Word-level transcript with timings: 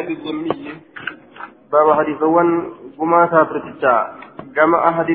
دية 0.00 0.14
الذمي 0.14 0.74
باب 1.72 1.92
حديث 1.92 2.22
ون 2.22 2.48
قما 2.98 3.26
كافرتشا. 3.26 3.96
قما 4.56 4.88
أحد 4.88 5.08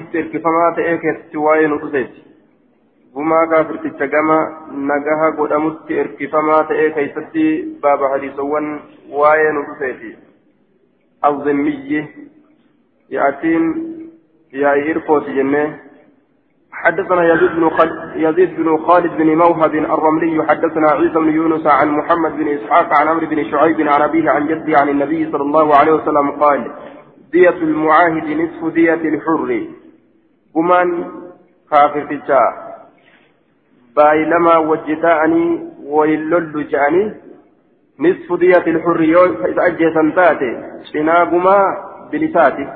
فما 0.44 0.74
تأكد 0.78 1.18
سواي 1.34 1.68
نقصت 1.68 2.12
قما 3.16 3.46
كافرتشا 3.46 4.06
قما 4.06 4.40
قدامت 5.40 5.78
فما 6.32 6.62
تأكد 6.62 7.12
ستي 7.16 7.80
باب 7.84 8.00
حديث 8.14 8.40
ون 8.40 8.80
واي 9.10 9.52
نقصت 9.52 10.02
الذمي 11.26 12.08
يأتين 13.10 13.64
يا 14.54 14.74
إيرفوت 14.74 15.30
جنة. 15.30 15.80
حدثنا 16.84 17.34
يزيد 17.34 17.52
بن 17.56 17.70
خالد 17.70 18.16
يزيد 18.16 18.56
بن 18.56 18.78
خالد 18.78 19.18
بن 19.18 19.38
موهب 19.38 19.76
الرملي 19.76 20.44
حدثنا 20.44 20.88
عيسى 20.92 21.14
بن 21.14 21.30
يونس 21.30 21.68
عن 21.68 21.90
محمد 21.90 22.32
بن 22.38 22.48
إسحاق 22.48 23.00
عن 23.00 23.08
عمرو 23.08 23.28
بن 23.28 23.44
شعيب 23.52 23.82
عن 23.82 24.02
أبيه 24.02 24.30
عن 24.30 24.48
جده 24.48 24.80
عن 24.80 24.90
النبي 24.90 25.32
صلى 25.32 25.42
الله 25.42 25.76
عليه 25.76 25.92
وسلم 25.92 26.32
قال 26.32 26.72
دية 27.32 27.50
المعاهد 27.50 28.28
نصف 28.42 28.74
دية 28.74 28.94
الحر. 28.94 29.68
قمان 30.56 31.12
كافر 31.72 32.06
تجا 32.06 32.40
بايلما 33.96 34.58
وجتاني 34.58 35.70
وللل 35.86 36.68
جاني. 36.68 37.14
نصف 38.00 38.34
دية 38.34 38.66
الحر 38.68 39.02
يوم 39.02 39.36
فإذا 39.36 39.94
سنتاتي. 39.94 40.52
شناقما 40.94 41.60
بلساتي. 42.12 42.68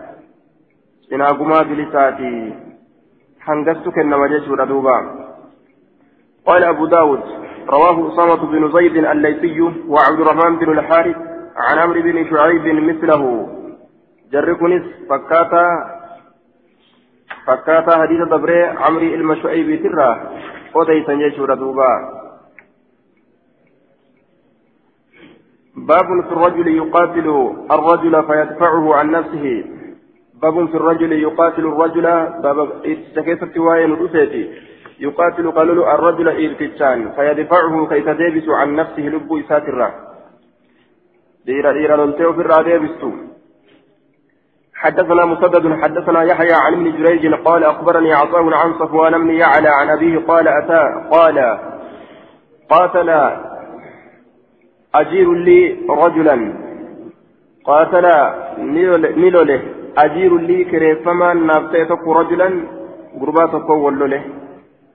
شناقما 1.09 1.61
بلساتي. 1.61 2.66
هنجست 3.47 3.89
كنما 3.89 4.27
جيشور 4.27 4.63
دوبا 4.63 4.97
قال 6.45 6.63
أبو 6.63 6.85
داود 6.85 7.21
رواه 7.69 8.13
أسامة 8.13 8.41
بن 8.51 8.71
زيد 8.71 8.95
الليثي 8.97 9.61
وعبد 9.87 10.19
الرحمن 10.19 10.55
بن 10.57 10.79
الحارث 10.79 11.17
عن 11.57 11.77
عمرو 11.79 12.01
بن 12.01 12.29
شعيب 12.29 12.65
مثله 12.89 13.23
جركنس 14.31 14.83
فكاتا 15.09 15.67
فكاتا 17.47 18.01
حديث 18.01 18.21
دبري 18.21 18.63
عمرو 18.63 19.01
المشعيب 19.19 19.83
ترى 19.83 20.09
وديسا 20.75 21.13
جيشور 21.13 21.53
دوبا 21.53 21.93
باب 25.75 26.05
في 26.27 26.31
الرجل 26.31 26.67
يقاتل 26.67 27.27
الرجل 27.71 28.23
فيدفعه 28.23 28.95
عن 28.95 29.11
نفسه 29.11 29.63
باب 30.41 30.67
في 30.69 30.75
الرجل 30.75 31.11
يقاتل 31.11 31.65
الرجل 31.65 32.01
باب 32.43 32.71
استكيست 32.85 33.57
وين 33.57 33.93
رسيتي 33.93 34.51
يقاتل 34.99 35.51
قالوا 35.51 35.95
الرجل 35.95 36.27
إرتجان 36.27 37.11
فيدفعه 37.11 37.87
كي 37.89 38.01
تدبس 38.01 38.49
عن 38.49 38.75
نفسه 38.75 39.01
لب 39.01 39.43
ساترا 39.49 39.91
ديرا 41.45 41.71
ديرا 41.71 42.05
لنتيو 42.05 42.33
في 42.33 42.41
الرادبستو 42.41 43.11
حدثنا 44.73 45.25
مسدد 45.25 45.81
حدثنا 45.81 46.23
يحيى 46.23 46.53
عن 46.53 46.73
ابن 46.73 47.03
جريج 47.03 47.33
قال 47.33 47.63
أخبرني 47.63 48.13
عطاء 48.13 48.53
عن 48.53 48.73
صفوان 48.73 49.17
بن 49.23 49.29
يعلى 49.29 49.69
عن 49.69 49.89
أبيه 49.89 50.17
قال 50.27 50.47
أتى 50.47 50.83
قال 51.11 51.59
قاتل 52.69 53.09
أجير 54.95 55.33
لي 55.33 55.77
رجلا. 55.89 56.53
قاتل 57.65 58.05
نيلوله 59.17 59.76
أجير 60.03 60.37
لي 60.37 60.63
كريفما 60.63 61.33
نابتي 61.33 61.85
تكو 61.85 62.11
رجلا 62.19 62.49
غربا 63.19 63.45
تكو 63.53 63.73
ولوله 63.85 64.23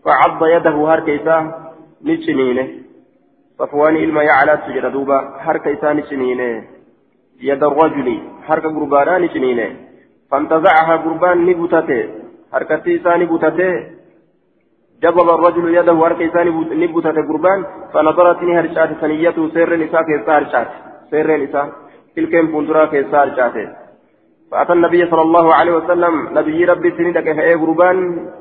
فعض 0.04 0.40
يده 0.54 0.76
هركيسا 0.92 1.36
نشنينه 2.06 2.68
صفوان 3.58 3.96
إلما 3.96 4.22
يعلى 4.22 4.54
سجد 4.66 4.86
دوبا 4.92 5.18
هركيسا 5.46 5.92
نشنينه 5.92 6.64
يد 7.48 7.62
الرجل 7.70 8.08
هرك 8.48 8.64
غربانا 8.64 9.18
نشنينه 9.18 9.68
فانتزعها 10.30 10.94
غربان 11.04 11.46
نبتته 11.46 12.00
هركتيسا 12.54 13.16
نبتته 13.16 13.72
جبب 15.02 15.28
الرجل 15.36 15.64
يده 15.78 15.92
هركيسا 15.92 16.40
نبتته 16.82 17.20
غربان 17.28 17.60
فنظرت 17.92 18.42
نهرشات 18.48 18.90
ثنيته 19.00 19.48
سر 19.54 19.70
نساء 19.82 20.02
كيسا 20.08 20.32
هرشات. 20.38 20.68
سر 21.10 21.28
نساء. 21.42 21.66
تلك 22.16 22.32
فندرا 22.52 22.84
كيسا 22.92 23.18
هرشات 23.22 23.56
فأتى 24.52 24.72
النبي 24.72 25.06
صلى 25.10 25.22
الله 25.22 25.54
عليه 25.54 25.72
وسلم 25.72 26.14
نبي 26.38 26.64
ربي 26.64 26.90
سندك 26.96 27.26
فأي 27.36 27.54
قربان 27.54 27.96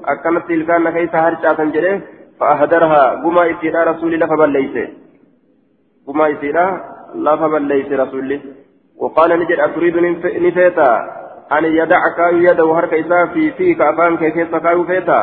أكنت 0.06 0.44
تلكان 0.50 0.90
كيسا 0.96 1.20
هرشا 1.26 1.54
تنجره 1.54 2.02
فأهدرها 2.40 3.04
قما 3.24 3.44
إسيرا 3.52 3.84
رسول 3.92 4.14
الله 4.14 4.28
فبليس 4.32 4.76
قما 6.08 6.26
إسيرا 6.34 6.66
لا 7.16 7.36
فبليس 7.36 7.90
رسول 8.04 8.20
الله 8.24 8.42
وقال 9.02 9.30
نجد 9.40 9.60
أتريد 9.60 9.96
نفيتا؟ 10.46 10.90
أن 11.58 11.64
يدعك 11.66 12.20
يده 12.48 12.68
هركيسا 12.78 13.26
في 13.34 13.52
فيك 13.52 13.82
أفان 13.82 14.18
كيسا 14.18 14.58
كايو 14.64 14.84
فيتا؟ 14.84 15.20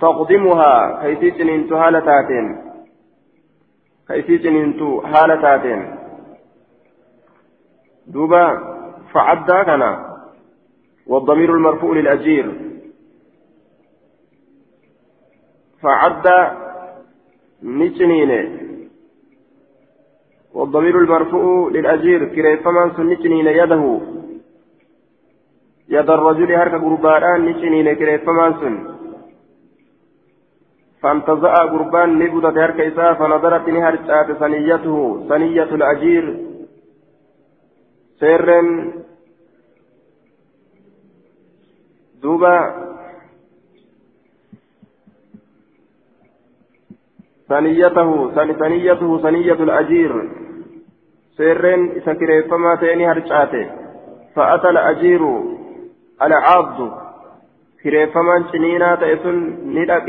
تقدمها 0.00 0.72
كيسي 1.02 1.30
جنينتو 1.30 1.76
هالتاتين 1.76 2.46
كيسي 4.08 4.36
جنينتو 4.36 5.00
هالتاتين 5.00 5.80
دوبا 8.12 8.44
فعدا 9.12 9.62
كان 9.62 9.82
والضمير 11.06 11.54
المرفوع 11.54 11.94
للأجير. 11.94 12.46
فعد 15.82 16.26
نجنين 17.62 18.32
والضمير 20.54 20.98
المرفوع 20.98 21.70
للأجير 21.70 22.24
كريفمان 22.34 22.90
سن 22.96 23.06
نجنين 23.06 23.46
يده. 23.46 24.00
يد 25.88 26.10
الرجل 26.10 26.52
هرك 26.52 26.74
قربان 26.84 27.44
نجنين 27.44 27.92
كريفمان 27.92 28.52
سن. 28.60 28.96
فانتزع 31.02 31.54
قربان 31.54 32.18
نبوت 32.18 32.44
هرك 32.44 32.80
إساء 32.80 33.14
فنظرت 33.14 33.68
نهرجات 33.68 34.32
ثنيته 34.32 35.26
ثنية 35.28 35.70
الأجير. 35.78 36.46
سيرن 38.20 38.92
دوبا 42.26 42.58
ثنيته 47.48 48.10
ثنيته 48.34 49.10
ثنية 49.22 49.60
الأجير. 49.66 50.12
سيرين 51.36 52.00
سكري 52.06 52.42
فما 52.42 52.74
تيني 52.74 53.10
هرشاته 53.10 53.70
فأتى 54.34 54.68
الأجير 54.68 55.22
العبد 56.22 56.78
كريفمان 57.82 58.44
شنينا 58.52 58.94
تأسن 58.94 59.36
ندك 59.76 60.08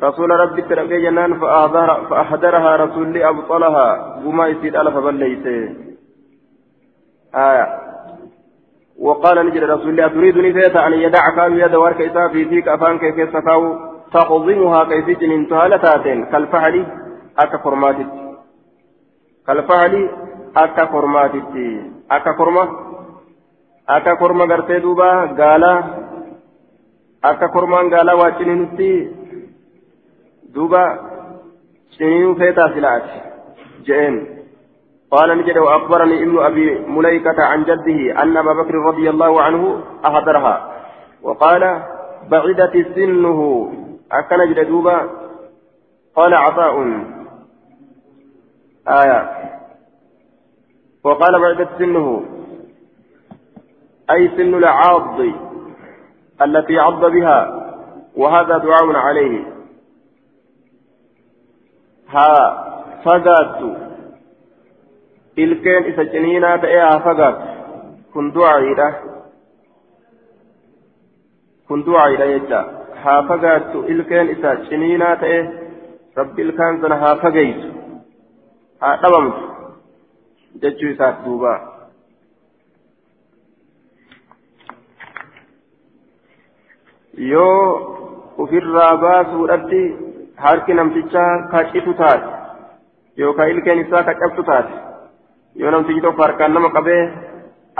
رسول 0.00 0.30
ربي 0.30 0.62
ترقي 0.62 1.02
جنان 1.02 1.40
فأحضرها 2.10 2.76
رسول 2.76 3.16
أبطلها. 3.22 3.88
وما 4.24 4.46
يسيد 4.46 4.76
ألف 4.76 4.96
بليته 4.96 5.76
آية. 7.34 7.89
وقال 9.00 9.46
نجد 9.46 9.62
رسول 9.64 9.90
الله 9.90 10.08
تريدني 10.08 10.52
فيتا 10.52 10.86
أن 10.86 10.92
يدعك 10.92 11.38
يد 11.62 11.74
ورك 11.74 12.00
إساء 12.00 12.28
في 12.28 12.44
فيك 12.44 12.68
أفان 12.68 12.98
كيف 12.98 13.28
سكاو 13.34 13.62
تقضمها 14.12 14.84
كيف 14.84 15.18
جنين 15.20 15.48
تهالتاتين 15.48 16.24
كالفعل 16.24 16.86
أكا 17.38 17.58
فرماتت 17.64 18.10
كالفعل 19.46 20.10
أكا 20.56 20.84
فرماتت 20.84 21.54
أكا 22.10 22.32
فرما 22.38 22.64
أكا 23.88 24.14
فرما 24.20 24.44
قرتي 24.44 24.78
دوبا 24.78 25.10
قالا 25.38 25.84
أكا 27.24 27.46
فرمان 27.54 27.94
قالا 27.94 28.12
واجنينتي 28.12 28.92
دوبا 30.54 30.84
شنين 31.98 32.34
فيتا 32.34 32.68
سلات 32.74 33.02
جئين. 33.86 34.39
قال 35.10 35.38
نجد 35.38 35.58
وأخبرني 35.58 36.22
ابن 36.22 36.38
أبي 36.38 36.78
مليكة 36.78 37.42
عن 37.42 37.64
جده 37.64 38.22
أن 38.22 38.36
أبا 38.36 38.52
بكر 38.52 38.74
رضي 38.74 39.10
الله 39.10 39.42
عنه 39.42 39.84
أحضرها 40.04 40.70
وقال 41.22 41.82
بعدت 42.30 42.86
سنه. 42.94 43.72
أكن 44.12 44.54
جدوبا 44.54 45.10
قال 46.16 46.34
عطاء. 46.34 47.04
آية. 48.88 49.30
وقال 51.04 51.40
بعدت 51.40 51.68
سنه. 51.78 52.24
أي 54.10 54.28
سن 54.28 54.54
العاض 54.54 55.20
التي 56.42 56.78
عض 56.78 57.04
بها. 57.04 57.66
وهذا 58.16 58.58
دعاء 58.58 58.96
عليه. 58.96 59.44
ها 62.08 62.64
فذات. 63.04 63.89
Ilkeen 65.36 65.84
isa 65.92 66.04
ciniinaa 66.12 66.58
ta'ee 66.58 66.80
haa 66.80 67.00
fagaatu 67.06 67.42
kun 68.12 68.34
du'aayidha 68.34 68.88
kun 71.68 71.84
du'aayidha 71.86 72.26
jecha 72.32 72.60
haa 73.04 73.22
fagaattu 73.28 73.84
ilkeen 73.94 74.30
isa 74.36 74.56
ciniinaa 74.68 75.16
ta'e 75.24 75.38
rabbi 76.16 76.42
ilkaan 76.42 76.80
sana 76.80 76.96
haa 77.04 77.16
fageysu 77.22 77.68
haa 78.80 78.96
dhabamtu 79.02 79.42
jechuu 80.62 80.90
isaati 80.94 81.24
duuba 81.24 81.54
yoo 87.32 87.64
ofirraa 88.38 88.92
baasuudhatti 89.06 89.80
harki 90.44 90.74
namtichaa 90.74 91.32
kacitu 91.54 91.94
taate 91.94 92.28
yookaan 93.22 93.50
ilkeen 93.50 93.82
isaa 93.86 94.04
kacabtu 94.10 94.42
taate 94.50 94.89
yoo 95.60 95.70
namtichi 95.74 96.00
tokko 96.06 96.22
harkaan 96.22 96.54
nama 96.54 96.70
qabee 96.76 97.02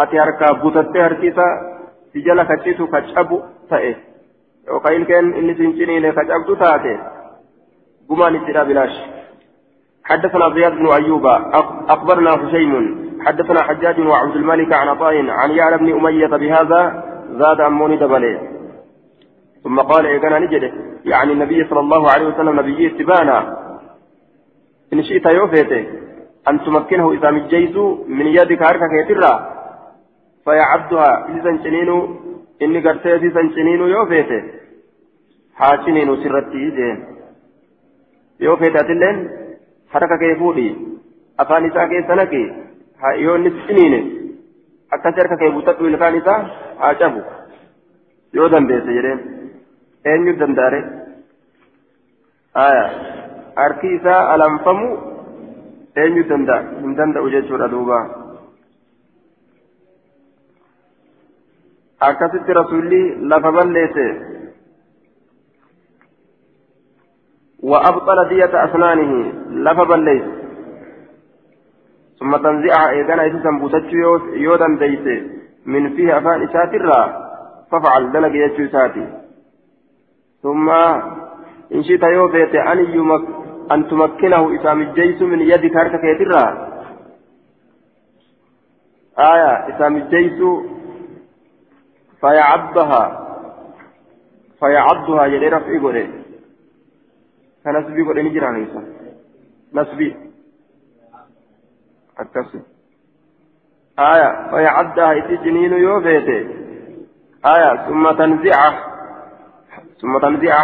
ati 0.03 0.17
harkaa 0.23 0.55
butattee 0.63 1.03
harki 1.07 1.27
isaa 1.33 1.53
si 2.13 2.25
jala 2.27 2.45
kacitu 2.51 2.87
kacabu 2.95 3.37
ta'e 3.71 3.93
yookaan 4.67 4.95
ilkeen 4.99 5.33
inni 5.41 5.55
siin 5.59 5.73
ciniine 5.79 6.13
kacabtu 6.19 6.57
taate 6.65 6.93
gumaan 8.09 8.39
ittidha 8.41 8.65
bilaash 8.73 8.99
حدثنا 10.11 10.47
زياد 10.55 10.73
بن 10.73 10.87
أيوب 10.93 11.27
أخبرنا 11.95 12.31
هشيم 12.31 12.73
حدثنا 13.27 13.63
حجاج 13.63 14.01
وعبد 14.01 14.37
الملك 14.37 14.73
عن 14.73 14.89
عطاء 14.89 15.31
عن 15.31 15.51
يعلى 15.51 15.79
بن 15.79 15.89
أمية 15.99 16.27
بهذا 16.27 16.81
زاد 17.41 17.61
أموني 17.61 17.97
دبلي 17.97 18.35
ثم 19.65 19.81
قال 19.81 20.07
إيقنا 20.07 20.39
نجده 20.39 20.73
يعني 21.05 21.33
النبي 21.33 21.65
صلى 21.71 21.81
الله 21.81 22.11
عليه 22.13 22.27
وسلم 22.27 22.61
نبي 22.61 22.87
اتبانا 22.87 23.39
إن 24.93 25.03
شئت 25.03 25.27
يوفيته 25.27 25.83
أن 26.49 26.61
تمكنه 26.65 27.13
إذا 27.13 27.31
مجيز 27.31 27.77
من 28.09 28.27
يدك 28.27 28.63
هركك 28.63 28.93
يترى. 29.01 29.33
فيعبدها. 30.45 31.11
إذا 31.37 31.53
سنينو 31.65 31.99
إني 32.63 32.79
قرتي 32.81 33.15
إذا 33.15 33.43
سنينو 33.57 33.87
يوفيته 33.87 34.43
حاشنين 35.55 36.17
سرتي 36.23 36.71
جين 36.77 36.97
يوفيته 38.41 38.81
أتلين 38.81 39.17
حركك 39.93 40.23
يفودي. 40.23 40.69
أفاني 41.41 41.71
ساكي 41.71 42.03
سنكي 42.09 42.45
yoo 43.01 43.37
inni 43.37 43.51
ciniine 43.67 44.01
akkas 44.93 45.17
harka 45.17 45.37
kee 45.41 45.51
butadhu 45.57 45.89
ilkaan 45.89 46.17
isaa 46.21 46.41
haa 46.81 46.95
cabu 47.01 47.21
yoo 48.37 48.49
dandeesse 48.53 48.93
jedheen 48.97 49.21
eenyu 50.05 50.35
dandaare 50.41 50.81
aya 52.65 52.85
harki 53.57 53.95
isaa 53.99 54.21
alanfamu 54.35 54.89
eenyu 55.97 56.25
danda'a? 56.29 56.81
Hin 56.83 56.97
danda'u 56.97 57.31
jechuudha 57.31 57.69
duuba. 57.69 58.01
Akkasitti 62.01 62.53
rasuulli 62.53 63.03
lafa 63.29 63.53
balleesse. 63.53 64.31
وأبطل 67.63 68.29
دية 68.29 68.65
أسنانه 68.65 69.33
لفظ 69.51 69.93
ليس 69.93 70.23
ثم 72.21 72.37
تنزعها 72.37 72.91
إيقانا 72.91 73.27
إسسا 73.27 73.51
بوتتشو 73.61 74.19
يودا 74.33 74.67
ديس 74.81 75.23
من 75.67 75.97
فيه 75.97 76.19
أفان 76.19 76.43
إساترا 76.43 77.01
ففعل 77.73 78.13
دلق 78.13 78.35
يجو 78.35 78.65
إساتي 78.65 79.07
ثم 80.43 80.71
إن 81.75 81.83
شئت 81.83 82.03
يوفيت 82.03 82.55
أن, 82.55 82.79
يمك 82.79 83.25
أن 83.73 83.89
تمكنه 83.89 84.61
إسام 84.61 84.81
الجيس 84.81 85.23
من 85.23 85.41
يدك 85.41 85.77
هركك 85.77 86.05
يترا 86.05 86.45
آية 89.19 89.77
إسام 89.77 89.97
الجيس 89.97 90.39
فيعضها 92.21 93.05
فيعضها 94.61 95.27
يلي 95.27 95.49
رفعي 95.49 95.79
قولي 95.79 96.07
كنسبي 97.65 98.03
قولي 98.03 98.23
نجرى 98.23 98.67
نسبي. 99.75 100.31
akkasi 102.21 102.61
aya 103.97 104.53
fayacaddaha 104.53 105.13
isi 105.25 105.35
jiniinu 105.45 105.77
yoo 105.81 106.01
feete 106.05 106.39
aya 107.43 107.89
summa 107.89 108.13
tanzica 110.21 110.61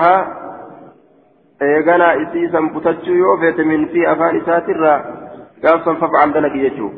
butachuu 2.75 3.17
yoo 3.23 3.37
feete 3.41 3.65
min 3.65 3.89
fi 3.89 4.07
afaan 4.07 4.37
isaatirraa 4.41 4.99
gaafsan 5.63 5.97
fafcal 5.97 6.33
dalagi 6.33 6.65
jechuu 6.67 6.91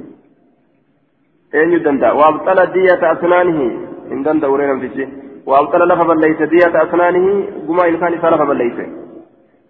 eenyu 1.52 1.82
danda'a 1.88 2.14
waabxala 2.20 2.66
diyata 2.76 3.10
asnaanihi 3.10 3.66
hin 4.12 4.25
danda'u 4.25 4.56
ree 4.56 4.70
namtichi 4.70 5.10
waabxala 5.50 5.90
lafa 5.93 6.08
balleeyse 6.12 6.50
diyata 6.55 6.87
asnaanihi 6.87 7.34
gumaa 7.66 7.90
ilkaan 7.93 8.14
isaa 8.14 8.31
lafa 8.37 8.50
balleeyse 8.52 8.87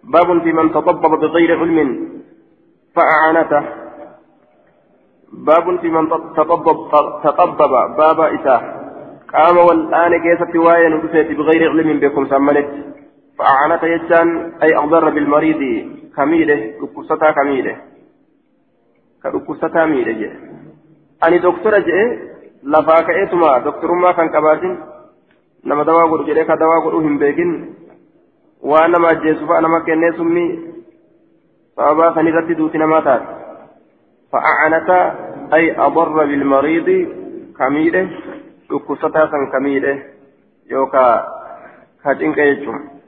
باب 0.03 0.41
في 0.43 0.51
من 0.53 0.71
تطبب 0.71 1.19
بغير 1.19 1.59
علم 1.59 2.09
فأعانته 2.95 3.63
باب 5.33 5.79
في 5.79 5.89
من 5.89 6.09
تطبب 6.09 6.77
تطبب 7.23 7.71
باب 7.97 8.19
إساء 8.21 8.61
قام 9.33 9.57
والآن 9.57 10.11
كيست 10.23 10.55
وايا 10.55 10.89
نفسيت 10.89 11.37
بغير 11.37 11.69
علم 11.71 11.99
بكم 11.99 12.25
سمنت 12.25 12.69
فأعنت 13.39 13.83
يجان 13.83 14.29
أي 14.63 14.75
أضر 14.75 15.09
بالمريض 15.09 15.61
كميله 16.15 16.73
ركوستا 16.83 17.31
كميله. 17.31 17.75
كركوستا 19.23 19.85
ميله 19.85 20.31
أني 21.23 21.37
دكتورة 21.37 21.79
جي 21.79 22.19
لفاك 22.63 23.09
إيتما. 23.09 23.57
دكتور 23.57 23.91
ما 23.91 24.11
كان 24.11 24.29
كباتين 24.29 24.75
dawaa 25.63 26.07
godhu 26.07 26.23
jedhee 26.27 26.45
ka 26.47 26.55
dawaa 26.55 26.81
godhuu 26.83 27.01
hin 27.03 27.19
beekin 27.19 27.51
waan 28.63 28.91
nama 28.91 29.07
ajjeesu 29.07 29.47
fa'a 29.47 29.61
nama 29.61 29.81
kennee 29.81 30.11
summi 30.15 30.45
sababaa 31.75 32.13
san 32.15 32.27
irratti 32.27 32.55
duuti 32.55 32.77
namaa 32.77 33.01
taate 33.01 33.39
فأعنت 34.31 34.89
أي 35.53 35.79
أضر 35.81 36.25
بالمريض 36.25 36.89
كميده 37.57 38.07
دكستا 38.69 39.25
سن 39.31 39.51
كميده 39.51 39.97
يوكا 40.69 41.27
كاتنك 42.03 42.37
يجم 42.37 42.98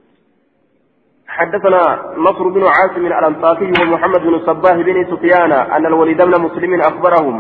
حدثنا 1.38 1.82
نصر 2.18 2.48
بن 2.48 2.64
عاصم 2.64 3.06
الأنصافي 3.06 3.74
ومحمد 3.82 4.22
بن 4.22 4.34
الصباه 4.36 4.74
بن 4.88 5.06
سفيان 5.12 5.52
أن 5.52 5.86
الوليد 5.86 6.22
بن 6.22 6.42
مسلم 6.42 6.82
أخبرهم 6.82 7.38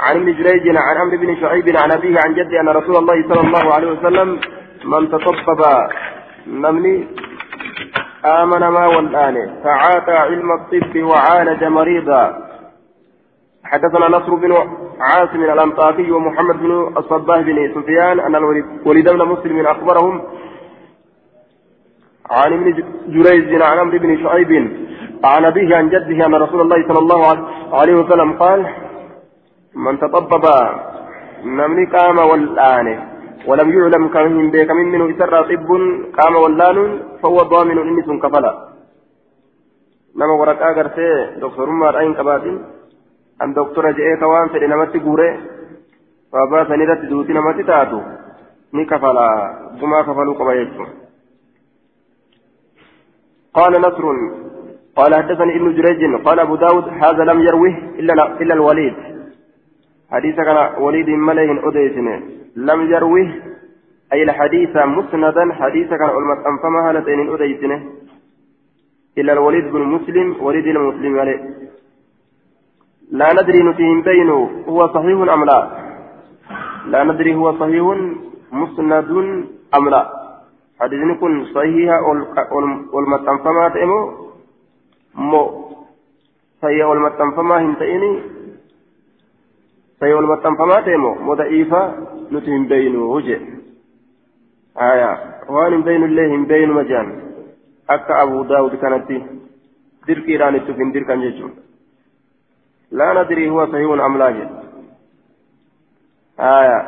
عن 0.00 0.16
ابن 0.16 0.32
جريج 0.32 0.76
عن 0.76 0.96
عمرو 0.96 1.16
بن 1.18 1.36
شعيب 1.40 1.76
عن 1.76 1.92
أبيه 1.92 2.16
عن 2.26 2.34
جده 2.34 2.60
أن 2.60 2.68
رسول 2.68 2.96
الله 2.96 3.28
صلى 3.28 3.40
الله 3.46 3.74
عليه 3.74 3.88
وسلم 3.92 4.28
من 4.84 5.10
تطبب 5.10 5.60
نمني 6.46 7.06
آمن 8.24 8.68
ما 8.68 8.86
والآن 8.86 9.36
فعاتى 9.64 10.12
علم 10.12 10.48
الطب 10.52 10.94
وعالج 11.02 11.64
مريضا 11.64 12.22
حدثنا 13.64 14.08
نصر 14.16 14.34
بن 14.34 14.52
عاصم 15.00 15.42
الأنطاكي 15.44 16.10
ومحمد 16.12 16.56
بن 16.62 16.94
الصباه 16.96 17.40
بن 17.40 17.74
سفيان 17.74 18.20
أن 18.20 18.34
الوليد 18.36 18.64
بن 19.08 19.28
مسلم 19.28 19.66
أخبرهم 19.66 20.22
عن 22.30 22.52
ابن 22.52 22.66
جريج 23.14 23.62
عن 23.62 23.78
عمرو 23.78 23.98
بن 23.98 24.22
شعيب 24.22 24.50
عن 25.24 25.44
أبيه 25.44 25.76
عن 25.76 25.88
جده 25.88 26.26
أن 26.26 26.34
رسول 26.34 26.60
الله 26.60 26.88
صلى 26.88 26.98
الله 26.98 27.22
عليه 27.72 27.94
وسلم 27.94 28.32
قال 28.32 28.60
من 29.74 29.98
تطبب 29.98 30.44
نمني 31.44 31.84
قام 31.94 32.18
والآن 32.18 32.86
ولم 33.48 33.68
يعلم 33.76 34.08
كمن 34.08 34.50
بك 34.50 34.70
من 34.70 34.86
منه 34.92 35.04
إسر 35.12 35.34
طب 35.48 35.70
قام 36.18 36.34
واللان 36.36 36.78
فهو 37.22 37.38
ضامن 37.52 37.78
إنس 37.78 38.08
كفلا 38.22 38.52
نما 40.18 40.34
ورقا 40.40 40.68
قرسي 40.76 41.08
دكتور 41.42 41.70
مار 41.70 41.98
أين 41.98 42.14
doktora 43.50 43.90
je'ee 43.92 44.18
ka 44.20 44.26
waan 44.28 44.50
fedhe 44.54 44.66
namatti 44.70 44.98
guure 45.00 45.28
baabaa 46.32 46.66
san 46.68 46.80
irratti 46.80 47.10
duuti 47.10 47.32
namatti 47.34 47.64
taatu 47.64 47.98
ni 48.72 48.86
kafala 48.86 49.26
gumaa 49.80 50.04
kafaluu 50.04 50.34
qaba 50.38 50.54
jechuun 50.58 51.01
قال 53.54 53.80
نصر 53.80 54.04
قال 54.96 55.14
حدثني 55.14 55.56
ابن 55.56 55.74
جريج 55.74 56.02
قال 56.26 56.40
أبو 56.40 56.56
داود 56.56 56.84
هذا 56.88 57.24
لم 57.24 57.40
يروه 57.40 57.74
إلا 57.98 58.40
إلا 58.42 58.54
الوليد. 58.54 58.94
حديث 60.10 60.36
كان 60.36 60.82
وليد 60.82 61.08
ملئ 61.08 61.68
أديسن. 61.68 62.22
لم 62.56 62.80
يروه 62.92 63.28
أي 64.12 64.22
الحديث 64.22 64.76
مسندا 64.76 65.44
حديث 65.52 65.88
كان 65.88 66.10
علمت 66.16 66.46
أنفما 66.46 66.80
هالتين 66.88 67.32
أديسن. 67.34 67.72
إلا 69.18 69.32
الوليد 69.32 69.72
بن 69.72 69.80
مسلم 69.80 70.36
وليد 70.40 70.66
المسلم 70.66 71.18
عليه. 71.18 71.40
لا 73.10 73.32
ندري 73.32 73.62
نتهم 73.62 74.02
بينه 74.02 74.50
هو 74.68 74.86
صحيح 74.86 75.32
أم 75.32 75.44
لا. 75.44 75.58
لا 76.86 77.04
ندري 77.04 77.34
هو 77.34 77.52
صحيح 77.60 77.84
مسند 78.52 79.10
أم 79.76 79.88
لا. 79.88 80.21
حديث 80.82 81.18
كن 81.20 81.44
صحيح 81.54 81.90
والمتنفما 82.92 83.68
تأمو 83.68 84.00
مو 85.14 85.44
صحيح 86.62 86.86
والمتنفما 86.86 87.56
هنتئني 87.60 88.12
صحيح 90.00 90.14
والمتنفما 90.16 90.80
تأمو 90.80 91.14
مضعيفة 91.14 91.82
نتهم 92.32 92.62
بينه 92.68 93.02
وجه 93.04 93.40
آية 94.80 95.12
وان 95.48 95.82
بين 95.82 96.02
الله 96.04 96.30
بين 96.52 96.70
مجان 96.72 97.06
أكا 97.90 98.22
أبو 98.22 98.42
داود 98.42 98.74
كانت 98.74 99.10
دركي 100.08 100.36
راني 100.36 100.60
تفين 100.60 100.92
دركا 100.92 101.14
جيجون 101.14 101.52
لا 102.90 103.22
ندري 103.22 103.50
هو 103.50 103.66
صحيح 103.66 103.90
أم 104.06 104.18
لا 104.18 104.28
آية 106.40 106.78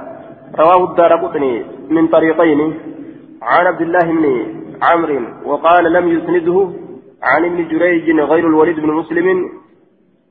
رواه 0.59 0.85
الدار 0.91 1.13
قطني 1.23 1.65
من 1.91 2.09
طريقين 2.09 2.61
عن 3.45 3.67
عبد 3.67 3.81
الله 3.81 3.99
بن 3.99 4.25
عمرو 4.83 5.21
وقال 5.45 5.93
لم 5.93 6.09
يسنده 6.09 6.71
عن 7.23 7.45
ابن 7.45 7.69
جريج 7.69 8.21
غير 8.21 8.47
الوليد 8.47 8.77
بن 8.81 8.93
مسلم 8.93 9.53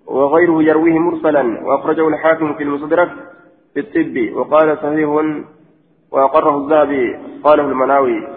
وغيره 0.06 0.64
يرويه 0.64 1.00
مرسلا 1.00 1.66
وأخرجه 1.66 2.08
الحاكم 2.08 2.54
في 2.54 2.64
المستدرك 2.64 3.12
في 3.74 3.80
الطب 3.80 4.36
وقال 4.38 4.78
صحيح 4.78 5.10
وأقره 6.12 6.58
الذهبي 6.58 7.18
قاله 7.44 7.64
المناوي. 7.64 8.28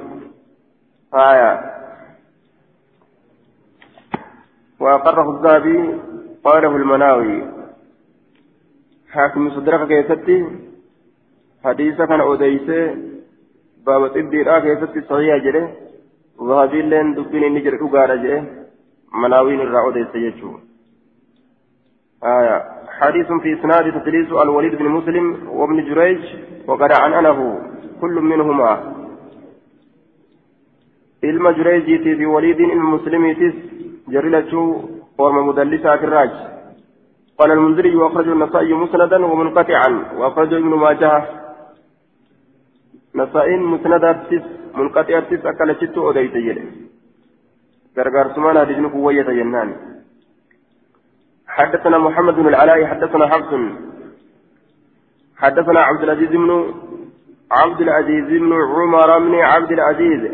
آية. 1.14 1.60
وأقره 4.80 5.30
الذهبي 5.36 5.98
قاله 6.44 6.76
المناوي. 6.76 7.42
حاكم 9.12 9.50
صدرك 9.50 9.88
كيستي 9.88 10.46
حديث 11.64 11.96
كان 11.96 12.20
أوديسه 12.20 12.96
باب 13.86 14.08
طبي 14.08 14.42
را 14.42 14.58
كيستي 14.58 15.00
صحيح 15.00 15.36
جره 15.44 15.64
ذهبي 16.48 16.82
لين 16.82 17.14
دبين 17.14 17.54
نجر 17.54 17.74
أقار 17.84 18.16
جره 18.22 18.42
مناوي 19.20 19.56
نرى 19.56 19.80
أوديسه 19.80 20.18
يجو 20.26 20.50
آية 22.24 22.56
حديث 22.98 23.28
في 23.42 23.48
إسناد 23.56 23.84
تدليس 23.96 24.28
الوليد 24.42 24.74
بن 24.74 24.88
مسلم 24.98 25.26
وابن 25.58 25.78
جريج 25.88 26.22
وقد 26.68 26.90
عنعنه 27.02 27.38
كل 28.00 28.14
منهما 28.32 28.96
ilma 31.22 31.52
jureejiitii 31.52 32.16
fi 32.16 32.26
waliidiin 32.26 32.70
ilma 32.70 32.90
muslimiitis 32.90 33.54
jarri 34.14 34.30
lachuu 34.30 34.68
orma 35.18 35.42
mudallisaa 35.48 35.98
firraaj 36.04 36.30
قال 37.38 37.50
المنذري 37.52 37.96
وأخرجه 37.96 38.32
النسائي 38.32 38.74
مسندا 38.74 39.26
ومنقطعا 39.26 39.88
وأخرجه 40.18 40.56
ابن 40.58 40.74
ماجه 40.84 41.24
نسائي 43.16 43.56
مسندا 43.56 44.12
منقطع 44.74 45.20
تس 45.20 45.46
أكل 45.46 45.76
شتو 45.80 46.10
أديت 46.10 46.34
يلي 46.34 46.64
غرغر 47.98 48.34
سمان 48.34 48.56
هذه 48.56 48.78
نبوية 48.80 49.28
ينان 49.40 49.70
حدثنا 51.48 51.98
محمد 51.98 52.34
بن 52.34 52.48
العلاء 52.48 52.86
حدثنا 52.86 53.28
حفص 53.28 53.52
حدثنا 55.36 55.80
عبد 55.80 56.02
العزيز 56.02 56.28
بن 56.28 56.74
عبد 57.50 57.80
العزيز 57.80 58.24
بن 58.24 58.52
عمر 58.52 59.18
بن 59.18 59.34
عبد 59.34 59.72
العزيز 59.72 60.30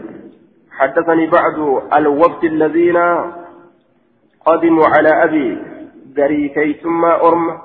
حدثني 0.71 1.27
بعض 1.27 1.57
الوفد 1.95 2.45
الذين 2.45 2.99
قدموا 4.47 4.87
على 4.87 5.25
أبي 5.25 5.59
قري 6.17 6.49
كيسما 6.49 7.21
أرم 7.29 7.59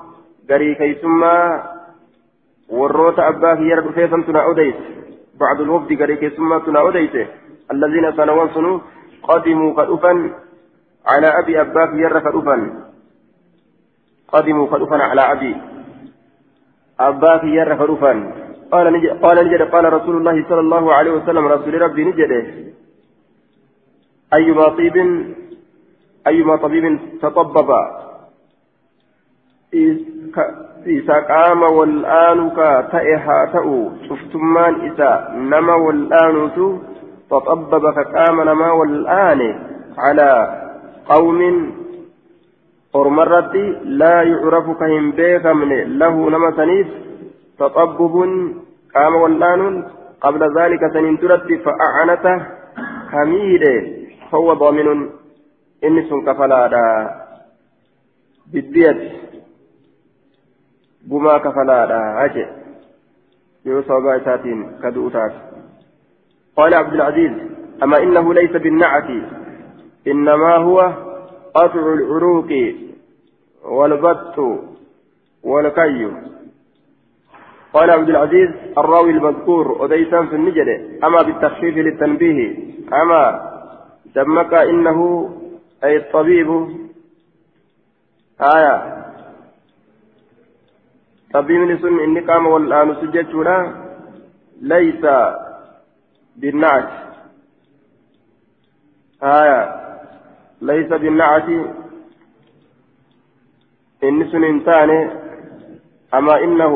قري 0.50 0.74
كيسما 0.74 1.62
وروت 2.68 3.18
أباه 3.18 3.58
يرد 3.60 3.90
فيفم 3.90 4.22
تنا 4.22 4.50
أديت 4.50 4.74
بعض 5.40 5.60
الوفد 5.60 5.90
قري 6.00 6.16
كيسما 6.16 6.58
تنا 6.58 6.88
أديت 6.88 7.14
الذين 7.72 8.06
سنوان 8.16 8.48
سنو 8.54 8.80
قدموا 9.22 9.70
قدفا 9.78 10.12
على 11.06 11.28
أبي 11.40 11.60
أباه 11.60 11.90
يرد 12.02 12.22
قدفا 12.26 12.56
قدموا 14.32 14.66
قدفا 14.72 14.96
على 15.10 15.22
أبي 15.32 15.52
أباه 17.00 17.42
يرد 17.44 17.80
قدفا 17.82 18.12
قال 18.72 18.86
نجد 18.92 19.10
قال 19.24 19.36
نجد 19.46 19.62
قال 19.62 19.92
رسول 19.92 20.16
الله 20.16 20.36
صلى 20.48 20.60
الله 20.60 20.94
عليه 20.94 21.12
وسلم 21.12 21.44
رسول 21.46 21.82
ربي 21.82 22.04
نجده 22.04 22.42
أيما 24.34 24.68
طيب 24.68 24.96
أيما 26.26 26.56
طبيب 26.56 26.84
تطبب. 27.22 27.70
إذا 30.86 31.14
قام 31.14 31.62
والآن 31.62 32.50
كتئها 32.50 33.50
تأو 33.52 33.90
شفتمان 34.08 34.74
إذا 34.74 35.28
نما 35.34 35.74
والآن 35.74 36.50
تطبب 37.30 37.90
فقام 37.90 38.40
نما 38.42 38.70
والآن 38.72 39.40
على 39.98 40.60
قوم 41.08 41.70
أرمرت 42.96 43.54
لا 43.84 44.22
يعرف 44.22 44.70
كهم 44.80 45.10
بيكمن 45.10 45.98
له 45.98 46.30
نما 46.30 46.50
سنيف 46.56 46.86
تطبب 47.58 48.14
قام 48.94 49.14
والآن 49.14 49.84
قبل 50.20 50.58
ذلك 50.60 50.80
سنين 50.92 51.18
ترد 51.18 51.60
فأعنته 51.64 52.46
حميده 53.10 53.86
فهو 54.30 54.54
ضامن 54.54 55.08
إني 55.84 56.02
سن 56.08 56.20
كفلادا 56.26 57.10
بالدية 58.52 59.12
بما 61.10 61.38
كفلادا 61.38 62.24
أجي 62.24 62.46
يوسف 63.64 63.92
بايساتين 63.92 64.78
كدؤتات 64.82 65.32
قال 66.56 66.74
عبد 66.74 66.92
العزيز 66.94 67.32
أما 67.82 67.98
إنه 68.02 68.34
ليس 68.34 68.50
بالنعت 68.50 69.10
إنما 70.06 70.56
هو 70.56 70.92
قطع 71.54 71.92
العروق 71.92 72.48
والبط 73.64 74.38
والكي 75.42 76.10
قال 77.72 77.90
عبد 77.90 78.08
العزيز 78.08 78.50
الراوي 78.78 79.10
المذكور 79.10 79.84
أديسان 79.84 80.26
في 80.26 80.36
النجدة 80.36 80.80
أما 81.04 81.22
بالتخفيف 81.22 81.76
للتنبيه 81.76 82.56
أما 82.92 83.48
دمك 84.14 84.54
إنه 84.54 85.30
أي 85.84 85.96
الطبيب 85.96 86.68
آية 88.40 89.07
طبيب 91.38 91.60
نسن 91.70 91.98
إني 92.00 92.20
قام 92.20 92.46
والآن 92.46 92.94
سجدتنا 92.94 93.56
ليس 94.60 95.02
بالنعت 96.36 96.90
آية 99.22 99.60
ليس 100.62 100.88
بالنعت 100.88 101.48
إني 104.04 104.24
سن 104.32 104.44
إنسان 104.44 104.90
أما 106.14 106.34
إنه 106.44 106.74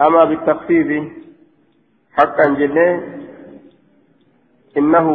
أما 0.00 0.24
بالتخفيف 0.24 1.12
حقا 2.12 2.46
جنة 2.58 2.88
إنه 4.76 5.06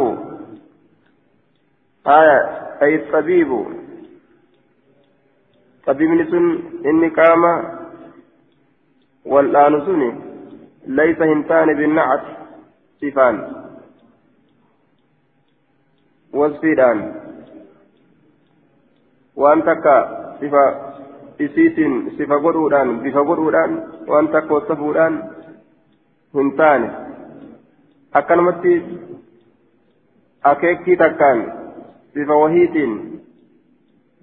آية 2.06 2.38
أي 2.82 2.94
الطبيب 2.94 3.50
طبيب 5.86 6.10
نسن 6.10 6.44
إني 6.86 7.08
قام 7.08 7.77
والآن 9.28 9.86
سني 9.86 10.10
ليس 10.86 11.18
هنتان 11.22 11.74
بالنعت 11.74 12.24
صفان 13.00 13.36
وصفيدان 16.34 16.98
وأن 19.36 19.62
تكا 19.64 19.96
صفة 20.40 20.88
bifa 21.38 23.22
godhuudhaan 23.22 23.72
waan 24.10 24.28
takka 24.28 24.54
wasafuudhaan 24.54 25.14
hin 26.34 26.48
taane 26.60 26.88
akkanumatti 28.20 28.72
akeekkii 30.42 30.96
takkaan 30.96 31.44
bifa 32.14 32.40
wahiitiin 32.42 33.22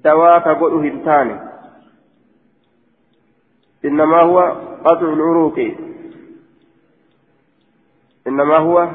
dawaa 0.04 0.42
ka 0.48 0.56
godhu 0.56 0.82
hin 0.88 1.00
taane 1.08 1.40
إنما 3.86 4.22
هو 4.22 4.38
قطع 4.86 5.08
العروق. 5.14 5.58
إنما 8.28 8.58
هو 8.58 8.90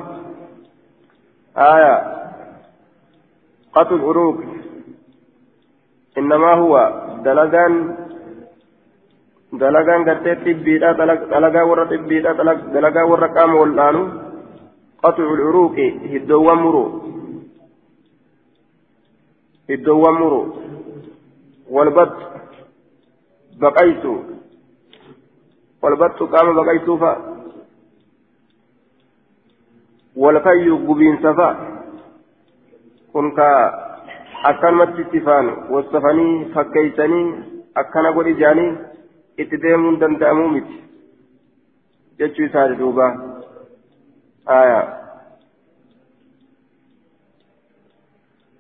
آية. 1.57 1.95
قطع 3.75 3.95
العروق. 3.97 4.39
إنما 6.19 6.53
هو 6.55 6.75
دلغان 7.25 7.97
دلغان 9.53 10.01
قرتي 10.09 10.35
تبيدا 10.35 10.93
دلغا 11.33 11.63
ورا 11.63 11.85
تبيدا 11.85 12.33
دلغا 12.75 13.03
ورا 13.03 13.27
قام 13.27 13.55
والآن 13.55 13.97
قطع 15.03 15.25
العروق. 15.35 15.77
هدوا 16.15 16.55
مرو 16.55 17.01
iddoowwan 19.71 20.15
muru 20.19 20.43
walbat 21.71 22.13
baqaytu 23.63 24.40
baqaytuufa 25.83 27.11
walkayyu 30.17 30.79
gubiinsa 30.87 31.35
fa 31.35 31.49
kun 33.13 33.33
ka 33.35 33.49
akkanumatti 34.45 35.03
ittifaan 35.03 35.47
wasafanii 35.71 36.53
fakkeeysanii 36.55 37.27
akkana 37.75 38.13
godhi 38.13 38.35
jaanii 38.35 38.71
itti 39.39 39.63
deemuun 39.63 40.01
danda'amuu 40.01 40.49
miti 40.49 40.77
jechuu 42.19 42.45
isaati 42.45 42.79
duuba 42.79 43.07
aayaa 44.47 45.01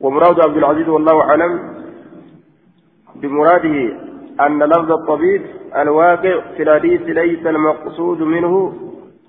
ومراد 0.00 0.41
عبد 0.41 0.57
العزيز 0.57 0.89
والله 0.89 1.23
أعلم 1.23 1.53
بمراده 3.15 3.77
أن 4.47 4.62
لفظ 4.62 4.93
الطبيب 4.93 5.43
الواقع 5.77 6.41
في 6.57 6.62
الحديث 6.62 7.00
ليس 7.03 7.47
المقصود 7.47 8.23
منه 8.23 8.75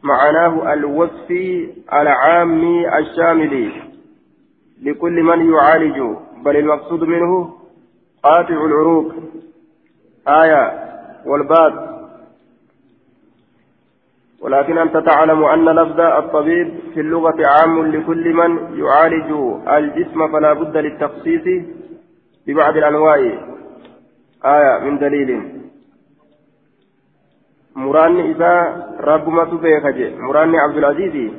معناه 0.04 0.74
الوصف 0.74 1.32
العام 1.94 2.64
الشامل 3.00 3.72
لكل 4.82 5.24
من 5.24 5.54
يعالج 5.54 6.18
بل 6.46 6.56
المقصود 6.58 7.04
منه 7.04 7.54
قاطع 8.24 8.66
العروق 8.66 9.14
آية 10.28 10.74
والباد 11.26 11.92
ولكن 14.42 14.78
أنت 14.78 14.98
تعلم 14.98 15.44
أن 15.44 15.66
لفظ 15.70 16.00
الطبيب 16.00 16.74
في 16.94 17.00
اللغة 17.00 17.48
عام 17.48 17.86
لكل 17.86 18.34
من 18.34 18.80
يعالج 18.80 19.32
الجسم 19.68 20.32
فلا 20.32 20.54
بد 20.54 20.78
للتخصيص 20.78 21.64
ببعض 22.48 22.78
الأنواع. 22.78 23.16
آية 24.46 24.80
من 24.84 24.98
دليل. 24.98 25.61
مراني 27.76 28.32
إذا 28.32 28.54
رب 29.00 29.30
ما 29.30 29.44
تبيك 29.46 30.14
مراني 30.20 30.58
عبد 30.60 30.78
العزيز 30.78 31.32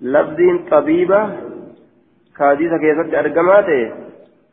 لفظ 0.00 0.38
طبيبة 0.70 1.36
كاديسة 2.36 2.76
كيست 2.78 3.14
أرقماته 3.14 3.92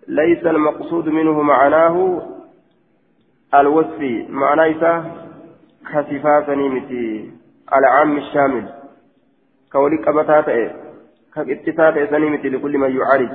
ليس 0.07 0.45
المقصود 0.45 1.09
منه 1.09 1.41
معناه 1.41 2.21
الوصف 3.55 4.01
معناه 4.29 5.05
كصفات 5.93 6.49
نيمتي 6.49 7.31
العام 7.73 8.17
الشامل 8.17 8.65
كولي 9.71 9.97
قبطات 9.97 10.45
كاتفات 11.35 12.09
سنيمتي 12.09 12.49
لكل 12.49 12.77
من 12.77 12.97
يعالج 12.97 13.31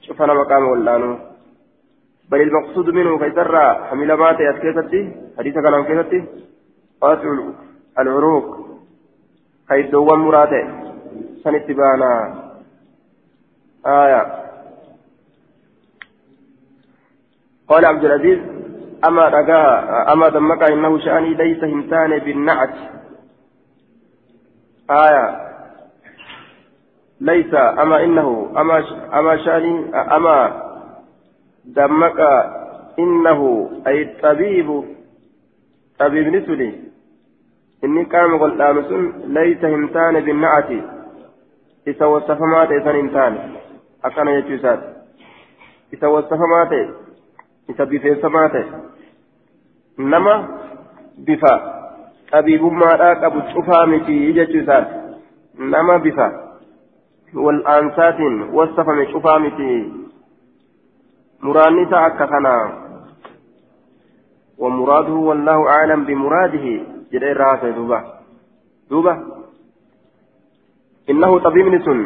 شوفنا 0.00 0.34
مقام 0.34 0.64
ولانو 0.68 1.18
بل 2.30 2.40
المقصود 2.40 2.90
منه 2.90 3.18
كيسرى 3.18 3.86
حمل 3.90 4.12
مات 4.12 4.36
أسكيستي 4.40 5.12
حديث 5.38 5.54
كلام 5.54 5.84
كيستي 5.84 6.24
قاطع 7.00 7.38
العروق 7.98 8.64
كيد 9.68 9.90
دوام 9.90 10.20
مراته 10.24 10.84
سنتبانا. 11.44 12.44
آية. 13.86 14.44
قال 17.68 17.84
عبد 17.84 18.04
العزيز 18.04 18.38
أما 19.08 19.28
رجاء 19.28 20.12
أما 20.12 20.28
دمك 20.28 20.62
إنه 20.62 20.98
شأني 20.98 21.34
ليس 21.34 21.64
همتان 21.64 22.18
بالنعت. 22.18 22.74
آية. 24.90 25.44
ليس 27.20 27.54
أما 27.54 28.04
إنه 28.04 28.52
أما 28.56 28.84
أما 29.18 29.36
شأني 29.36 29.94
أما 29.94 30.63
دمك 31.66 32.20
إنه 32.98 33.70
أي 33.86 34.02
الطبيب 34.02 34.84
طبيب 35.98 36.26
نسلي 36.28 36.72
إني 37.84 38.02
قام 38.04 38.38
قل 38.38 38.62
آمسون 38.62 39.12
ليس 39.26 39.64
همتان 39.64 40.20
بالنعت. 40.20 40.70
إذا 41.86 42.06
وصف 42.06 42.40
ما 42.40 42.64
تيسان 42.64 42.96
همتان 42.96 43.54
أكان 44.04 44.28
يجوزات 44.28 44.80
إذا 45.94 46.08
وصف 46.08 46.40
ما 46.52 46.64
تيسان 46.70 46.94
إذا 47.70 47.84
بفيس 47.84 48.24
ما 48.24 48.48
تيسان 48.48 48.84
nama 49.98 50.48
bifa 51.18 51.52
xabiibummaadhaa 52.30 53.16
qabu 53.16 53.42
cufaa 53.54 53.86
miti 53.86 54.32
jechuu 54.32 54.58
isaati 54.58 54.94
nama 55.58 55.98
bifa 55.98 56.26
wal 57.34 57.62
aansaatiin 57.66 58.50
wasafame 58.52 59.06
cufaa 59.06 59.38
miti 59.38 59.92
muraanni 61.46 61.86
isaa 61.86 62.06
akka 62.08 62.26
kanaa 62.32 62.64
ومراده 64.58 65.12
والله 65.28 65.58
أعلم 65.68 66.00
بمراده 66.08 66.66
جل 67.12 67.24
الراسة 67.24 67.70
دوبا 67.70 68.00
دوبا 68.90 69.14
إنه 71.10 71.38
طبيب 71.38 71.66
نسن 71.74 71.98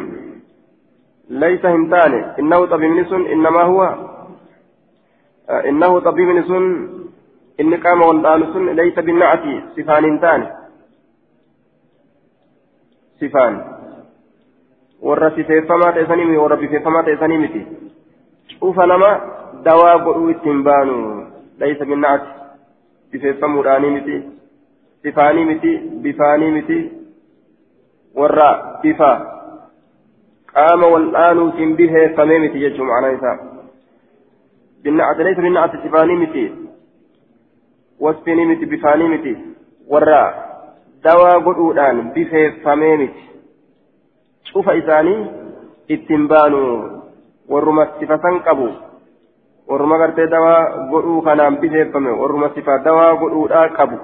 ليس 1.29 1.65
همتان 1.65 2.13
إنه 2.39 2.65
طبيب 2.65 2.91
نسن 2.91 3.21
إنما 3.33 3.61
هو 3.63 3.81
إنه 5.69 5.99
طبيب 5.99 6.27
inni 7.59 7.77
qaama 7.83 8.05
waldhaanu 8.07 8.53
sun 8.53 8.75
laysa 8.75 9.01
binnacati 9.07 9.53
sifaan 9.75 10.05
hin 10.07 10.19
taane 10.19 10.45
sifaan 13.23 13.57
warra 15.09 15.29
sifeeffamaa 15.37 15.89
ta'e 15.97 16.05
sanii 16.11 16.37
warra 16.43 16.57
bifeeffamaa 16.61 17.03
ta'e 17.07 17.17
sanii 17.23 17.39
miti 17.41 17.63
cufa 18.59 18.85
nama 18.87 19.09
dawaa 19.63 19.97
godhuu 19.97 20.29
ittiin 20.29 20.63
baanu 20.63 20.95
laysa 21.59 21.85
binnacati 21.85 22.31
bifeeffamuudhaanii 23.11 23.89
miti 23.89 24.23
sifaanii 25.03 25.45
miti 25.45 25.77
bifaanii 25.77 26.51
miti 26.51 26.91
warra 28.15 28.79
bifa 28.81 29.11
qaama 30.53 30.87
waldhaanuutiin 30.87 31.75
bifeeffamee 31.75 32.39
miti 32.39 32.59
jechuu 32.59 32.85
ma'anaa 32.91 33.15
isaa 33.17 33.37
binnacati 34.83 35.23
laysa 35.23 35.41
binnacati 35.41 35.83
sifaanii 35.83 36.15
miti 36.15 36.51
wasfini 37.99 38.45
miti 38.45 38.65
bifaanii 38.65 39.07
miti 39.07 39.37
warra 39.89 40.21
dawaa 41.03 41.39
godhuudhaan 41.39 42.11
bifeeffamee 42.13 42.97
miti 42.97 43.29
cufa 44.53 44.73
isaanii 44.73 45.25
ittiin 45.87 46.27
baanu 46.27 46.61
warruma 47.49 47.87
sifa 47.99 48.17
san 48.25 48.39
qabu 48.47 48.67
warruma 49.69 49.97
gartee 50.01 50.27
dawaa 50.35 50.87
godhuu 50.91 51.21
kanaan 51.21 51.57
bifeeffame 51.61 52.11
warruma 52.21 52.51
sifa 52.55 52.77
dawaa 52.87 53.15
godhuudhaa 53.21 53.69
qabu 53.77 53.97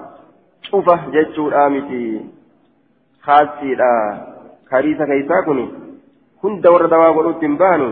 cufa 0.70 0.96
jechuudhaa 1.18 1.70
miti 1.76 2.02
haasiidha 3.28 3.92
kariisa 4.70 5.06
keeysaa 5.12 5.44
kuni 5.50 5.66
hunda 6.44 6.72
warra 6.72 6.88
dawaa 6.96 7.14
godhuu 7.14 7.36
ittiin 7.38 7.58
baanu 7.58 7.90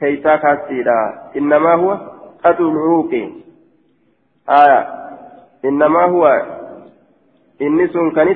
keeysaa 0.00 0.38
kaasiidha 0.44 0.98
innamaa 1.40 1.76
huwa 1.84 1.96
qaxu 2.42 2.70
lcuuqi 2.74 3.22
aya 4.46 4.80
إنما 5.68 6.04
هو 6.04 6.24
إني 7.62 7.88
سن 7.88 8.10
كان 8.10 8.28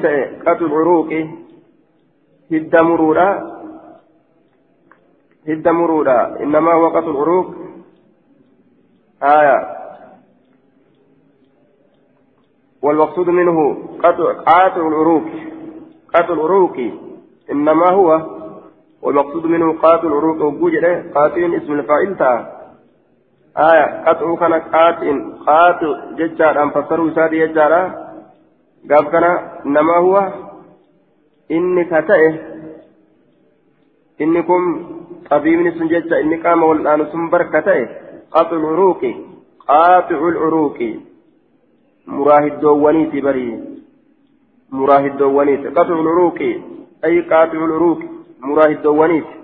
قتل 0.47 0.65
العروق 0.65 1.11
هد 2.53 2.77
مرورا 2.77 3.29
هد 5.49 5.69
مرورا 5.69 6.41
إنما 6.41 6.73
هو 6.73 6.89
قتل 6.89 7.11
العروق 7.11 7.55
آية 9.23 9.79
والمقصود 12.83 13.29
منه 13.29 13.77
قتل 14.05 14.25
قاتل 14.27 14.81
العروق 14.81 15.25
قتل 16.15 16.33
العروق 16.33 16.77
إنما 17.53 17.89
هو 17.91 18.39
والمقصود 19.03 19.47
منه 19.47 19.73
قاتل 19.73 20.07
العروق 20.07 20.43
وجوجه 20.43 21.13
قاتل 21.15 21.55
اسم 21.55 21.73
الفاعل 21.73 22.17
آية 23.59 24.05
قطع 24.05 24.37
كان 24.37 24.53
قاتل 24.53 25.33
قاتل 25.47 26.17
ججار 26.17 26.63
أن 26.63 26.71
فسروا 26.71 27.11
سادي 27.11 27.47
ججارا 27.47 28.09
قال 28.91 29.11
كان 29.11 29.25
إنما 29.67 29.97
هو 29.97 30.33
إني 31.51 31.85
كتئه 31.85 32.58
إنكم 34.21 34.63
طبيب 35.31 35.79
سن 35.79 35.89
ججا 35.89 36.21
إني 36.21 36.37
قام 36.37 36.63
والآن 36.63 37.07
سنبر 37.13 37.43
كتئه 37.43 37.89
قطع 38.31 38.57
العروق 38.57 39.03
قاطع 39.69 40.21
العروق 40.29 40.79
مراهد 42.07 42.61
دوانيتي 42.61 43.21
بري 43.21 43.49
مراهد 44.73 45.17
دوانيتي 45.17 45.69
قطع 45.69 45.95
العروق 46.01 46.39
أي 47.05 47.21
قاطع 47.21 47.59
العروق 47.65 48.01
مراهد 48.41 48.83
دوانيتي 48.83 49.39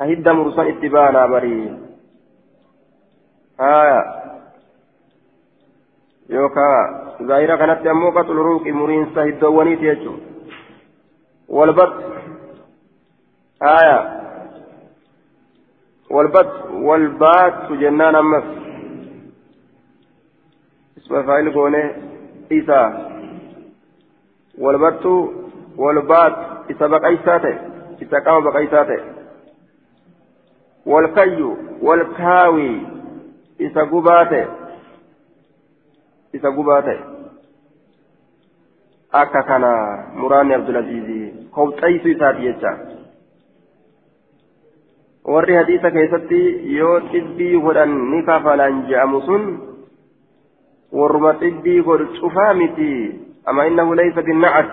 هيدا 0.00 0.32
مرسل 0.32 0.66
اتبانا 0.68 1.26
بري 1.26 1.78
آية 3.60 4.00
يوكا 6.30 6.68
ظاهرة 7.22 7.56
كانت 7.56 7.86
أمو 7.86 8.10
قتل 8.10 8.38
روك 8.48 8.66
مرين 8.66 9.06
سهد 9.14 9.40
دوانيت 9.40 9.82
يجو 9.82 10.14
والبط 11.48 11.94
آية. 13.62 14.18
والبط 16.10 16.70
والبات 16.70 17.72
جنان 17.72 18.14
أمس. 18.14 18.44
اسم 20.98 21.22
فاعل 21.22 21.52
قونه 21.52 21.92
إيسا. 22.52 22.82
والبط 24.58 25.06
والبات 25.76 26.36
إسا 26.70 26.86
بقيساته 26.86 27.58
إسا 28.02 28.18
قام 28.18 28.44
بقيساته 28.44 29.18
والكي 30.86 31.56
والكاوي 31.82 32.98
gubaa 33.90 34.24
ta'e 34.30 34.46
isa 36.32 36.50
gubaa 36.50 36.82
ta'e 36.82 36.98
akka 39.20 39.42
kana 39.42 39.70
muraanni 40.20 40.54
abdulaziizii 40.54 41.32
kobxaysu 41.56 42.08
isaati 42.08 42.42
jecha 42.42 42.72
warri 45.28 45.54
hadiisa 45.60 45.90
keessatti 45.90 46.40
yoo 46.76 47.00
xibbii 47.12 47.60
godhan 47.64 47.92
ni 48.10 48.22
kafalan 48.28 48.84
je'amu 48.88 49.20
sun 49.26 49.44
warruma 50.92 51.34
xibbii 51.42 51.82
godhu 51.82 52.06
cufaa 52.20 52.54
miti. 52.54 52.88
Ama 53.48 53.66
innahu 53.68 53.94
laysa 53.94 54.22
binnacat 54.22 54.68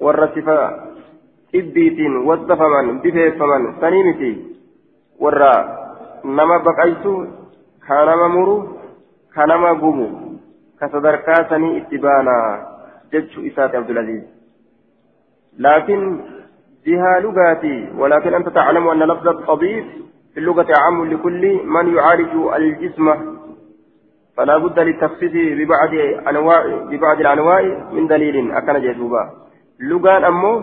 warra 0.00 0.28
sifa 0.34 0.56
xibbiitiin 1.52 2.16
wassafaman 2.28 3.00
bifeeffaman 3.04 3.76
sanii 3.80 4.04
miti. 4.08 4.32
Warra 5.20 5.52
nama 6.24 6.58
baqaysu 6.64 7.14
ka 7.86 8.04
nama 8.08 8.28
muru 8.28 8.56
ka 9.34 9.46
nama 9.46 9.74
gumu 9.74 10.38
ka 10.80 10.88
sadarkaa 10.88 11.48
sanii 11.48 11.76
itti 11.76 11.98
baana 11.98 12.36
jechuu 13.12 13.44
isaati 13.52 13.76
abdulaziz. 13.76 14.22
Laakiin 15.58 16.04
جهة 16.86 17.18
لغاتي 17.20 17.88
ولكن 17.96 18.34
أنت 18.34 18.48
تعلم 18.48 18.88
أن 18.88 19.02
لفظ 19.02 19.28
الطبيب 19.28 19.84
في 20.34 20.40
اللغة 20.40 20.66
عام 20.78 21.04
لكل 21.04 21.60
من 21.64 21.94
يعالج 21.96 22.34
الجسم. 22.56 23.06
فلا 24.36 24.58
بد 24.58 24.78
للتخصيص 24.78 25.32
ببعض 25.32 25.94
أنواع 26.28 26.66
ببعض 26.90 27.20
الأنواع 27.20 27.62
من 27.92 28.06
دليل 28.06 28.52
أكن 28.52 28.80
جدوبا 28.80 29.30
لغان 29.80 30.24
أمو 30.24 30.62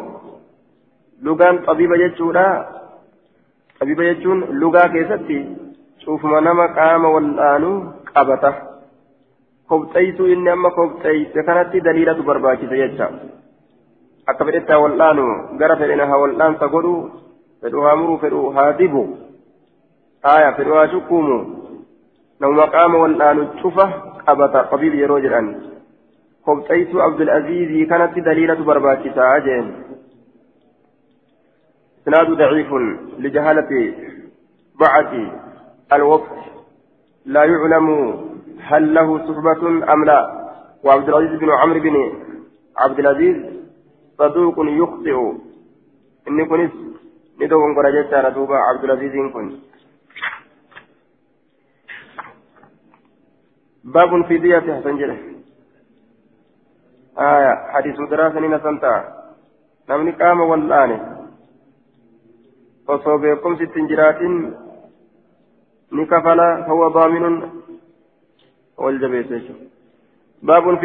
لغان 1.21 1.57
طبيب 1.57 1.93
جدودا 1.93 2.67
طبيب 3.81 4.01
جدون 4.01 4.39
لغا 4.43 4.87
كيستي 4.87 5.57
شوف 6.05 6.25
ما 6.25 6.39
نما 6.39 6.65
قام 6.75 7.05
والآن 7.05 7.93
قبته 8.15 8.53
kobxaytu 9.69 10.25
inni 10.33 10.49
amma 10.49 10.69
kobxayse 10.77 11.43
kanatti 11.47 11.81
daliilatu 11.85 12.23
barbaachisa 12.29 13.07
akka 14.31 14.47
fedhetta 14.47 14.79
wal'aanu 14.83 15.25
gara 15.61 15.79
fedhina 15.81 16.09
haa 16.11 16.21
wal'aansa 16.23 16.71
godhu 16.75 16.93
fedhu 17.61 17.85
haa 17.85 17.95
muruu 18.01 18.17
fedhu 18.23 18.43
haa 18.57 18.73
dibu 18.81 19.03
aya 20.33 20.53
fedhu 20.59 20.77
haa 20.79 20.91
shukkuumu 20.93 21.37
namuma 22.39 22.71
qaama 22.75 23.03
wal'aanu 23.03 23.49
cufa 23.61 23.85
qabata 24.25 24.65
qabiil 24.71 24.99
yeroo 25.01 25.19
jedhan 25.27 25.47
kobxaytu 26.49 27.05
abdulazizii 27.07 27.87
kanatti 27.93 28.25
daliilatu 28.29 28.69
barbaachisaa 28.71 29.37
jeen 29.47 29.69
إسناد 31.99 32.29
ضعيف 32.31 32.73
لجهالة 33.19 33.93
بعث 34.79 35.11
الوقت 35.93 36.37
لا 37.25 37.43
يعلم 37.43 37.87
هل 38.59 38.93
له 38.93 39.17
صحبة 39.27 39.93
أم 39.93 40.05
لا 40.05 40.49
وعبد 40.83 41.09
العزيز 41.09 41.39
بن 41.39 41.49
عمرو 41.49 41.79
بن 41.79 41.95
عبد 42.77 42.99
العزيز 42.99 43.58
صدوق 44.19 44.55
يخطئ. 44.81 45.17
إني 46.27 46.45
كنت 46.45 46.73
ندوم 47.41 47.75
قرجت 47.75 48.13
دوبا 48.35 48.57
عبد 48.57 48.83
العزيز 48.83 49.15
كنت. 49.33 49.53
باب 53.83 54.25
في 54.27 54.37
دية 54.37 54.59
حسن 54.59 54.97
جله 54.97 55.17
آية 57.17 57.53
حديث 57.73 57.97
دراسة 58.11 58.39
نسنتا. 58.39 58.93
نمني 59.89 60.11
قام 60.11 60.39
والآن. 60.41 61.19
osoo 62.89 63.17
beekumsi 63.21 63.63
ittiin 63.63 63.87
jiraatin 63.87 64.35
ni 65.91 66.05
kafala 66.05 66.63
fahuwa 66.67 66.93
daaminun 66.93 67.35
wal 68.77 68.99
jabeessa 68.99 69.39
jechuudha 69.39 69.65
baabun 70.41 70.79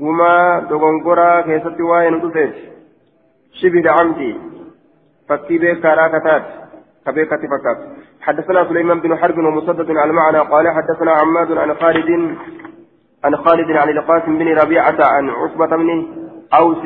gumaa 0.00 0.60
dogongoraa 0.70 1.42
keessatti 1.42 1.90
waa'ee 1.90 2.10
nu 2.10 2.22
dhufeeti 2.24 2.62
shibhi 3.60 3.82
camdi 3.88 4.30
fakkii 5.28 5.62
beekaadhaa 5.66 6.10
kataati 6.16 6.58
حدثنا 8.20 8.64
سليمان 8.68 9.00
بن 9.00 9.16
حرب 9.16 9.38
ومسدد 9.38 9.90
على 9.90 10.10
المعنى 10.10 10.38
قال 10.38 10.68
حدثنا 10.68 11.12
عماد 11.12 11.52
عن 11.52 11.74
خالد 11.74 12.10
عن 13.24 13.36
خالد 13.36 13.70
عن 13.70 13.88
القاسم 13.88 14.38
بن 14.38 14.48
ربيعة 14.58 14.98
عن 15.00 15.30
عصبة 15.30 15.76
بن 15.76 16.06
أوس 16.54 16.84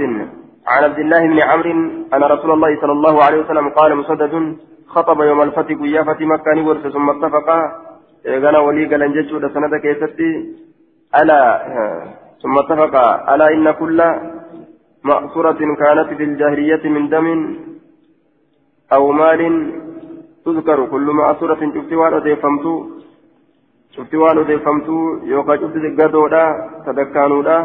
عن 0.66 0.84
عبد 0.84 0.98
الله 0.98 1.26
بن 1.26 1.40
عمرو 1.40 1.70
أن 2.14 2.22
رسول 2.22 2.50
الله 2.50 2.80
صلى 2.80 2.92
الله 2.92 3.24
عليه 3.24 3.38
وسلم 3.38 3.68
قال 3.68 3.96
مسدد 3.96 4.56
خطب 4.86 5.20
يوم 5.20 5.42
الفتح 5.42 5.76
يا 5.80 6.02
فتح 6.02 6.20
مكة 6.20 6.66
ورث 6.66 6.86
ثم 6.86 7.10
اتفقا 7.10 7.58
إيغانا 8.26 8.58
ولي 8.58 8.84
قال 8.86 9.02
انججوا 9.02 9.48
سنة 9.54 9.78
كيستي 9.78 10.30
ألا 11.20 11.40
ثم 12.44 12.58
اتفقا 12.58 13.34
ألا 13.34 13.46
إن 13.54 13.70
كل 13.80 13.98
مأسورة 15.10 15.60
كانت 15.82 16.08
في 16.18 16.24
الجاهلية 16.24 16.84
من 16.94 17.08
دم 17.08 17.26
أو 18.92 19.12
مال 19.12 19.40
تذكر؟ 20.44 20.78
كل 20.92 21.06
مأسورة 21.20 21.60
شفتي 21.74 21.96
وان 22.00 22.14
أديفمتو 22.14 22.74
شفتي 23.96 24.16
وان 24.16 24.38
أديفمتو 24.38 24.96
يوكا 25.32 25.56
شفتي 25.56 25.88
قدودا 25.98 26.44
تدكانودا 26.86 27.58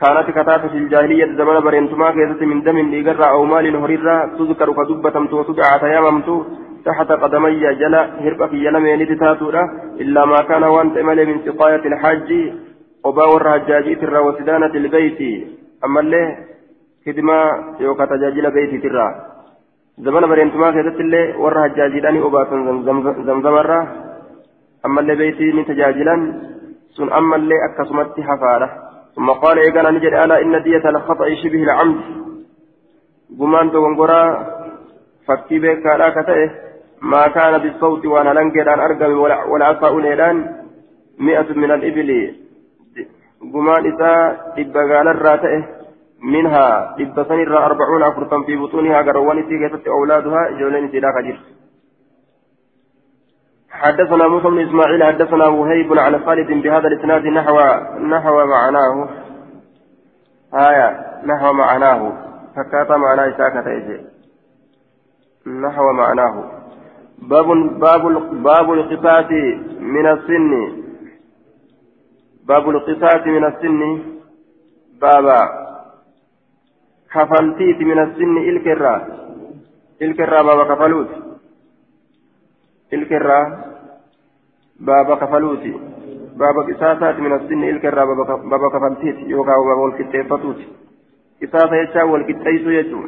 كانت 0.00 0.26
كتاتة 0.30 0.68
في 0.72 0.78
الجاهلية 0.82 1.26
زمن 1.38 1.56
برينتما 1.66 2.10
كيست 2.16 2.42
من 2.50 2.62
دم 2.66 2.78
ليقرى 2.92 3.28
أو 3.34 3.44
مال 3.44 3.76
هريرة 3.82 4.16
تذكر 4.38 4.68
كدبة 4.78 5.16
وتدعى 5.38 5.78
تياممت 5.84 6.28
تحت 6.86 7.08
قدمي 7.22 7.64
جلا 7.80 8.02
هربك 8.24 8.52
يلمين 8.66 9.00
تتاتورا 9.10 9.64
إلا 10.02 10.22
ما 10.30 10.40
كان 10.48 10.64
وانت 10.74 10.96
مل 11.08 11.18
من 11.28 11.36
سقاية 11.46 11.84
الحاج 11.90 12.30
وباور 13.04 13.42
الحجاج 13.56 14.00
ترى 14.00 14.18
وسدانة 14.18 14.74
البيت 14.82 15.20
أما 15.84 16.00
اللي 16.00 16.24
خدمة 17.06 17.36
يوكا 17.80 18.04
تجاجل 18.04 18.50
بيت 18.50 18.82
ترى 18.82 19.06
زمن 19.98 20.26
برينتما 20.30 20.70
كيست 20.70 21.00
اللي 21.00 21.22
ور 21.42 21.54
حجاجيداني 21.62 22.18
أباسا 22.26 22.56
زمزم 23.26 23.54
الرا 23.62 23.80
أما 24.86 25.00
اللي 25.00 25.14
بيتي 25.14 25.52
نتجاجلا 25.52 26.16
سن 26.96 27.08
أما 27.12 27.36
اللي 27.36 27.54
أكسمت 27.66 28.20
حفارة 28.20 28.68
ثم 29.16 29.30
قال 29.30 29.58
إيقانا 29.58 29.90
نجد 29.90 30.14
ألا 30.22 30.36
إن 30.42 30.62
دية 30.62 30.84
الخطأ 30.88 31.26
شبه 31.42 31.62
العمد 31.62 32.00
قمان 33.40 33.70
تغنقرا 33.72 34.22
فكي 35.26 35.58
بك 35.58 35.86
لا 35.86 36.08
كتئه 36.16 36.50
ما 37.02 37.28
كان 37.28 37.58
بالصوت 37.58 38.06
وأنا 38.06 38.32
لنكدان 38.38 38.80
أرقم 38.80 39.12
والعصا 39.50 39.88
أوليدان 39.88 40.36
مئة 41.18 41.48
من 41.62 41.70
الإبل 41.70 42.10
قمان 43.40 43.92
إساء 43.92 44.54
إبقال 44.58 45.08
الراتئه 45.08 45.64
منها 46.22 46.94
إبسن 47.00 47.40
الرا 47.40 47.66
أربعون 47.66 48.02
أفرطا 48.02 48.42
في 48.42 48.56
بطونها 48.56 49.02
قروان 49.02 49.44
سيكتت 49.48 49.88
أولادها 49.88 50.50
جولين 50.58 50.88
سلاك 50.92 51.24
جرس 51.24 51.54
حدثنا 53.70 54.28
موسى 54.28 54.48
بن 54.48 54.68
إسماعيل 54.68 55.04
حدثنا 55.04 55.46
وهيب 55.46 55.98
عن 55.98 56.24
خالد 56.24 56.62
بهذا 56.62 56.88
الإسناد 56.88 57.26
نحو 57.26 57.58
نحو 58.00 58.46
معناه. 58.46 59.08
آية 60.54 61.00
نحو 61.24 61.52
معناه. 61.52 62.12
فكات 62.56 62.90
معناه 62.90 63.36
ساكت 63.38 63.66
يجي 63.66 64.00
نحو 65.46 65.92
معناه. 65.92 66.44
باب 67.18 67.46
باب 67.80 68.02
باب 68.42 68.72
القصاص 68.72 69.30
من 69.80 70.06
السن. 70.06 70.83
باب 72.48 72.68
القصاص 72.70 73.26
من 73.26 73.44
السن. 73.44 73.80
بابا 75.00 75.40
كفلتيت 77.12 77.78
من 77.90 77.98
السن 77.98 78.36
الكرة 78.36 78.94
الكرة 80.02 80.42
بابا 80.42 80.64
كفلوت. 80.74 81.08
الكرة 82.92 83.64
بابا 84.80 85.14
كفلوتي 85.14 85.72
بابا 86.36 86.62
قصاصات 86.68 87.16
من 87.20 87.32
السن 87.32 87.64
الكرة 87.64 88.04
بابا 88.50 88.68
كفلتيت. 88.74 89.16
يوكا 89.30 89.52
بابا 89.56 89.74
والكتيفتوت 89.82 90.56
قصاصة 91.42 91.74
يجا 91.76 92.02
والكتيسو 92.02 92.70
يجو. 92.70 93.00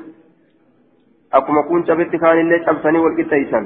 أكما 1.33 1.63
كون 1.69 1.87
شبت 1.87 2.17
كان 2.17 2.39
اللي 2.41 2.65
شبسني 2.67 2.99
والكتيسان 2.99 3.65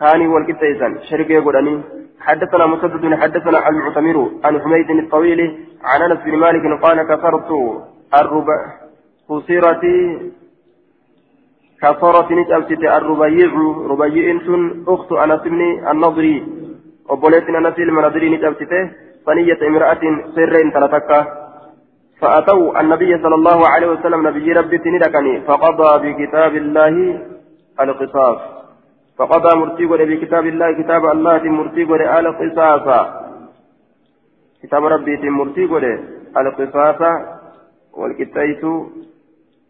كاني 0.00 0.26
والكتيسان 0.28 0.98
شرقي 1.10 1.38
قراني 1.38 1.82
حدثنا 2.26 2.66
مسدد 2.66 3.14
حدثنا 3.14 3.68
المعتمر 3.68 4.30
عن 4.44 4.60
حميد 4.62 4.90
الطويل 4.90 5.40
عن 5.84 6.02
أنس 6.02 6.20
بن 6.24 6.34
مالك 6.36 6.64
قال 6.84 6.98
كسرت 7.02 7.50
الربع 8.20 8.58
خسرتي 9.28 9.98
كفرت 11.82 12.28
نجابتي 12.32 12.96
الربيع 12.96 13.50
ربيع 13.92 14.24
أخت 14.88 15.10
أنس 15.12 15.42
بن 15.42 15.62
النضري 15.90 16.36
وبوليت 17.10 17.48
أنس 17.48 17.78
المنضري 17.78 18.28
نجابتي 18.36 18.90
فنية 19.26 19.60
امرأة 19.68 20.02
سر 20.34 20.54
تلتكا 20.74 21.20
فأتوا 22.20 22.80
النبي 22.80 23.12
صلى 23.22 23.34
الله 23.34 23.68
عليه 23.68 23.88
وسلم. 23.90 24.28
نبي 24.28 24.52
ربي 24.52 24.78
تندكني 24.78 25.40
فقضى 25.40 25.90
بكتاب 26.02 26.56
الله 26.56 26.94
القصاص. 27.80 28.61
فقضى 29.18 29.56
مرتي 29.60 29.86
بكتاب 29.86 30.46
الله 30.46 30.82
كتاب 30.82 31.04
الله 31.06 31.42
مرتي 31.42 31.82
على 31.90 32.28
القصاص 32.28 32.86
كتاب 34.62 34.84
ربي 34.84 35.30
مرتي 35.30 35.64
القصاص 36.36 37.00
والكتايت 37.92 38.64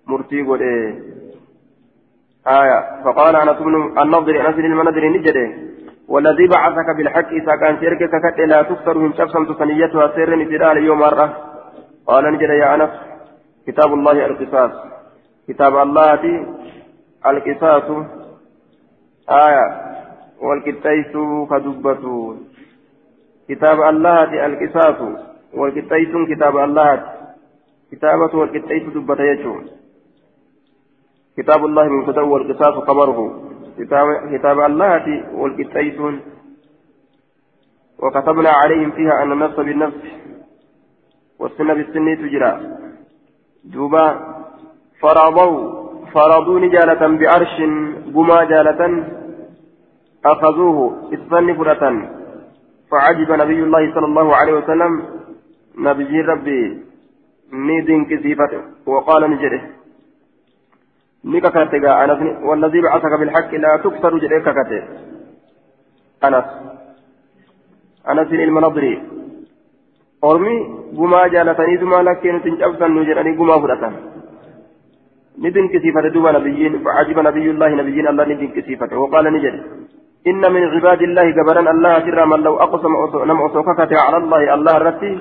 مرتي 0.06 0.42
آية. 2.46 3.02
فقال 3.04 3.36
أنس 3.36 3.58
بن 3.58 3.98
النضر 4.02 4.48
أنس 4.48 4.58
المنذر 4.58 5.08
نجده 5.08 5.50
والذي 6.08 6.46
بعثك 6.46 6.96
بالحق 6.96 7.28
إذا 7.28 7.56
كان 7.56 7.80
شركك 7.80 8.10
كت 8.24 8.38
لا 8.38 8.62
تكثر 8.62 8.98
من 8.98 9.14
شخصا 9.14 9.44
ثنيتها 9.58 10.08
سر 10.08 10.42
إسرائيل 10.42 10.84
يوم 10.84 10.98
مرة. 10.98 11.36
قال 12.06 12.24
نجد 12.32 12.50
يا 12.50 12.74
أنس 12.74 12.90
كتاب 13.66 13.94
الله 13.94 14.26
القصاص. 14.26 14.72
كتاب 15.48 15.76
الله 15.76 16.46
القصاص. 17.26 17.88
آية. 19.30 19.92
والكتيس 20.40 21.12
كدبة 21.50 22.36
كتاب 23.48 23.80
الله 23.80 24.46
القصاص 24.46 25.00
والكتيس 25.54 26.08
كتاب 26.30 26.56
الله. 26.56 27.12
كتابة 27.92 28.38
والكتيس 28.38 28.82
دبة 28.82 29.16
كتاب 31.36 31.64
الله 31.64 31.84
من 31.88 32.12
كتاب 32.12 32.28
والقصاص 32.28 32.74
خبره. 32.84 33.42
كتاب, 33.78 34.06
كتاب 34.32 34.60
الله 34.60 35.34
والكتيس 35.34 36.00
وكتبنا 37.98 38.50
عليهم 38.50 38.90
فيها 38.90 39.22
أن 39.22 39.32
النفس 39.32 39.56
بالنفس. 39.56 40.02
والسنة 41.38 41.74
بالسن 41.74 42.16
تجرى. 42.16 42.52
دوبا 43.64 44.06
فرضوا. 45.00 45.81
فرضوا 46.14 46.58
نجالة 46.64 47.02
بعرش 47.20 47.56
قما 48.14 48.44
جالة 48.44 48.82
أخذوه 50.24 50.76
إثنان 51.14 51.54
فرة 51.58 51.84
فعجب 52.90 53.30
نبي 53.42 53.60
الله 53.66 53.94
صلى 53.94 54.06
الله 54.06 54.36
عليه 54.36 54.52
وسلم. 54.52 54.92
نبي 55.78 56.20
ربي 56.20 56.60
نيدين 57.52 58.04
كثيفة. 58.10 58.52
وقال 58.86 59.22
نجره 59.30 59.62
نككت 61.24 61.74
أنس 62.02 62.20
والذي 62.48 62.80
بعثك 62.80 63.12
بالحق 63.20 63.54
لا 63.54 63.76
تكسر 63.84 64.18
جريك 64.18 64.46
كتي 64.58 64.80
أنس. 66.24 66.46
أنس 68.10 68.28
المنظري. 68.32 68.94
ormi 70.22 70.54
gumaa 70.96 71.28
jaalataniituma 71.34 72.02
lakkee 72.08 72.32
nuti 72.32 72.50
hin 72.50 72.58
cabsannu 72.58 73.04
jedhanii 73.06 73.32
gumaa 73.38 73.56
ni 75.38 75.50
dinqisiifate 75.50 76.12
duuba 76.12 76.32
nabiyyiin 76.32 76.80
facajiba 76.84 77.22
nabiyyullaahi 77.22 77.76
nabiyyiin 77.80 78.06
allah 78.06 78.26
ni 78.26 78.36
dinqisiifate 78.40 78.94
waqaala 78.94 79.30
ni 79.30 79.40
jedhe 79.40 79.62
إن 80.22 80.38
من 80.54 80.62
عباد 80.74 81.02
الله 81.02 81.26
جبران 81.34 81.68
الله 81.68 81.94
سر 82.06 82.20
من 82.30 82.40
لو 82.46 82.54
أقسم 82.54 82.92
نم 83.26 83.38
أسوكك 83.42 83.92
على 84.06 84.16
الله 84.22 84.54
الله 84.54 84.74
رتي 84.78 85.12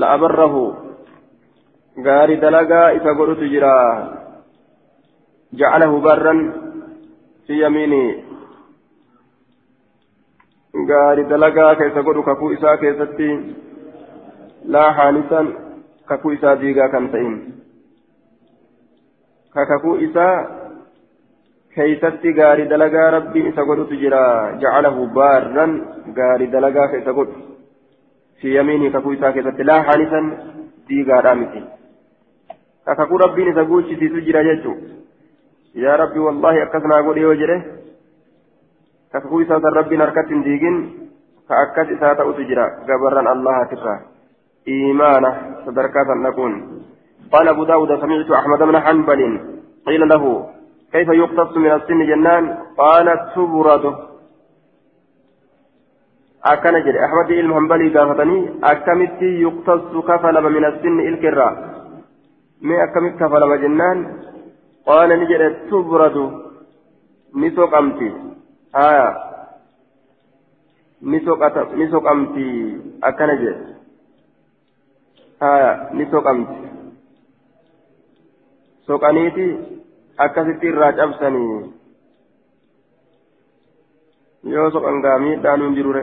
لأبره 0.00 0.54
غاري 2.06 2.36
دلقا 2.36 2.82
إذا 2.96 3.10
قلت 3.18 3.40
جعله 5.60 5.92
برا 6.00 6.34
في 7.46 7.54
يمينه 7.64 8.04
غاري 10.88 11.22
دلقا 11.32 11.74
كيف 11.74 11.96
قلت 12.06 12.18
كفو 12.28 12.52
إساء 12.52 12.74
كيستي 12.80 13.30
laa 14.68 14.92
haanisan 14.92 15.56
kakuu 16.06 16.30
isaa 16.30 16.56
diigaa 16.60 16.88
kan 16.88 17.08
ta'in 17.10 17.34
isa 23.50 23.64
godhutu 23.70 23.98
jira 24.02 24.22
jacalahu 24.62 25.08
baarran 25.18 25.72
gaarii 26.18 26.50
dalagaa 26.54 26.88
ka 26.92 27.00
isa 27.02 27.12
godhu 27.18 27.36
fi 28.40 28.54
yamiinii 28.54 28.92
kakuu 28.96 29.12
isaa 29.16 29.32
keessatti 29.32 29.68
laa 29.70 29.82
haanisan 29.88 30.30
diigaadhaa 30.88 31.34
miti 31.42 31.62
ka 32.84 32.96
kakuu 33.00 33.18
rabbiin 33.24 33.52
isa 33.52 33.64
guuchisiisu 33.64 34.24
jira 34.28 34.44
jechuu 34.48 34.76
yaa 35.84 35.96
rabbi 36.04 36.24
wallaahi 36.28 36.64
akkas 36.68 36.88
naa 36.92 37.02
godhe 37.08 37.26
yoo 37.26 37.34
jedhe 37.42 37.58
ka 39.12 39.20
kakuu 39.20 39.42
isaa 39.46 39.60
san 39.66 39.78
rabbiin 39.80 40.04
harkatti 40.06 40.34
hin 40.34 40.46
diigin 40.48 40.80
ka 41.48 41.60
akkas 41.66 41.94
isaa 41.98 42.14
ta'utu 42.22 42.48
jira 42.52 42.70
gabarran 42.88 43.30
allahatirraa 43.34 44.00
إيمانه 44.68 45.32
صدركات 45.66 46.06
نكون 46.06 46.81
قال 47.32 47.48
أبو 47.48 47.64
داود 47.64 48.00
سمعت 48.00 48.30
أحمد 48.30 48.58
بن 48.58 48.80
حنبل 48.80 49.20
قيل 49.86 50.08
له 50.08 50.24
كيف 50.92 51.08
يقتص 51.08 51.56
من 51.56 51.72
السن 51.72 52.06
جنان؟ 52.06 52.58
قال 52.78 53.06
تبرد 53.34 53.84
أكن 56.44 56.74
جد 56.84 56.96
أحمد 57.06 57.30
المحنبلي 57.30 57.88
قافتني 57.98 58.38
أكمت 58.64 59.22
يقتص 59.22 59.92
كفل 60.08 60.36
من 60.56 60.64
السن 60.64 61.00
الكرة 61.00 61.48
ما 62.62 62.84
أكمت 62.84 63.14
كفل 63.20 63.60
جنان؟ 63.62 63.98
قال 64.86 65.08
نجد 65.20 65.42
تبرد 65.70 66.16
نسوق 67.36 67.74
أمتي. 67.74 68.10
آية 68.76 69.08
نسوق 71.82 72.06
أمتي. 72.10 72.50
أكن 73.04 73.30
جد 73.42 73.72
haya 75.42 75.90
ni 75.98 76.06
soqamti 76.06 76.70
soqaniiti 78.86 79.46
akkasitti 80.24 80.66
irraa 80.72 80.92
cabsanii 80.98 81.72
yoo 84.54 84.70
soqan 84.74 85.00
gaa 85.04 85.18
miidhaan 85.24 85.60
hin 85.64 85.74
jirure 85.78 86.02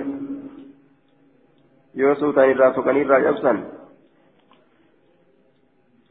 yoo 2.02 2.16
suutaan 2.20 2.50
irraa 2.54 2.74
soqanii 2.78 3.04
irraa 3.06 3.22
cabsan 3.28 3.58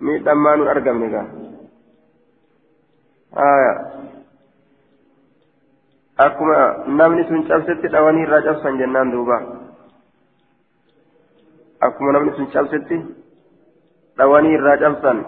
miidhaan 0.08 0.38
maa 0.46 0.56
nun 0.56 0.68
argamne 0.74 1.08
gaa 1.14 1.26
haya 3.38 3.72
akkuma 6.26 6.58
namni 7.00 7.24
sun 7.30 7.46
cabsetti 7.48 7.88
dhawanii 7.96 8.22
irraa 8.28 8.42
cabsan 8.50 8.78
jennaan 8.82 9.12
duuba 9.16 9.38
akkuma 11.88 12.12
namni 12.12 12.32
sun 12.36 12.50
cabsetti 12.54 12.96
dhawanii 14.18 14.54
irraa 14.60 14.76
cabsan 14.84 15.18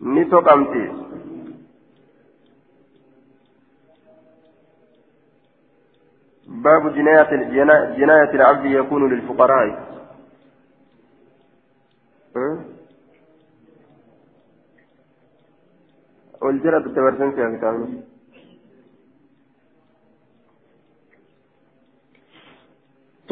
ni 0.00 0.22
soqamti 0.30 0.84
باب 6.46 6.94
جناية 6.94 7.30
جناية 7.96 8.30
العبد 8.34 8.64
يكون 8.64 9.12
للفقراء 9.12 9.92
والجرد 16.42 16.86
التبرسن 16.86 17.30
في 17.30 17.56
كتابه 17.58 18.02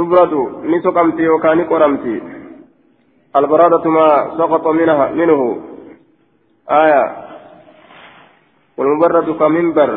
تبرد 0.00 0.34
نسقمت 0.72 1.18
يوكان 1.18 1.64
قرمت 1.64 2.06
البرادة 3.36 3.84
ما 3.90 4.08
سقط 4.38 4.66
منها 4.66 5.06
منه. 5.12 5.40
آية. 6.70 7.04
والمبرد 8.76 9.28
كمنبر 9.40 9.90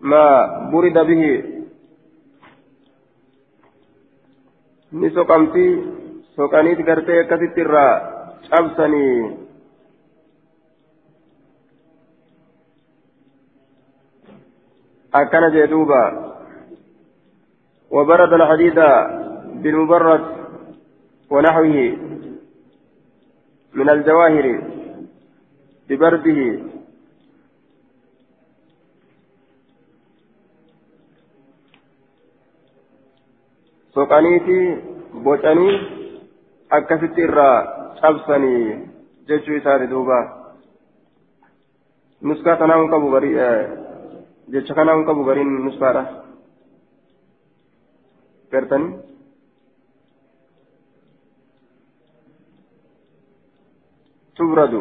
ما 0.00 0.24
برد 0.72 0.98
به. 1.08 1.22
نسقمت 4.92 5.56
سقانيت 6.36 6.78
قرتي 6.88 7.24
كثت 7.24 7.58
الرا 7.58 7.86
شبسني 8.48 9.36
أكن 15.14 15.44
جدوبا. 15.54 16.27
وبرد 17.90 18.32
الحديد 18.32 18.78
بالمبرد 19.62 20.24
ونحوه 21.30 21.96
من 23.74 23.88
الجواهر 23.90 24.46
ببرده 25.88 26.40
akkasitti 36.70 37.20
irraa 37.26 37.56
cabsanii 38.00 38.88
jechuu 39.28 39.56
isaati 39.56 39.90
duuba 39.90 40.18
nuskaa 42.22 42.56
kanaa 42.56 42.76
hin 42.80 42.90
qabu 42.90 43.10
garii 43.10 43.34
jecha 44.54 44.74
kanaa 44.74 44.96
hin 44.96 45.06
qabu 45.10 45.24
gariin 45.24 45.54
nuskaadha 45.64 46.02
gartanii 48.52 48.94
tubradu 54.36 54.80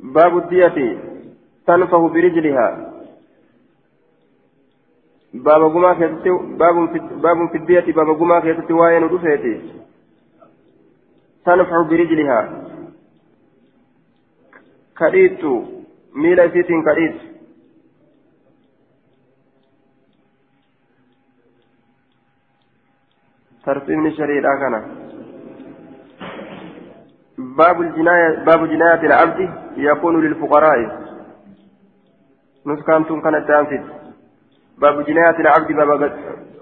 باب 0.00 0.38
الدية 0.38 0.98
تنفه 1.66 2.08
برجلها 2.08 2.92
baaba 5.34 5.68
gumaa 5.68 5.94
keessatti 5.94 6.30
baabun 7.22 7.48
fiddiyati 7.52 7.92
baaba 7.92 8.14
gumaa 8.14 8.40
keessatti 8.40 8.72
waa'ee 8.78 8.98
nu 9.00 9.08
dhufeeti 9.12 9.52
tanfaxu 11.46 11.88
birijlihaa 11.92 12.61
kadhiittu? 14.94 15.84
Miila 16.14 16.42
isiitiin 16.42 16.84
kadhiittu? 16.84 17.32
ترتيب 23.66 24.08
شريعة 24.16 24.58
كان 24.60 24.74
باب 27.38 27.80
الجناية 27.80 28.44
باب 28.44 28.68
جناية 28.68 29.02
العبد 29.06 29.50
يكون 29.76 30.20
للفقراء 30.20 30.78
نسكنتم 32.66 33.20
كانت 33.20 33.48
تنفذ 33.48 33.84
باب 34.78 35.04
جناية 35.04 35.36
العبد 35.40 35.72
باب 35.72 36.12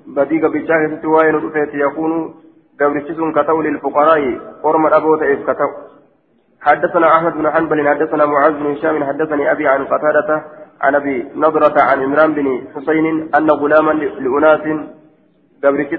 بديق 0.06 0.46
بالجاه 0.46 0.98
ستواين 0.98 1.34
رفيت 1.34 1.74
يكون 1.74 2.34
قبرتسون 2.80 3.32
كتو 3.32 3.62
للفقراء 3.62 4.38
قرم 4.62 4.86
أبوت 4.86 5.22
إذ 5.22 5.42
كتو 5.42 5.70
حدثنا 6.62 7.16
أحمد 7.16 7.32
بن 7.32 7.50
حنبل 7.50 7.88
حدثنا 7.88 8.26
معاذ 8.26 8.52
بن 8.52 8.66
هشام 8.72 9.04
حدثني 9.04 9.52
أبي 9.52 9.68
عن 9.68 9.84
قتادة 9.84 10.44
عن 10.80 10.94
أبي 10.94 11.28
نضرة 11.34 11.82
عن 11.82 12.02
عمران 12.02 12.34
بن 12.34 12.62
حسين 12.74 13.30
أن 13.36 13.50
غلاما 13.50 13.92
لأناس 13.92 14.60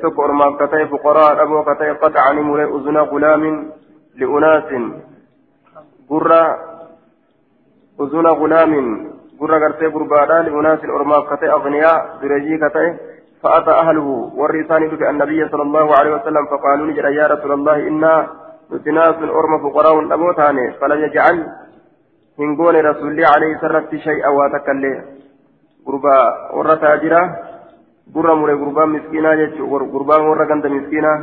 تكو 0.04 0.26
أرماف 0.26 0.64
كتاي 0.64 0.88
فقراء 0.88 1.44
أبو 1.44 1.64
كتاي 1.64 1.92
قد 1.92 2.18
علموا 2.18 2.58
أذن 2.78 2.98
غلام 2.98 3.72
لأناس. 4.16 4.70
قرى 6.10 6.44
أذن 8.02 8.28
غلام 8.28 8.74
قرى 9.40 9.64
قرتي 9.64 9.86
قربانا 9.86 10.50
لأناس 10.50 10.80
أرماف 10.84 11.34
كتاي 11.34 11.52
أغنياء 11.52 12.18
درجي 12.22 12.58
كتاي 12.58 12.98
فأتى 13.44 13.72
أهله 13.72 14.32
والرسان 14.36 14.88
بك 14.88 15.02
النبي 15.02 15.50
صلى 15.50 15.62
الله 15.62 15.96
عليه 15.98 16.16
وسلم 16.16 16.46
فقالوا 16.46 16.88
نجر 16.88 17.06
يا 17.06 17.28
رسول 17.28 17.52
الله 17.52 17.88
إنا 17.88 18.41
نتناس 18.72 19.16
أرم 19.40 19.54
فقراء 19.64 20.14
أبوتاني 20.14 20.66
فلم 20.80 21.00
يجعل 21.04 21.38
هنقول 22.40 22.76
رسول 22.86 23.08
الله 23.12 23.28
عليه 23.36 23.58
سرت 23.62 23.96
شيئا 23.96 24.30
واتكلي 24.38 24.94
قربا 25.86 26.18
ورتاجره 26.56 27.24
gurra 28.14 28.36
mure 28.36 28.58
gurbaan 28.58 28.90
miskiinaa 28.92 29.36
jechuun 29.40 29.92
gurbaan 29.92 30.28
warra 30.28 30.46
ganda 30.46 30.70
miskiinaa 30.70 31.18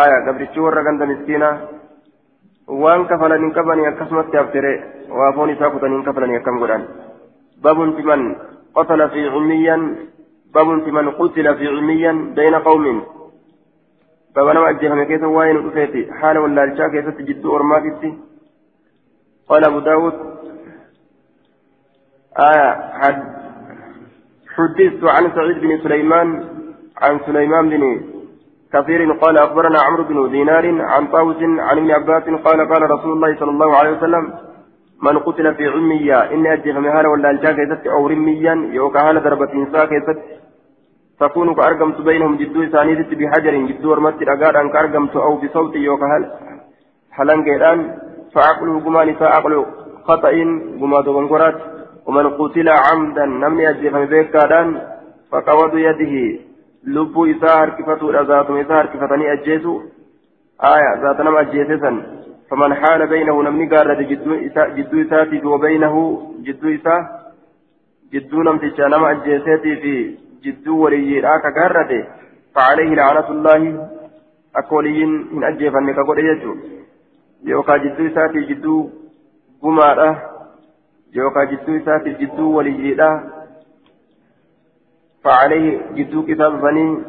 aya 0.00 0.20
gabrichi 0.26 0.60
warra 0.60 0.84
ganda 0.86 1.06
miskiinaa 1.06 1.54
waan 2.82 3.06
kafalan 3.06 3.42
hin 3.44 3.52
qabanii 3.52 3.86
akkasumatti 3.90 4.36
haftere 4.36 4.72
waa 5.18 5.32
foon 5.32 5.50
isaa 5.50 5.70
kutanii 5.70 5.96
hin 5.98 6.04
kafalanii 6.04 6.38
akkam 6.40 6.60
godhan 6.62 6.86
babunti 7.62 8.02
man 8.02 8.22
qotala 8.78 9.08
fi 9.08 9.26
cumiyyan 9.34 9.82
babunti 10.54 10.90
man 10.90 11.12
qutila 11.20 11.54
fi 11.54 11.66
baba 14.34 14.54
nama 14.54 14.72
ajjeefame 14.72 15.06
keessa 15.06 15.36
waa'ee 15.36 15.52
nu 15.52 15.62
dhufeeti. 15.68 16.08
Haala 16.22 16.40
wallaalchaa 16.46 16.90
keessatti 16.96 17.28
jidduu 17.30 17.54
ormaatitti. 17.60 18.10
قال 19.50 19.64
أبو 19.64 19.78
داود 19.78 20.12
حدثت 24.56 25.04
عن 25.04 25.30
سعيد 25.34 25.58
بن 25.60 25.78
سليمان 25.82 26.44
عن 27.02 27.20
سليمان 27.26 27.68
بن 27.68 28.00
كثير 28.72 29.12
قال 29.12 29.38
أخبرنا 29.38 29.78
عمرو 29.82 30.04
بن 30.04 30.30
دينار 30.30 30.82
عن 30.82 31.06
طاووس 31.06 31.36
عن 31.42 31.78
ابن 31.78 31.90
عباس 31.90 32.22
قال 32.22 32.68
قال 32.72 32.90
رسول 32.90 33.12
الله 33.12 33.36
صلى 33.40 33.50
الله 33.50 33.76
عليه 33.76 33.90
وسلم 33.90 34.34
من 35.02 35.18
قتل 35.18 35.54
في 35.54 35.68
عمية 35.68 36.18
إن 36.34 36.46
أجف 36.46 36.76
مهالة 36.76 37.08
ولا 37.08 37.30
الجاك 37.30 37.86
أو 37.86 38.06
رميا 38.06 38.54
يوكا 38.72 39.00
هالة 39.08 39.20
ضربة 39.20 39.52
إنساك 39.52 39.90
تكون 41.20 41.54
كأرقمت 41.54 42.00
بينهم 42.00 42.36
جدو 42.36 42.66
ثانية 42.66 43.10
بحجر 43.20 43.54
جدو 43.70 43.90
ورمت 43.90 44.22
أن 44.22 44.68
كأرقمت 44.74 45.16
أو 45.16 45.36
بصوت 45.36 45.76
يوكا 45.76 46.06
هل 46.12 46.22
حلن 47.16 47.44
قيران 47.44 47.78
فعقله 48.34 48.80
قمان 48.84 49.14
فعقل 49.14 49.54
خطأ 50.08 50.30
قما 50.80 51.00
دوغنقرات 51.00 51.58
ومن 52.06 52.26
قتل 52.38 52.68
عمدا 52.68 53.24
نمني 53.24 53.70
أجيفم 53.70 54.04
بيكادان 54.04 54.68
فقوض 55.30 55.74
يده. 55.76 56.14
لبو 56.84 57.26
إساء 57.26 57.62
هركفتو 57.62 58.10
ذات 58.10 58.50
إساء 58.50 58.80
هركفتني 58.80 59.32
أجيسو. 59.32 59.74
آية 60.74 60.92
ذات 61.02 61.20
نم 61.20 61.36
أجيسسا 61.36 61.92
فمن 62.50 62.74
حال 62.74 63.00
بينه 63.06 63.42
نمني 63.42 63.66
قارد 63.72 64.00
جدو 64.78 65.00
إساتي 65.02 65.46
وبينه 65.46 65.94
جدو 66.46 66.68
إساء 66.74 67.00
جدو 68.12 68.42
نمتشا 68.42 68.88
نم 68.92 69.04
أجيساتي 69.04 69.76
في 69.82 69.94
جدو 70.44 70.84
ولي 70.84 71.20
راك 71.20 71.44
قارد 71.58 72.06
فعليه 72.54 72.94
لعنة 72.94 73.28
الله 73.30 73.88
أكولين 74.56 75.10
من 75.32 75.44
أجيفن 75.44 75.92
كقول 75.92 76.18
يجو 76.18 76.56
يوكا 77.44 77.76
جدو 77.76 78.06
إساتي 78.06 78.40
جدو 78.40 78.90
قمارة 79.62 80.10
يوكا 81.14 81.44
جدو 81.44 81.76
إساتي 81.76 82.10
جدو 82.12 82.56
وليجيدا 82.56 83.10
فعليه 85.24 85.80
جدو 85.96 86.26
كتاب 86.26 86.60
بني 86.60 87.02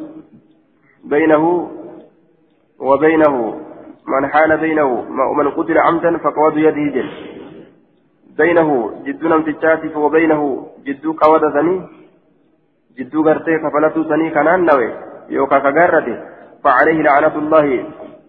بينه 1.04 1.70
وبينه 2.78 3.60
من 4.08 4.26
حال 4.32 4.58
بينه 4.58 4.84
ومن 5.30 5.48
قتل 5.48 5.78
عمدا 5.78 6.18
فقواد 6.18 6.56
يده 6.56 6.86
جل 6.94 7.10
بينه 8.38 8.68
جدو 9.06 9.28
نمتشاتف 9.28 9.96
وبينه 9.96 10.66
جدو 10.86 11.12
قواد 11.12 11.52
ثني 11.52 12.01
جدو 12.98 13.22
غرتي 13.26 13.58
كفلتو 13.62 14.02
ثني 14.10 14.30
كنان 14.30 14.64
نوي 14.64 14.88
يوكا 15.28 15.58
كغرته 15.58 16.16
فعليه 16.64 16.98
لعنة 17.02 17.34
الله 17.42 17.66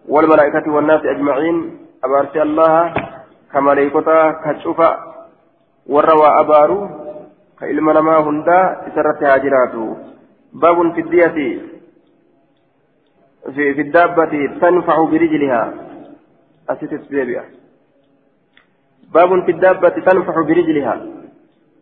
والملائكة 0.08 0.66
والناس 0.74 1.00
أجمعين 1.04 1.56
أبارك 2.04 2.36
الله 2.36 2.94
كملائكة 3.52 4.08
كشوفا 4.44 4.90
waa 5.86 6.40
abaaru 6.40 6.78
ka 7.60 7.68
ilma 7.68 7.92
namaa 7.92 8.24
hundaa 8.24 8.88
isarratti 8.88 9.24
haa 9.24 9.38
jiraatu. 9.44 9.96
Baabun 10.60 10.94
fiddiyati 10.96 11.48
في 13.44 13.80
الدابة 13.80 14.32
تنفع 14.60 14.96
برجلها 15.04 15.74
أسيت 16.68 17.10
بيبيا 17.10 17.44
باب 19.14 19.44
في 19.44 19.50
الدابة 19.50 19.88
تنفع 19.88 20.42
برجلها 20.48 21.06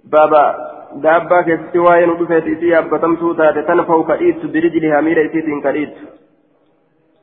بابا 0.04 0.71
دابة 0.96 1.42
كستواين 1.42 2.10
ودفت 2.10 2.46
إسيا 2.54 2.80
بتمسو 2.80 3.32
تنفع 3.32 4.02
كإيت 4.08 4.46
برجلها 4.46 5.00
ميلا 5.00 5.26
إسيت 5.26 5.48
كإيت 5.64 5.94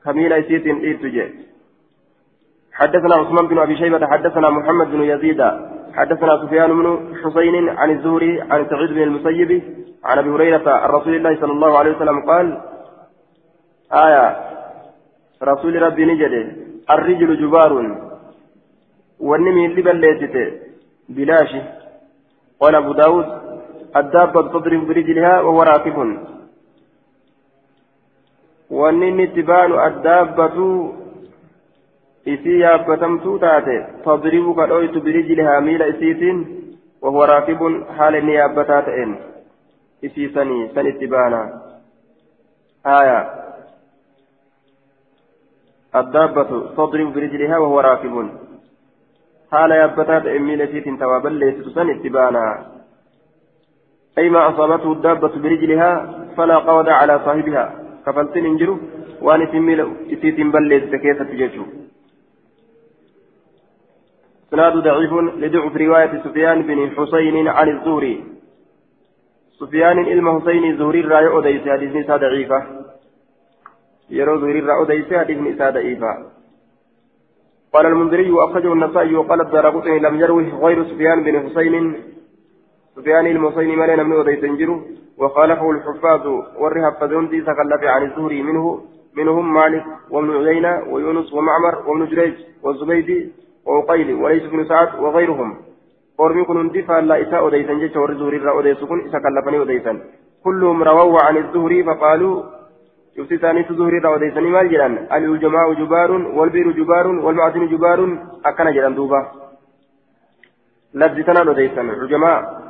كميلا 0.04 0.40
إسيت 0.40 0.66
إيت 0.66 1.06
جي 1.06 1.50
حدثنا 2.74 3.16
عثمان 3.16 3.48
بن 3.48 3.58
أبي 3.60 3.76
شيبة 3.78 4.08
حدثنا 4.08 4.50
محمد 4.50 4.92
بن 4.92 5.02
يزيد 5.02 5.42
حدثنا 5.94 6.46
سفيان 6.46 6.70
بن 6.70 7.16
حسين 7.24 7.70
عن 7.70 7.90
الزهري 7.92 8.42
عن 8.42 8.66
سعيد 8.70 8.90
بن 8.90 9.02
المسيب 9.04 9.64
عن 10.04 10.18
ابي 10.18 10.30
هريره 10.30 10.72
عن 10.72 10.90
رسول 10.90 11.16
الله 11.16 11.42
صلى 11.42 11.52
الله 11.52 11.78
عليه 11.78 11.92
وسلم 11.96 12.20
قال 12.30 12.62
آية 13.94 14.26
رسول 15.44 15.82
ربي 15.82 16.06
نجد 16.06 16.34
الرجل 16.90 17.42
جبار 17.42 17.72
والنمي 19.20 19.66
اللي 19.66 20.60
بلاشي 21.10 21.62
قال 22.60 22.76
ابو 22.76 22.94
داود 22.94 23.26
الدابة 23.96 24.42
تضرب 24.42 24.88
برجلها 24.88 25.42
وهو 25.42 25.64
راكب 25.64 26.18
والنمي 28.70 29.28
تبان 29.28 29.72
الدابة 29.88 30.58
taate 33.40 33.76
tadribu 34.06 34.54
ka 34.56 34.68
dhoytu 34.68 35.02
birijlihaa 35.02 35.62
miila 35.62 35.88
isiitiin 35.88 36.38
wahuwa 37.02 37.26
raakibun 37.28 37.86
haala 37.98 38.18
inni 38.18 38.36
yaabbataa 38.36 38.82
ta'een 38.82 39.18
isiisanii 40.02 40.70
san 40.76 40.88
itti 40.88 41.08
baana 41.08 41.42
aya 42.84 43.20
الدابة 45.96 46.76
تضرب 46.78 47.14
برجلها 47.14 47.58
وهو 47.58 47.80
راكب 47.80 48.30
حال 49.52 49.72
يابتات 49.72 50.26
إميل 50.26 50.68
سيت 50.72 51.00
توابل 51.00 51.34
ليست 51.34 51.70
سن 51.76 51.90
اتبانا 51.90 52.46
أي 54.18 54.30
ما 54.30 54.50
أصابته 54.50 54.92
الدابة 54.92 55.34
برجلها 55.44 55.92
فلا 56.38 56.58
قود 56.58 56.90
على 56.90 57.20
صاحبها. 57.26 57.66
kaffaltiin 58.06 58.46
hin 58.46 58.59
jiru 58.59 58.78
وأن 59.22 59.48
سميل 59.52 59.80
سيت 60.22 60.40
بل 60.54 60.64
ليست 60.68 60.96
كيف 60.96 61.22
تججو 61.22 61.66
إسناد 64.48 64.74
ضعيف 64.74 65.14
لضعف 65.14 65.76
رواية 65.78 66.22
سفيان 66.24 66.62
بن 66.62 66.80
حسين 66.98 67.48
عن 67.48 67.68
الزهري. 67.70 68.24
سفيان 69.60 70.00
ilma 70.00 70.40
حسين 70.40 70.78
زهري 70.78 71.00
irraa 71.00 71.28
odeesse 71.38 71.68
hadiisni 71.68 71.96
isaa 71.96 72.18
ضعيفة. 72.18 72.60
yeroo 74.10 74.40
زهري 74.42 74.60
irraa 74.60 74.82
odeesse 74.84 75.14
hadiisni 75.14 75.38
isaa 75.38 75.72
ضعيفة. 75.72 76.12
قال 77.74 77.86
المنذري 77.86 78.32
وأخرجه 78.32 78.74
النسائي 78.74 79.16
وقال 79.16 79.42
الدارقطني 79.42 80.00
لم 80.00 80.20
يروه 80.20 80.66
غير 80.66 80.84
سفيان 80.84 81.24
بن 81.24 81.50
حسين 81.50 81.96
سفيان 83.00 83.28
المصيني 83.28 83.76
مالي 83.76 83.96
نمني 83.96 84.16
وديس 84.16 84.44
انجرو 84.44 84.76
وخالفه 85.20 85.72
الحفاظ 85.72 86.28
وري 86.62 86.80
حفظون 86.86 87.30
دي 87.30 87.42
تكلف 87.42 87.82
عن 87.84 88.04
الزهري 88.04 88.44
منه 88.44 88.66
منهم 89.18 89.54
مالك 89.54 89.86
وابن 90.10 90.30
عيينة 90.48 90.74
ويونس 90.92 91.34
ومعمر 91.34 91.76
وابن 91.88 92.06
جريج 92.06 92.34
والزبيدي 92.64 93.32
وعقيل 93.66 94.14
وليس 94.14 94.44
بن 94.52 94.66
سعد 94.66 95.00
وغيرهم. 95.00 95.50
قرمي 96.18 96.44
كن 96.44 96.58
هندي 96.58 96.82
فلا 96.84 97.22
إساء 97.22 97.48
أديسا 97.48 97.74
جيش 97.74 97.96
ور 97.96 98.12
الزهري 98.12 98.38
را 98.38 98.60
أديسكن 98.60 99.00
إسا 99.08 99.20
كلفني 99.24 99.62
أديسا 99.62 99.94
كلهم 100.44 100.84
رووا 100.84 101.20
عن 101.28 101.38
الزهري 101.38 101.84
فقالوا 101.84 102.44
شفت 103.18 103.34
ثاني 103.36 103.70
الزهري 103.70 104.00
را 104.00 104.16
أديسا 104.16 104.42
مال 104.42 104.70
جلان 104.70 104.94
الجماع 105.14 105.74
جبار 105.74 106.12
والبير 106.12 106.72
جبار 106.72 107.08
والمعدن 107.08 107.68
جبار 107.68 108.00
أكن 108.46 108.72
جلان 108.76 108.96
دوبا. 108.96 109.22
لبزتنا 110.94 111.52
أديسا 111.52 111.82
الجماع 111.82 112.69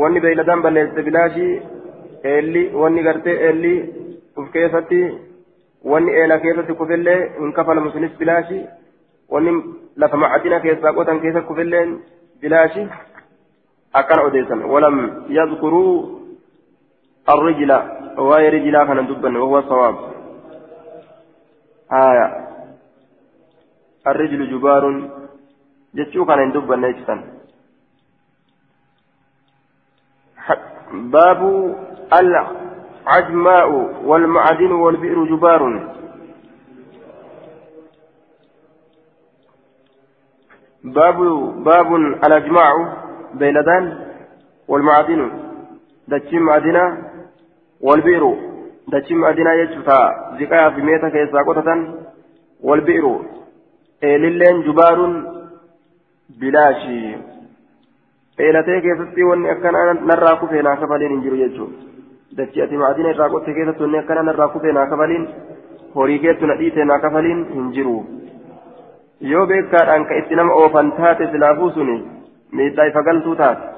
wanni 0.00 0.20
beeyladaan 0.24 0.62
balleessite 0.62 1.02
bilaashii 1.08 1.52
eelli 2.32 2.62
wanni 2.82 3.02
gartee 3.08 3.36
eelli 3.48 3.74
uf 4.36 4.50
keessatti 4.56 5.02
wanni 5.92 6.16
eela 6.22 6.38
keessatti 6.46 6.78
kufillee 6.80 7.18
hin 7.38 7.52
kafalamu 7.58 7.92
sunis 7.92 8.18
bilaashii 8.18 8.64
wanni 9.36 9.52
lafa 9.96 10.22
macadina 10.24 10.64
keessaa 10.66 10.96
qotan 10.98 11.22
keessa 11.26 11.46
kufillee 11.52 11.86
bilaashii 12.40 12.88
akkana 14.00 14.26
odeessan 14.30 14.66
walam 14.74 14.98
yadkuruu 15.38 15.94
الرجل 17.28 17.72
وهي 18.18 18.48
رجلا 18.48 18.84
كان 18.84 19.06
دبا 19.06 19.38
وهو 19.38 19.58
الصواب 19.58 19.96
آية 21.92 22.26
الرجل 24.06 24.50
جبار 24.50 24.84
جتشو 25.94 26.24
كان 26.24 26.52
دبا 26.52 26.76
نيكسا 26.76 27.31
باب 30.92 31.40
العجماء 32.12 33.70
والمعدن 34.04 34.72
والبئر 34.72 35.24
جبار. 35.24 35.62
باب 40.84 41.18
باب 41.64 41.94
الأجماع 41.94 42.72
بيلدان 43.34 44.06
والمعدن 44.68 45.30
دتشم 46.08 46.38
معدنا 46.38 46.84
والبئر. 47.80 48.36
دتشم 48.88 49.16
معدنا 49.16 49.54
يجفتا 49.54 50.00
زكايا 50.40 50.70
في 50.70 50.80
ميتا 50.82 51.08
كيسا 51.08 51.38
قطة 51.38 51.94
والبئر. 52.60 53.20
إيه 54.02 54.16
للين 54.16 54.62
جبار 54.62 54.98
بلاشي 56.40 57.16
eelatee 58.38 58.80
keessatti 58.80 59.24
wanni 59.24 59.50
akkana 59.50 59.94
narraa 59.94 60.36
kufee 60.36 60.62
naa 60.62 60.76
kafaliin 60.76 61.10
hin 61.10 61.22
jiru 61.22 61.36
jechuudha 61.36 62.36
dachii 62.36 62.62
ati 62.62 62.76
maadina 62.82 63.10
irraa 63.14 63.28
qotte 63.34 63.54
keessatti 63.58 63.82
wanni 63.82 63.98
akkana 63.98 64.22
narraa 64.28 64.48
kufee 64.54 64.72
naa 64.72 64.86
kafaliin 64.92 65.28
horii 65.94 66.18
keettu 66.18 66.46
na 66.46 66.56
dhiite 66.60 66.84
naa 66.84 66.98
kafaliin 66.98 67.44
hin 67.54 67.68
jiru 67.76 67.96
yoo 69.32 69.46
beekaadhaan 69.46 70.06
ka 70.06 70.16
itti 70.22 70.40
nama 70.40 70.54
oofan 70.62 70.92
taate 71.00 71.28
silaafuu 71.32 71.70
suni 71.76 71.98
miidhaa 72.60 72.88
ifa 72.92 73.02
galtuu 73.10 73.36
taate 73.44 73.70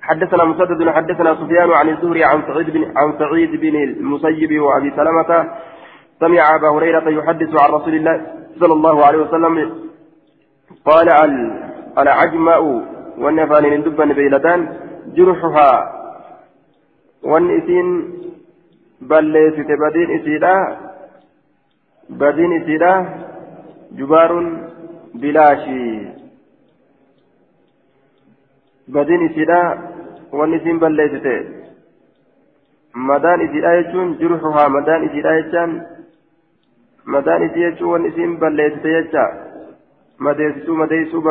حدثنا 0.00 0.44
مسدد 0.44 0.88
حدثنا 0.88 1.34
سفيان 1.34 1.70
عن 1.70 1.88
الزهري 1.88 2.24
عن 2.24 2.42
سعيد 2.46 2.70
بن 2.70 2.84
عن 2.96 3.10
سعيد 3.18 3.50
بن 3.60 3.76
المسيب 3.82 4.60
وابي 4.60 4.90
سلمه 4.96 5.30
سمع 6.20 6.54
ابا 6.54 6.68
هريره 6.68 7.10
يحدث 7.18 7.50
عن 7.62 7.70
رسول 7.70 7.94
الله 7.94 8.16
صلى 8.60 8.72
الله 8.72 9.06
عليه 9.06 9.18
وسلم 9.18 9.54
قال 10.86 11.08
العجماء 11.98 12.62
wanni 13.24 13.42
afaaniin 13.42 13.72
hin 13.72 13.84
dubbanne 13.84 14.14
beeyladaan 14.18 14.68
jurxuhaa 15.16 15.76
wanni 17.32 17.56
isiin 17.60 17.90
balleessite 19.12 19.76
badiin 19.82 20.10
isiidha 20.18 20.54
badiin 22.22 22.52
isiidha 22.58 22.92
jubaaruun 24.00 24.48
bilaashii 25.20 26.08
badiin 28.98 29.26
isiidha 29.30 29.60
wanni 30.40 30.56
isiin 30.62 30.80
balleessite 30.86 31.36
madaan 33.10 33.40
isiidha 33.48 33.76
jechuun 33.82 34.16
jurxuhaa 34.22 34.68
madaan 34.78 35.04
isiidha 35.10 35.36
jechaan 35.42 35.76
madaan 37.04 37.42
isii 37.42 37.62
jechuun 37.66 37.92
wanni 37.92 38.08
isiin 38.14 38.36
balleessite 38.38 38.96
jecha 38.96 39.24
madeessisuu 40.26 40.76
madeessuu 40.82 41.22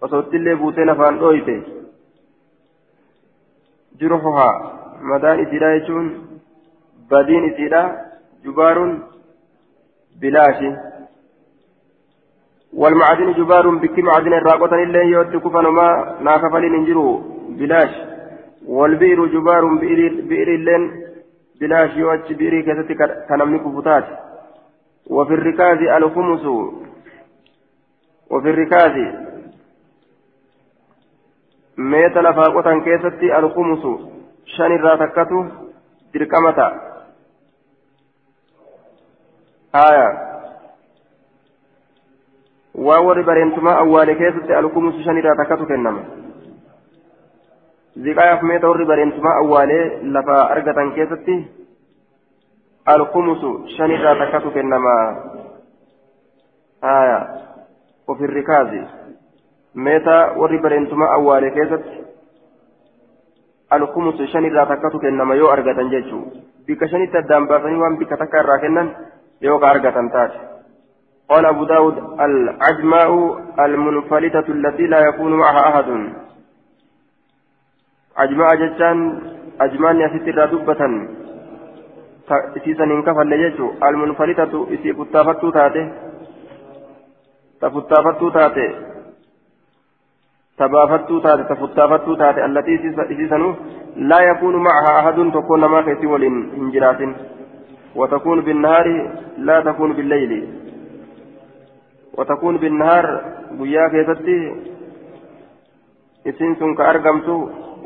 baattu 0.00 0.16
osootillee 0.16 0.56
buutee 0.56 0.84
lafaan 0.84 1.20
dhooyte 1.20 1.54
jirhuhaa 4.00 4.52
madaan 5.12 5.40
isiidha 5.44 5.74
jechuun 5.76 6.06
badiin 7.10 7.48
isiidha 7.50 7.82
jubaaruun 8.44 8.92
bilaashi. 10.20 10.70
والمعادن 12.72 13.32
جبار 13.32 13.68
بك 13.68 13.98
معادن 13.98 14.32
الراقوة 14.32 14.82
إلا 14.82 15.02
يوت 15.02 15.36
كفنما 15.36 16.16
ناكفلين 16.20 16.74
انجروا 16.74 17.20
بلاش 17.48 17.92
والبئر 18.66 19.26
جبار 19.26 19.62
بئر 20.30 20.48
اللين 20.58 20.82
بلاش 21.60 21.96
يوت 21.96 22.32
بئر 22.32 22.60
كذلك 22.60 23.00
كنملك 23.28 23.64
فتات 23.76 24.06
وفي 25.10 25.34
الركاز 25.34 25.78
الخمس 25.98 26.44
وفي 28.30 28.50
الركاز 28.50 28.94
shan 34.56 34.72
irraa 34.72 34.96
takkatu 34.98 35.44
dirqama 36.12 36.52
ta'a 36.52 36.72
aya 39.72 40.08
waan 42.86 43.04
warri 43.06 43.22
bareentumaa 43.28 43.76
awwaale 43.82 44.14
keessatti 44.22 44.54
alkumusu 44.60 45.02
shan 45.04 45.20
irraa 45.22 45.36
takkatu 45.42 45.66
kennama 45.66 46.02
ziqaayaaf 48.06 48.42
meeta 48.42 48.68
warri 48.72 48.90
bareentumaa 48.92 49.36
awwaalee 49.42 49.84
lafaa 50.16 50.42
argatan 50.56 50.92
keessatti 50.98 51.36
alkumusu 52.86 53.50
shan 53.76 53.90
irraa 53.90 54.14
takkatu 54.22 54.50
kennama 54.50 54.94
aya 56.82 57.18
ofirrikaazi 58.08 58.80
keessatti 61.56 61.96
alkumus 63.70 64.20
shan 64.32 64.44
irraa 64.50 64.66
takkatu 64.66 64.98
kennama 64.98 65.34
yoo 65.34 65.50
argatan 65.54 65.90
jechuu 65.94 66.22
bikka 66.66 66.88
shanitti 66.88 67.18
addaan 67.18 67.48
baasanii 67.48 67.80
waan 67.82 67.98
bikka 67.98 68.16
takka 68.16 68.40
irraa 68.44 68.58
kennan 68.66 68.94
yoo 69.40 69.58
ka 69.58 69.70
argatan 69.70 70.10
taate 70.10 70.38
قال 71.28 71.46
أبو 71.46 71.64
داود 71.64 71.96
العجماء 72.20 73.10
المنفلتة 73.64 74.46
التي 74.48 74.86
لا 74.86 75.00
يكون 75.08 75.32
معها 75.32 75.68
أحد 75.68 75.88
عجماء 78.16 78.48
جتان 78.56 78.98
أجمان 79.60 80.00
يسيت 80.00 80.28
الردبة 80.28 80.80
إسيسا 82.56 82.84
انكفل 82.84 83.32
يجو 83.32 83.72
المنفلتة 83.88 84.52
إسي 84.74 84.92
فتافتو 84.92 85.50
تاتي 85.50 85.92
تفتافتو 87.60 88.28
تاتي 88.28 88.87
تبافتو 90.58 91.18
تاتي 91.24 91.44
تفتافتو 91.50 92.14
تاتي 92.14 92.44
التي 92.44 92.74
إسيسنو 93.12 93.50
لا 94.10 94.18
يكون 94.30 94.54
معها 94.66 94.90
أحد 95.00 95.18
تكون 95.36 95.64
ما 95.72 95.80
كيسي 95.86 96.06
ولين 96.06 96.36
هنجرات 96.58 97.00
وتكون 97.98 98.38
بالنهار 98.46 98.86
لا 99.38 99.56
تكون 99.60 99.90
بالليل. 99.92 100.32
وتكون 102.18 102.56
بالنهار 102.62 103.06
بيا 103.58 103.88
كيستي 103.92 104.38
إسين 106.28 106.52
سن 106.60 106.74
كأرقمتو 106.78 107.36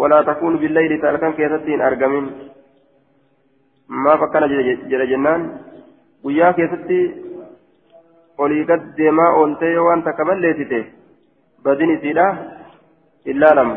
ولا 0.01 0.23
تكون 0.23 0.57
بالليل 0.57 0.93
تلكن 1.03 1.33
كيستي 1.39 1.87
أرقمين 1.87 2.27
ما 4.05 4.17
فكنا 4.21 4.47
جل 4.91 5.03
جنان. 5.11 5.41
بيا 6.25 6.51
كيستي 6.57 7.01
olii 8.43 8.65
gad 8.65 8.83
deemaa 8.97 9.33
ooltee 9.39 9.77
waan 9.87 10.03
takka 10.03 10.25
balleessite 10.25 10.79
badin 11.65 11.91
isiidha 11.95 12.27
illaa 13.31 13.55
lama 13.59 13.77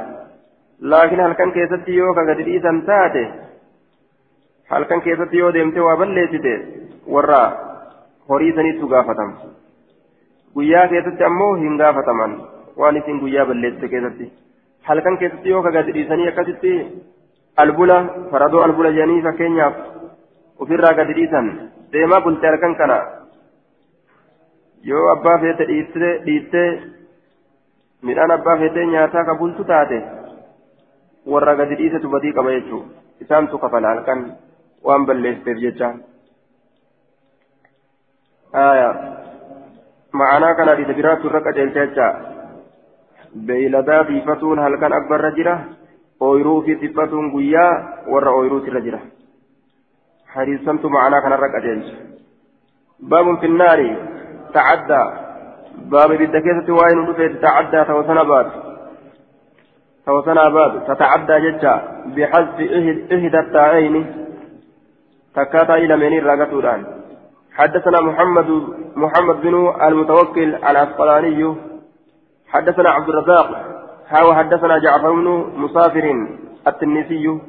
laakiin 0.91 1.21
halkan 1.25 1.51
keessatti 1.57 1.97
yoo 1.97 2.13
ka 2.17 2.23
gadi 2.29 2.43
dhiisan 2.49 2.81
taate 2.89 3.23
halkan 4.73 5.01
keessatti 5.07 5.37
yoo 5.43 5.51
deemte 5.57 5.79
waa 5.87 5.97
balleessite 6.01 6.53
warra 7.15 7.41
horii 8.29 8.53
saniitu 8.59 8.87
gaafatama 8.93 9.51
guyyaa 10.55 10.87
keessatti 10.93 11.23
ammoo 11.29 11.51
hin 11.63 11.77
gaafataman 11.83 12.33
waan 12.83 12.97
isin 13.01 13.19
guyyaa 13.25 13.45
balleessite 13.51 13.87
keessatti 13.93 14.31
halkan 14.89 15.17
keessatti 15.23 15.49
yoo 15.55 15.61
ka 15.67 15.71
gadi 15.77 15.91
dhiisanii 15.97 16.27
akkasitti 16.31 16.73
albula 17.63 17.97
faradoo 18.31 18.63
albula 18.67 18.91
jedhanii 18.97 19.21
fakkeenyaaf 19.27 19.75
ofirraa 20.65 20.93
gadi 21.01 21.13
dhiisan 21.19 21.47
deemaa 21.93 22.21
bulte 22.25 22.47
halkan 22.51 22.75
kana 22.81 22.97
yoo 24.89 25.05
abbaa 25.13 25.37
feete 25.43 25.65
dhiistee 26.25 26.67
midhaan 28.03 28.31
abbaa 28.31 28.57
fedhee 28.57 28.85
nyaataa 28.85 29.25
ka 29.25 29.35
bultu 29.41 29.63
taate 29.71 29.99
warra 31.33 31.55
gadi 31.55 31.75
dhiisetu 31.81 32.09
badii 32.09 32.33
qaba 32.37 32.55
jechuudha 32.57 32.87
isaantu 33.25 33.59
kafala 33.59 33.93
halkan 33.93 34.21
waan 34.87 35.05
balleesseef 35.05 35.57
jecha 35.65 35.89
ma'anaa 40.21 40.53
kana 40.59 40.75
dhiisa 40.79 40.97
biraatu 40.99 41.27
irra 41.29 41.41
qajeelcha 41.47 41.85
jecha 41.87 42.07
beeyladaa 43.47 44.03
tiifatuun 44.11 44.59
halkan 44.65 44.93
abbarra 44.99 45.31
jira 45.39 45.55
ooyiruu 46.27 46.61
fi 46.67 46.75
tiffatuun 46.83 47.31
guyyaa 47.35 47.71
warra 48.13 48.31
ooyiruutu 48.39 48.71
irra 48.71 48.81
jira 48.87 48.99
hadiisantu 50.35 50.89
ma'anaa 50.95 51.21
kanarra 51.27 51.49
qajeelcha 51.55 51.95
baabun 53.09 53.39
finnaari 53.43 53.89
tacaddaa 54.53 55.07
باب 55.77 56.11
بيد 56.11 56.37
كيسة 56.37 56.73
واين 56.73 56.99
ودفت 56.99 57.37
تتعدى 57.37 57.83
توسنا 57.83 58.23
باد. 58.23 58.51
توسنا 60.05 60.49
باد. 60.49 60.83
تتعدى 60.87 61.39
ججا. 61.39 61.73
بحذف 62.15 62.59
إهدى 63.11 63.39
التائين 63.39 64.25
تكاتا 65.35 65.75
إلى 65.75 65.97
منين 65.97 66.25
راقتوران 66.25 66.85
حدثنا 67.53 68.01
محمد 68.01 68.49
محمد 68.95 69.41
بن 69.41 69.73
المتوكل 69.87 70.55
العسقلاني. 70.55 71.55
حدثنا 72.47 72.89
عبد 72.89 73.09
الرزاق. 73.09 73.47
هاو 74.07 74.33
حدثنا 74.33 74.77
جعفر 74.77 75.11
بن 75.11 75.27
مسافر 75.57 76.27
التنيسي. 76.67 77.39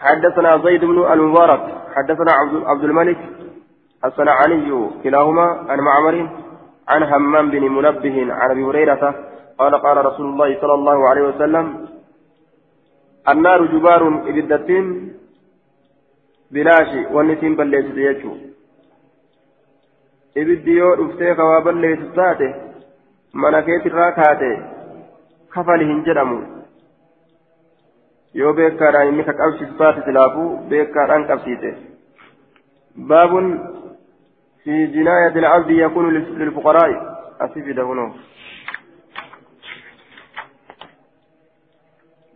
حدثنا 0.00 0.58
زيد 0.58 0.84
بن 0.84 1.12
المبارك. 1.12 1.62
حدثنا 1.96 2.32
عبد 2.66 2.84
الملك 2.84 3.18
الصنعاني 4.04 4.90
كلاهما 5.02 5.46
عن 5.68 5.78
معمر. 5.80 6.28
عن 6.87 7.03
همام 7.03 7.49
بن 7.51 7.63
منبه 7.75 8.33
عن 8.33 8.51
ابي 8.51 8.63
هريره 8.63 9.03
قال 9.59 9.75
قال 9.75 10.05
رسول 10.05 10.25
الله 10.25 10.49
صلى 10.61 10.73
الله 10.73 11.09
عليه 11.09 11.21
وسلم 11.21 11.65
النار 13.29 13.65
جبار 13.65 14.01
ابدتين 14.29 14.85
بلاشي 16.51 17.01
والنتين 17.13 17.55
بليت 17.55 17.85
يجو 17.97 18.33
ibiddi 20.41 20.77
yoo 20.77 20.95
dhuftee 20.97 21.35
kawaa 21.37 21.61
balleessu 21.67 22.07
taate 22.17 22.47
mana 23.43 23.61
keetirraa 23.67 24.11
kaate 24.17 24.49
kafali 25.53 25.87
hin 25.91 26.03
jedhamu 26.07 26.35
yoo 28.41 28.51
beekaadhaan 28.59 29.09
inni 29.11 29.25
ka 29.29 29.33
qabsiisu 29.39 29.77
taate 29.79 30.03
silaafuu 30.07 30.49
beekaadhaan 30.73 31.25
qabsiise 31.31 31.71
baabun 33.13 33.49
في 34.64 34.86
جناية 34.86 35.34
العبد 35.36 35.70
يكون 35.70 36.14
للفقراء 36.14 36.90
أسيب 37.40 37.80
هنا 37.80 38.12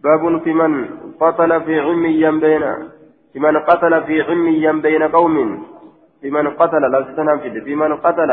باب 0.04 0.42
في 0.42 0.52
من 0.52 0.88
قتل 1.20 1.64
في 1.64 1.80
عميا 1.80 2.30
بين 2.30 2.88
في 3.32 3.38
من 3.38 3.56
قتل 3.58 4.04
في 4.04 4.22
عميا 4.22 4.72
بين 4.72 5.02
قوم. 5.02 5.66
في 6.20 6.30
من 6.30 6.48
قتل 6.50 6.82
لا 6.92 7.00
تتنفذ 7.00 7.64
في 7.64 7.74
من 7.74 7.96
قتل 7.96 8.30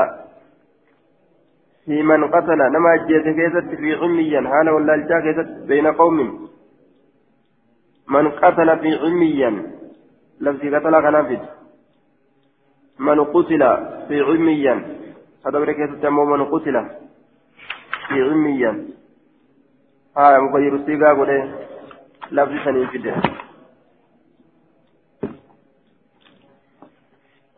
في 1.85 2.03
من 2.03 2.27
قتل. 2.27 2.57
نما 2.57 2.95
جيت 3.07 3.23
كيست 3.23 3.75
في 3.79 3.95
عميا 3.95 4.39
هانا 4.39 4.71
ولا 4.71 4.93
الجا 4.93 5.65
بين 5.67 5.87
قوم. 5.87 6.49
من 8.07 8.31
قتل 8.31 8.79
في 8.79 8.95
عميا 8.95 9.51
لفظ 10.41 10.75
قتل 10.75 11.01
كنفذ 11.01 11.62
من 13.04 13.24
قتل 13.24 13.60
في 14.08 14.22
علميا 14.22 14.76
هذا 15.45 15.60
بركة 15.60 16.10
من 16.10 16.45
قتل 16.45 16.89
في 18.08 18.14
علميا 18.14 18.88
آه 20.18 20.38
مغير 20.39 20.76
السيقا 20.76 21.14
قول 21.14 21.51
لفظ 22.32 22.66
سنين 22.66 22.88
في 22.88 22.97
ده 22.97 23.16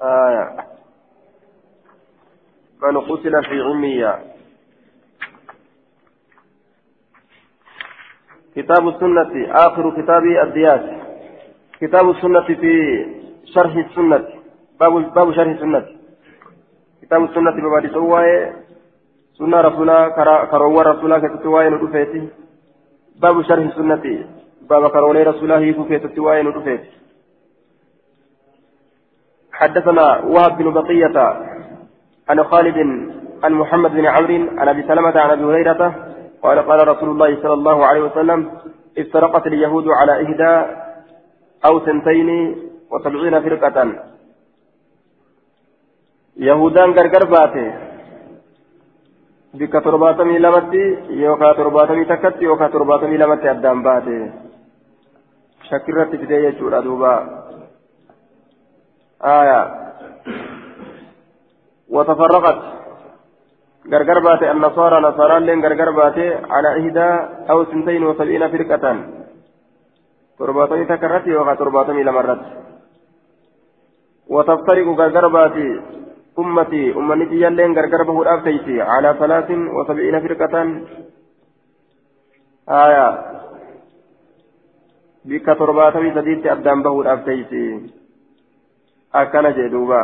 آه. 0.02 0.66
من 2.82 2.98
قتل 3.00 3.44
في 3.44 3.62
علميا 3.62 4.36
كتاب 8.56 8.88
السنة 8.88 9.52
آخر 9.52 10.02
كتاب 10.02 10.24
الدياس 10.26 10.82
كتاب 11.82 12.10
السنة 12.10 12.42
في 12.42 13.06
شرح 13.46 13.76
السنة. 13.76 14.35
باب 14.80 15.14
باب 15.14 15.32
شرح 15.32 15.48
السنة. 15.48 15.86
كتاب 17.02 17.24
السنة 17.24 17.52
ببادي 17.52 17.90
سواي 17.94 18.54
سنة 19.38 19.62
رسولا 19.62 19.98
كروى 20.52 20.84
رسولا 20.84 21.20
كتتواي 21.20 21.70
ندفيتي 21.70 22.28
باب 23.22 23.42
شرح 23.42 23.66
السنة. 23.66 24.06
باب 24.70 24.88
كرولي 24.92 25.24
رسولا 25.24 25.58
هيكو 25.60 25.84
كتتواي 25.90 26.44
ندفيتي 26.44 26.90
حدثنا 29.54 30.06
وهب 30.34 30.58
بن 30.58 30.74
بقية 30.74 31.18
عن 32.30 32.44
خالد 32.44 32.78
عن 33.44 33.54
محمد 33.54 33.92
بن 33.92 34.06
عمرو 34.06 34.60
عن 34.60 34.68
أبي 34.68 34.84
سلمة 34.88 35.20
عن 35.20 35.30
أبي 35.30 35.44
هريرة 35.44 35.82
قال 36.44 36.60
قال 36.60 36.88
رسول 36.88 37.10
الله 37.10 37.42
صلى 37.42 37.54
الله 37.54 37.86
عليه 37.86 38.02
وسلم 38.02 38.52
افترقت 38.98 39.48
اليهود 39.48 39.88
على 39.88 40.24
إحدى 40.24 40.54
أو 41.66 41.80
سنتين 41.86 42.30
وسبعين 42.92 43.42
فرقة. 43.42 43.78
Yahudaan 46.38 46.94
gargar 46.94 47.26
baate 47.28 47.66
bikka 49.54 49.82
torbaatamii 49.82 50.40
lamatti 50.40 50.84
yookaan 51.22 51.56
torbaatamii 51.56 52.06
takkatti 52.06 52.46
yookaan 52.46 52.72
torbaatamii 52.72 53.18
lamatti 53.18 53.50
addaan 53.50 53.84
baate 53.84 54.18
shakkirratti 55.70 56.18
fidee 56.18 56.42
jechuudha 56.42 56.84
duuba 56.84 57.14
aayaa 59.22 59.86
وتفرقت 61.90 62.60
غرغر 63.86 64.20
باتي 64.20 64.52
النصارى 64.52 64.98
نصارى 65.02 65.40
لين 65.40 65.60
غرغر 65.66 65.90
باتي 65.92 66.28
على 66.54 66.70
إحدى 66.80 67.10
أو 67.50 67.66
سنتين 67.66 68.04
وسبعين 68.04 68.48
فرقة 68.48 68.86
ترباطمي 70.40 70.86
تكرتي 70.86 71.36
وغا 71.36 71.54
ترباطمي 71.54 72.04
لمرت 72.04 72.42
وتفترق 74.28 74.88
غرغر 75.00 75.28
باتي 75.28 75.70
أمتي 76.40 76.84
أمني 76.98 77.26
يلين 77.42 77.72
غرغر 77.78 78.04
به 78.04 78.22
الأفتيتي 78.22 78.82
على 78.82 79.16
ثلاث 79.20 79.50
وسبعين 79.52 80.20
فرقة 80.20 80.56
آية 82.70 83.08
بك 85.26 85.46
ترباتمي 85.46 86.14
سديت 86.16 86.46
أبدان 86.46 86.84
به 86.84 87.02
الأفتيتي 87.02 87.66
أكن 89.16 89.46
جدوبا 89.58 90.02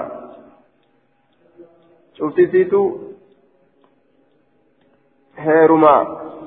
سيتو 2.35 3.11
heeruma 5.45 5.93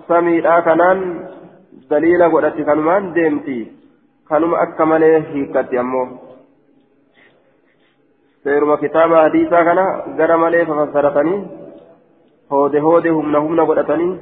samiidhaa 0.08 0.62
kanaan 0.62 1.00
daliila 1.90 2.30
godhatti 2.30 2.64
kanumaan 2.64 3.14
deemti. 3.14 3.56
Kanuma 4.24 4.60
akka 4.60 4.86
malee 4.86 5.24
hiikkatti 5.32 5.78
ammoo. 5.78 6.06
Hadiisaa 8.44 9.64
kana 9.64 9.84
gara 10.16 10.38
malee 10.38 10.64
fafassaratanii 10.66 11.44
hoode 12.50 12.78
hoode 12.78 13.08
humna 13.08 13.38
humna 13.38 13.64
godhatanii 13.64 14.18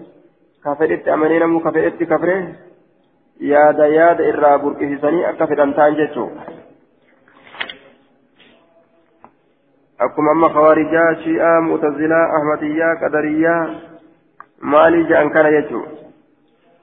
ka 0.63 0.75
fedhetti 0.77 1.11
amanee 1.11 1.39
namuu 1.39 1.61
ka 1.61 1.73
fedhetti 1.73 2.07
kafree 2.07 2.41
yaada 3.53 3.87
yaada 3.87 4.29
irraa 4.33 4.59
burqisisanii 4.59 5.25
akka 5.25 5.47
fedhan 5.47 5.75
ta'an 5.75 5.97
jechuudha. 5.97 6.43
akkuma 9.99 10.31
amma 10.31 10.51
khawaarijaa 10.55 11.15
shi'aa 11.25 11.61
mu'tazilaa 11.71 12.27
ahmadiyyaa 12.39 12.97
qadariyyaa 13.05 13.61
maalii 14.75 15.09
ja'an 15.11 15.31
kana 15.31 15.51
jechuudha 15.51 15.91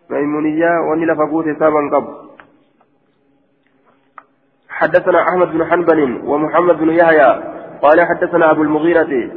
maymuniyyaa 0.09 0.79
wanni 0.89 1.05
lafa 1.05 1.27
guute 1.27 1.55
saaban 1.59 1.89
qabu. 1.89 2.28
حدثنا 4.79 5.21
أحمد 5.29 5.47
بن 5.47 5.65
حنبل 5.65 6.21
ومحمد 6.25 6.77
بن 6.77 6.89
يحيى 6.89 7.43
قال 7.81 8.01
حدثنا 8.01 8.51
أبو 8.51 8.61
المغيرة. 8.61 9.31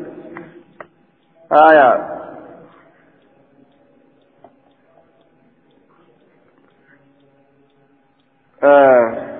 آية. 1.52 2.12
آه. 8.64 9.32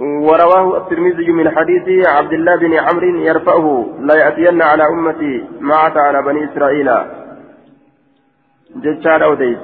ورواه 0.00 0.76
الترمذي 0.76 1.32
من 1.32 1.50
حديث 1.50 2.08
عبد 2.08 2.32
الله 2.32 2.56
بن 2.56 2.74
عمرو 2.74 3.16
يرفعه 3.16 3.96
لا 4.00 4.14
يأتين 4.14 4.62
على 4.62 4.84
أمتي 4.86 5.48
ما 5.60 5.86
أتى 5.86 5.98
على 5.98 6.22
بني 6.22 6.52
إسرائيل. 6.52 6.90
ججار 8.76 9.24
أوديت. 9.24 9.58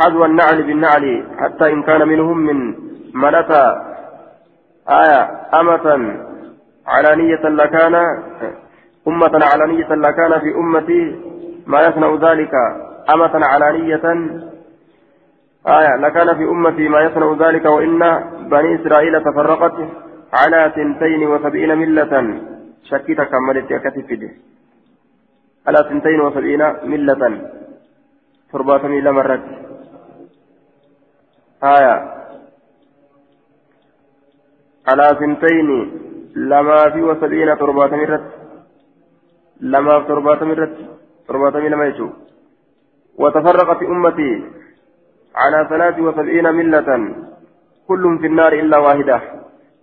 حذو 0.00 0.24
النعل 0.24 0.62
بالنعل 0.62 1.26
حتى 1.38 1.72
إن 1.72 1.82
كان 1.82 2.08
منهم 2.08 2.38
من 2.38 2.85
أتى 3.24 3.64
آية 4.88 5.20
أمة 5.60 5.86
علانية 6.86 7.48
لكان 7.48 7.94
أمة 9.08 9.44
علانية 9.52 9.94
لكان 9.94 10.40
في 10.40 10.54
أمتي 10.54 11.20
ما 11.66 11.80
يصنع 11.80 12.30
ذلك 12.30 12.54
أمة 13.14 13.46
علانية 13.46 14.04
آية 15.66 15.96
لكان 15.96 16.36
في 16.36 16.44
أمتي 16.44 16.88
ما 16.88 17.00
يصنع 17.00 17.48
ذلك 17.48 17.64
وإن 17.64 17.98
بني 18.50 18.82
إسرائيل 18.82 19.24
تفرقت 19.24 19.76
على 20.32 20.72
سنتين 20.74 21.28
وسبعين 21.28 21.78
ملة 21.78 22.40
شكيت 22.84 23.20
كملت 23.20 23.72
كتفده 23.72 24.30
على 25.66 25.78
سنتين 25.88 26.20
وسبعين 26.20 26.62
ملة 26.84 27.50
تربة 28.52 28.82
ميل 28.88 29.12
مرت. 29.12 29.44
آية 31.64 32.15
على 34.88 35.16
سنتين 35.20 35.68
لما 36.36 36.90
في 36.90 37.02
وسبعين 37.02 37.58
تربة 37.58 37.96
مرت 37.96 38.24
لما 39.60 40.00
في 40.00 40.06
تربة 40.08 40.44
مرت 40.44 40.76
تربة 41.28 41.60
ميل 41.60 41.74
ما 41.74 41.86
يشوف 41.86 42.12
وتفرقت 43.18 43.82
أمتي 43.82 44.44
على 45.34 45.66
ثلاث 45.68 45.98
وسبعين 45.98 46.54
ملة 46.54 47.14
كل 47.88 48.18
في 48.20 48.26
النار 48.26 48.52
إلا 48.52 48.78
واحدة 48.78 49.20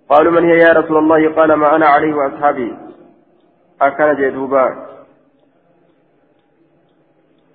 قالوا 0.10 0.32
من 0.32 0.44
هي 0.50 0.58
يا 0.58 0.74
رسول 0.74 0.98
الله 0.98 1.34
قال 1.34 1.54
ما 1.54 1.76
أنا 1.76 1.86
عليه 1.86 2.14
وأصحابي 2.14 2.78
أكل 3.82 4.16
جدوبا 4.18 4.66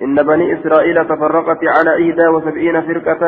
إن 0.03 0.15
بني 0.23 0.61
إسرائيل 0.61 1.05
تفرقت 1.05 1.59
على 1.65 1.91
إحدى 2.11 2.29
وسبعين 2.29 2.83
فرقة 2.83 3.23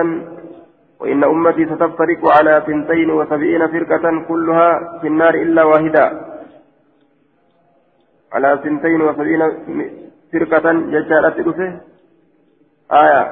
وإن 1.01 1.24
أمتي 1.24 1.66
ستفترق 1.66 2.22
على 2.36 2.62
ثنتين 2.66 3.11
وسبعين 3.11 3.62
فرقة 3.68 4.05
كلها 4.28 4.98
في 5.01 5.07
النار 5.07 5.34
إلا 5.34 5.62
واحدة. 5.64 6.05
على 8.32 8.61
ثنتين 8.64 9.01
وسبعين 9.03 9.42
فرقة 10.32 10.72
ججالت 10.72 11.36
آية. 12.92 13.22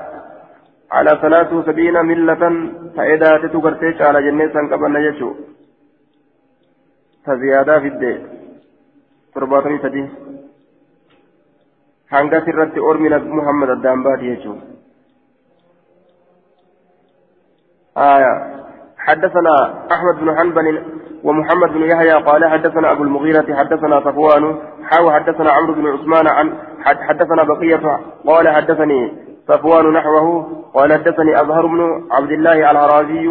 على 0.92 1.18
ثلاث 1.22 1.52
وسبعين 1.52 1.96
ملة 2.10 2.42
فإذا 2.96 3.30
تتقرتيش 3.42 4.02
على 4.02 4.18
جنة 4.22 4.52
سنقبنا 4.52 4.98
يجو. 4.98 5.34
فزيادة 7.24 7.80
في 7.80 7.88
الدين. 7.88 8.20
ترباطني 9.34 9.78
سدي 9.78 10.04
hanga 12.10 12.40
sirratti 12.44 12.80
ormi 12.80 13.08
muhammad 13.38 13.70
addaan 13.76 14.02
baati 14.02 14.30
jechuun 14.32 14.60
آية. 17.99 18.59
حدثنا 18.99 19.74
أحمد 19.92 20.20
بن 20.20 20.38
حنبل 20.38 20.82
ومحمد 21.24 21.72
بن 21.72 21.82
يحيى 21.82 22.12
قال 22.12 22.44
حدثنا 22.51 22.92
أبو 22.92 23.03
المغيرة 23.03 23.55
حدثنا 23.55 24.01
صفوان 24.01 24.59
حاو 24.90 25.11
حدثنا 25.11 25.51
عمرو 25.51 25.74
بن 25.74 25.86
عثمان 25.86 26.28
عن 26.28 26.53
حدثنا 26.84 27.42
بقية 27.44 28.01
قال 28.26 28.49
حدثني 28.49 29.12
صفوان 29.49 29.92
نحوه 29.92 30.46
قال 30.74 30.92
حدثني 30.92 31.40
أظهر 31.40 31.66
بن 31.66 32.07
عبد 32.12 32.30
الله 32.30 32.70
الهرازي 32.70 33.28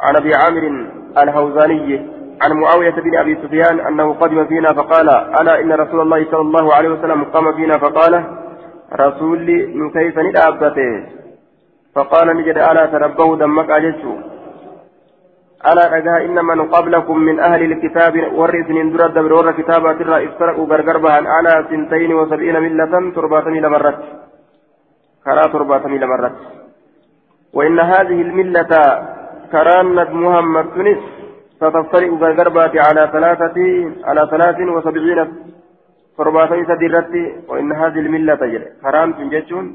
عن 0.00 0.16
أبي 0.16 0.34
عامر 0.34 0.86
الهوزاني 1.18 2.08
عن 2.42 2.52
معاوية 2.52 2.90
بن 2.90 3.16
أبي 3.16 3.38
سفيان 3.42 3.80
أنه 3.80 4.12
قدم 4.12 4.46
فينا 4.46 4.68
فقال 4.72 5.08
ألا 5.10 5.60
إن 5.60 5.72
رسول 5.72 6.00
الله 6.00 6.26
صلى 6.30 6.40
الله 6.40 6.74
عليه 6.74 6.88
وسلم 6.88 7.24
قام 7.24 7.52
فينا 7.52 7.78
فقال 7.78 8.24
رسولي 9.00 9.66
من 9.66 9.90
كيف 9.90 10.18
ندابته 10.18 11.21
فقال 11.94 12.36
نجد 12.36 12.58
ألا 12.58 12.86
تربوا 12.86 13.36
دمك 13.36 13.70
أججوا 13.70 14.18
ألا 15.70 15.84
رجاء 15.96 16.24
إن 16.26 16.44
من 16.44 16.60
قبلكم 16.74 17.18
من 17.18 17.40
أهل 17.40 17.62
الكتاب 17.72 18.14
ورث 18.38 18.68
من 18.70 18.92
درد 18.92 19.14
دبر 19.14 19.52
كتابات 19.58 20.00
الرا 20.00 20.18
افترقوا 20.26 20.66
غرغربها 20.66 21.18
على 21.36 21.52
سنتين 21.70 22.14
وسبعين 22.14 22.56
ملة 22.66 22.92
ترباتني 23.16 23.60
لمرت. 23.60 23.98
كرا 25.24 25.44
ترباتني 25.52 25.98
لمرت. 25.98 26.36
وإن 27.56 27.80
هذه 27.80 28.18
الملة 28.26 28.72
كرانت 29.52 30.10
محمد 30.22 30.66
تونس 30.74 31.02
ستفترق 31.56 32.12
غرغربات 32.22 32.74
على 32.86 33.02
ثلاثة 33.14 33.58
على 34.08 34.22
ثلاث 34.32 34.58
وسبعين 34.76 35.18
ترباتني 36.18 36.62
سديرتي 36.70 37.24
وإن 37.48 37.72
هذه 37.72 38.00
الملة 38.04 38.34
تجري. 38.34 38.66
كران 38.82 39.08
تنجتون. 39.16 39.66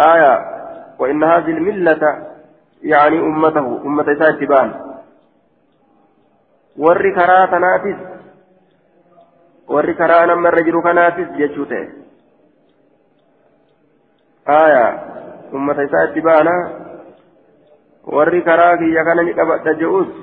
آية 0.00 0.34
وإن 0.98 1.24
هذه 1.24 1.50
الملة 1.50 2.26
يعني 2.82 3.18
أمته 3.18 3.82
أمة 3.84 4.08
warri 6.80 7.12
karaa 7.12 7.50
tanaatis 7.52 7.98
warri 9.68 9.94
karaa 9.98 10.26
namarra 10.30 10.62
jiru 10.64 10.80
kanaatis 10.86 11.28
jechuu 11.38 11.66
ta'e 11.66 11.86
aya 14.58 14.84
ummata 15.52 15.84
isaa 15.88 16.04
itti 16.08 16.22
baana 16.28 16.54
warri 18.16 18.40
karaa 18.48 18.78
kiyya 18.82 19.04
kana 19.08 19.26
ni 19.26 19.34
qabadha 19.40 19.74
je'us 19.82 20.14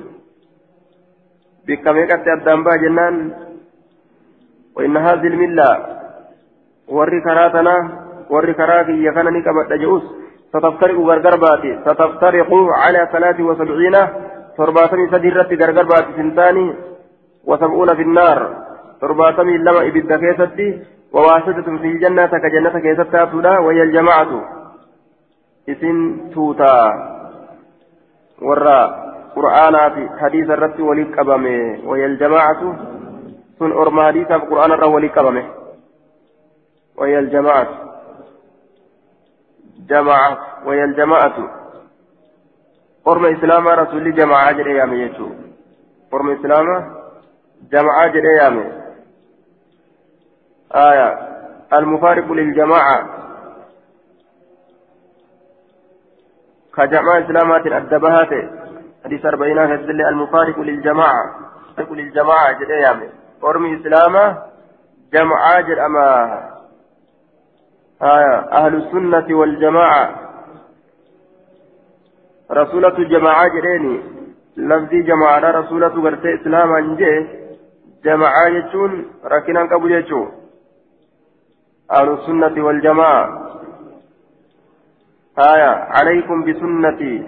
bikka 1.67 1.93
meeqatti 1.93 2.33
addaan 2.37 2.63
baa 2.69 2.79
jennaan 2.85 3.19
وإن 4.77 4.97
هذه 4.97 5.27
الملة 5.27 5.69
وري 6.87 7.21
كراتنا 7.21 8.06
وري 8.29 8.53
كراكي 8.53 9.03
يكن 9.05 9.25
نكبت 9.33 9.71
جؤوس 9.81 10.03
ستفترق 10.53 10.97
غرغر 10.99 11.35
باتي 11.45 11.71
ستفترق 11.85 12.49
على 12.53 13.09
ثلاث 13.13 13.39
وسبعين 13.39 13.95
ترباتمي 14.57 15.07
سديرت 15.11 15.51
غرغر 15.61 15.85
باتي 15.91 16.11
سنتاني 16.17 16.75
وسبعون 17.49 17.95
في 17.95 18.01
النار 18.01 18.39
ترباتمي 19.01 19.57
لما 19.57 19.81
إبدا 19.87 20.17
كيستي 20.17 20.69
وواسطة 21.13 21.67
في 21.81 21.87
الجنة 21.93 22.27
كجنة 22.43 22.79
كيستا 22.79 23.25
تودا 23.25 23.59
وهي 23.59 23.83
الجماعة 23.83 24.31
إسن 25.69 26.17
توتا 26.33 26.73
ورا 28.41 28.79
قرآن 29.35 29.75
في 29.93 30.09
حديث 30.19 30.49
الرد 30.49 30.79
وليك 30.79 31.19
أبامي 31.19 31.81
وهي 31.85 32.05
الجماعة 32.05 32.61
سن 33.59 33.71
أرما 33.71 34.07
حديث 34.07 34.31
القرآن 34.31 34.71
الرد 34.71 34.93
وليك 34.93 35.17
أبامي 35.17 35.43
وهي 36.97 37.19
الجماعة 37.19 37.86
جماعة 39.87 40.37
وهي 40.65 40.83
الجماعة 40.83 41.33
قرم 43.05 43.25
إسلام 43.25 43.67
رسول 43.67 44.15
جماعة 44.15 44.51
جري 44.51 44.77
يامي 44.77 44.97
يجو 44.97 45.29
قرم 46.11 46.29
إسلام 46.31 46.95
جماعة 47.71 48.07
جري 48.07 48.37
يامي 48.41 48.65
آية. 50.75 51.09
المفارق 51.73 52.31
للجماعة. 52.31 53.09
كجماعة 56.75 57.19
إسلامات 57.25 57.67
الدبهات 57.67 58.29
حديث 59.05 59.25
أربعين 59.25 59.57
هزل 59.57 60.01
المفارق 60.01 60.59
للجماعة. 60.59 61.35
المفارق 61.67 61.91
للجماعة 61.91 62.51
جري 62.51 62.81
يامي 62.81 63.09
قرم 63.41 63.79
إسلام 63.79 64.37
جماعة 65.13 65.61
جري 65.61 65.85
أما 65.85 66.56
آية. 68.01 68.37
أهل 68.51 68.75
السنة 68.75 69.37
والجماعة. 69.37 70.15
رسولة 72.51 72.89
جماعة 72.89 73.47
جريني. 73.47 74.01
لفظي 74.57 75.01
جماعة 75.01 75.51
رسولة 75.51 75.87
غرتي 75.87 76.35
إسلاما 76.35 76.95
جي 76.95 77.27
جماعة 78.03 78.47
يجون 78.47 79.05
ركنا 79.25 79.75
قبل 79.75 79.91
يجون 79.91 80.31
أهل 81.91 82.09
السنة 82.13 82.65
والجماعة. 82.65 83.51
آية. 85.39 85.71
عليكم 85.97 86.43
بسنتي. 86.45 87.23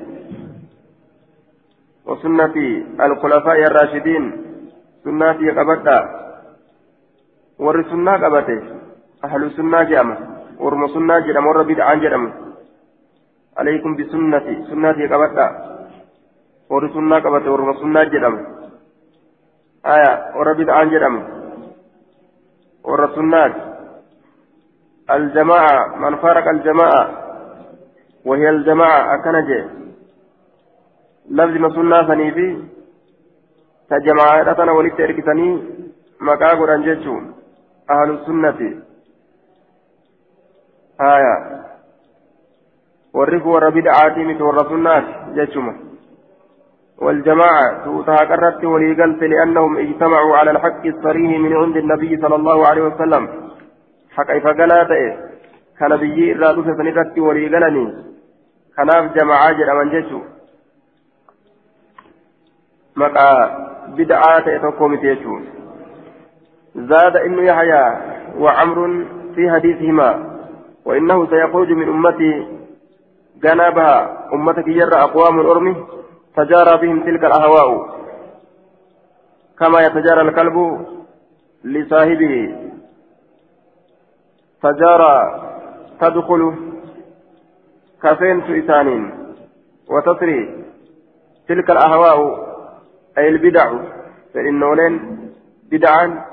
وسنة 2.06 2.56
الخلفاء 3.06 3.60
الراشدين. 3.64 4.46
سنتي 5.04 5.52
قبتا 5.52 6.00
ور 7.60 7.84
سنة 7.84 8.28
أهل 9.24 9.44
السنة 9.44 9.84
جامع 9.84 10.39
ورم 10.60 10.88
سنة 10.88 11.20
جدام 11.20 11.48
ور 11.48 11.64
بدعة 11.64 11.96
جدام 11.96 12.24
عليكم 13.58 13.96
بسنتي 13.96 14.56
سنتي 14.70 15.08
قبطة 15.12 15.48
ور 16.70 16.84
سنة 16.94 17.16
قبطة 17.20 17.52
ورم 17.52 17.70
سنة 17.82 18.04
جدام 18.04 18.36
آية 19.86 20.14
ور 20.38 20.54
بدعة 20.54 20.84
جدام 20.84 21.16
ور 22.84 23.02
سنة 23.16 23.56
الجماعة 25.16 25.96
من 26.02 26.16
فارق 26.16 26.48
الجماعة 26.48 27.04
وهي 28.26 28.50
الجماعة 28.50 29.00
أكنجي 29.16 29.62
لازم 31.30 31.70
سنة 31.76 32.08
فنيفي 32.08 32.50
تجماعة 33.90 34.74
ولدت 34.78 35.00
إركتني 35.00 35.50
مكاغر 36.22 36.76
أنجتشون 36.76 37.24
أهل 37.90 38.10
السنة 38.12 38.89
آية 41.02 41.36
ورق 43.14 43.48
ور 43.48 43.70
بدعاتي 43.70 44.24
مثل 44.24 44.50
الرسولات 44.50 45.04
جتشمة 45.36 45.76
والجماعة 46.98 47.84
توتها 47.86 48.16
قررت 48.16 48.64
وليقلت 48.66 49.24
لأنهم 49.24 49.78
اجتمعوا 49.78 50.38
على 50.38 50.52
الحق 50.52 50.86
الصريح 50.86 51.40
من 51.40 51.54
عند 51.58 51.78
النبي 51.78 52.18
صلى 52.22 52.36
الله 52.36 52.68
عليه 52.68 52.82
وسلم 52.82 53.30
irraa 55.80 56.54
dhufe 56.54 56.76
san 56.78 56.88
irratti 56.92 57.22
walii 57.22 57.50
galanii 57.50 57.88
kanaaf 58.76 59.06
jama'aa 59.16 59.54
jedhaman 59.60 59.92
jechuun 59.94 60.26
maqaa 63.02 63.38
bid'aa 63.96 64.42
ta'e 64.48 64.60
tokko 64.60 64.90
miti 64.90 65.08
jechuun 65.08 65.48
زاد 66.76 67.16
ابن 67.16 67.40
يحيى 67.44 67.86
وعمر 68.40 69.06
في 69.36 69.52
حديثهما 69.52 70.29
وإنه 70.90 71.30
سيخرج 71.30 71.72
من 71.72 71.90
أمتي 71.90 72.48
جنابها 73.44 74.30
أمتك 74.34 74.68
يرى 74.68 74.96
أقوام 74.96 75.40
الأرمي 75.40 75.76
تجارى 76.36 76.78
بهم 76.82 77.04
تلك 77.04 77.26
الأهواء. 77.26 78.00
كما 79.60 79.80
يتجارى 79.82 80.22
الكلب 80.22 80.86
لصاحبه. 81.64 82.56
تجارى 84.64 85.42
تدخل 86.02 86.54
كفين 88.04 88.64
إسانين 88.64 89.34
وتصري 89.90 90.66
تلك 91.48 91.72
الأهواء 91.72 92.20
أي 93.18 93.30
البدع. 93.30 93.74
فإنولين 94.34 95.20
بدعا 95.72 96.26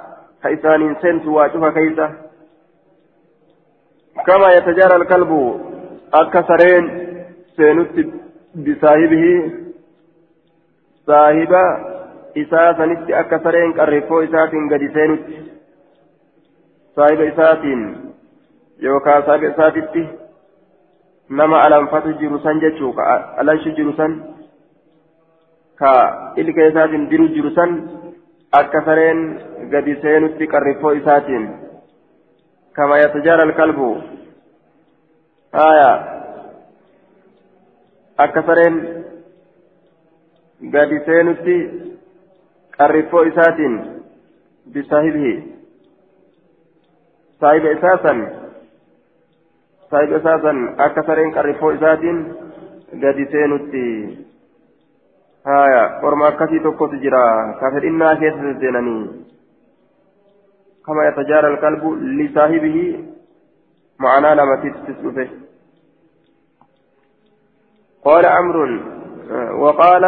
كإسانين 0.42 0.96
سنت 1.02 1.26
واتوها 1.26 1.70
كيسة. 1.70 2.25
كما 4.26 4.52
يتجارى 4.52 4.96
الكلب 4.96 5.60
أكثرين 6.14 6.84
سينت 7.56 8.06
بصاحبه 8.54 9.52
صاحب 11.06 11.52
isaa 12.36 12.76
sanitti 12.78 13.14
akka 13.16 13.38
sareen 13.44 13.70
qarreeffoo 13.76 14.20
isaatiin 14.24 14.66
gadi 14.70 14.88
seenutti 14.94 15.36
saahiba 16.96 17.28
isaatiin 17.30 17.84
yookaan 18.86 19.22
saahiba 19.26 19.52
isaatitti 19.52 20.02
nama 21.28 21.60
alanfatu 21.68 22.12
jiru 22.22 22.40
san 22.46 22.60
jechuu 22.64 22.92
ka 22.98 23.06
alanshi 23.42 23.72
jiru 23.78 23.94
san 24.00 24.18
ka 25.82 25.92
ilka 26.44 26.68
isaatiin 26.72 27.08
diru 27.12 27.28
jiru 27.38 27.54
san 27.60 27.72
akka 28.60 28.84
sareen 32.76 32.76
gadi 32.76 32.76
seenutti 32.76 32.76
qarreeffoo 32.76 32.76
isaatiin 32.76 32.76
kama 32.76 32.98
yatajaara 32.98 33.42
alkalbu 33.48 33.88
haya 35.52 35.90
akka 38.24 38.42
sareen 38.48 38.76
gadi 40.74 40.98
seenutti 41.06 41.56
qarriffoo 42.78 43.22
isaatiin 43.30 43.74
bisaahibihi 44.72 45.34
saahiba 47.40 47.70
isaasan 47.78 48.20
saahiba 49.90 50.16
isaasan 50.22 50.58
akka 50.86 51.02
sareen 51.08 51.32
qarriffoo 51.38 51.70
isaatiin 51.78 52.18
gadi 53.04 53.26
seenutti 53.36 53.84
haya 55.44 55.82
orma 56.02 56.26
akkasii 56.32 56.60
tokkotu 56.68 56.96
jira 57.06 57.24
ka 57.60 57.70
fedhinnaa 57.76 58.16
keessa 58.16 58.42
sesseenanii 58.52 59.02
kama 60.86 61.04
yatajaara 61.04 61.48
alqalbu 61.48 61.96
lisaahibihi 61.96 62.86
ma'anaa 63.98 64.34
lamatittis 64.34 65.02
dhufe 65.02 65.26
قال 68.06 68.26
عمرو 68.26 68.64
وقال 69.62 70.04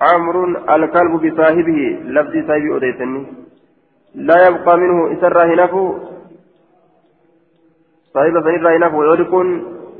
عمرو 0.00 0.44
الكلب 0.74 1.12
بصاحبه 1.24 1.80
لفظ 2.16 2.34
صاحبي 2.48 2.76
أديتني 2.76 3.22
لا 4.14 4.46
يبقى 4.46 4.78
منه 4.78 5.12
إسر 5.12 5.36
هنفو 5.50 5.84
صاحب 8.14 8.34
سنر 8.44 8.76
هنفو 8.76 8.98
يدكن 9.12 9.46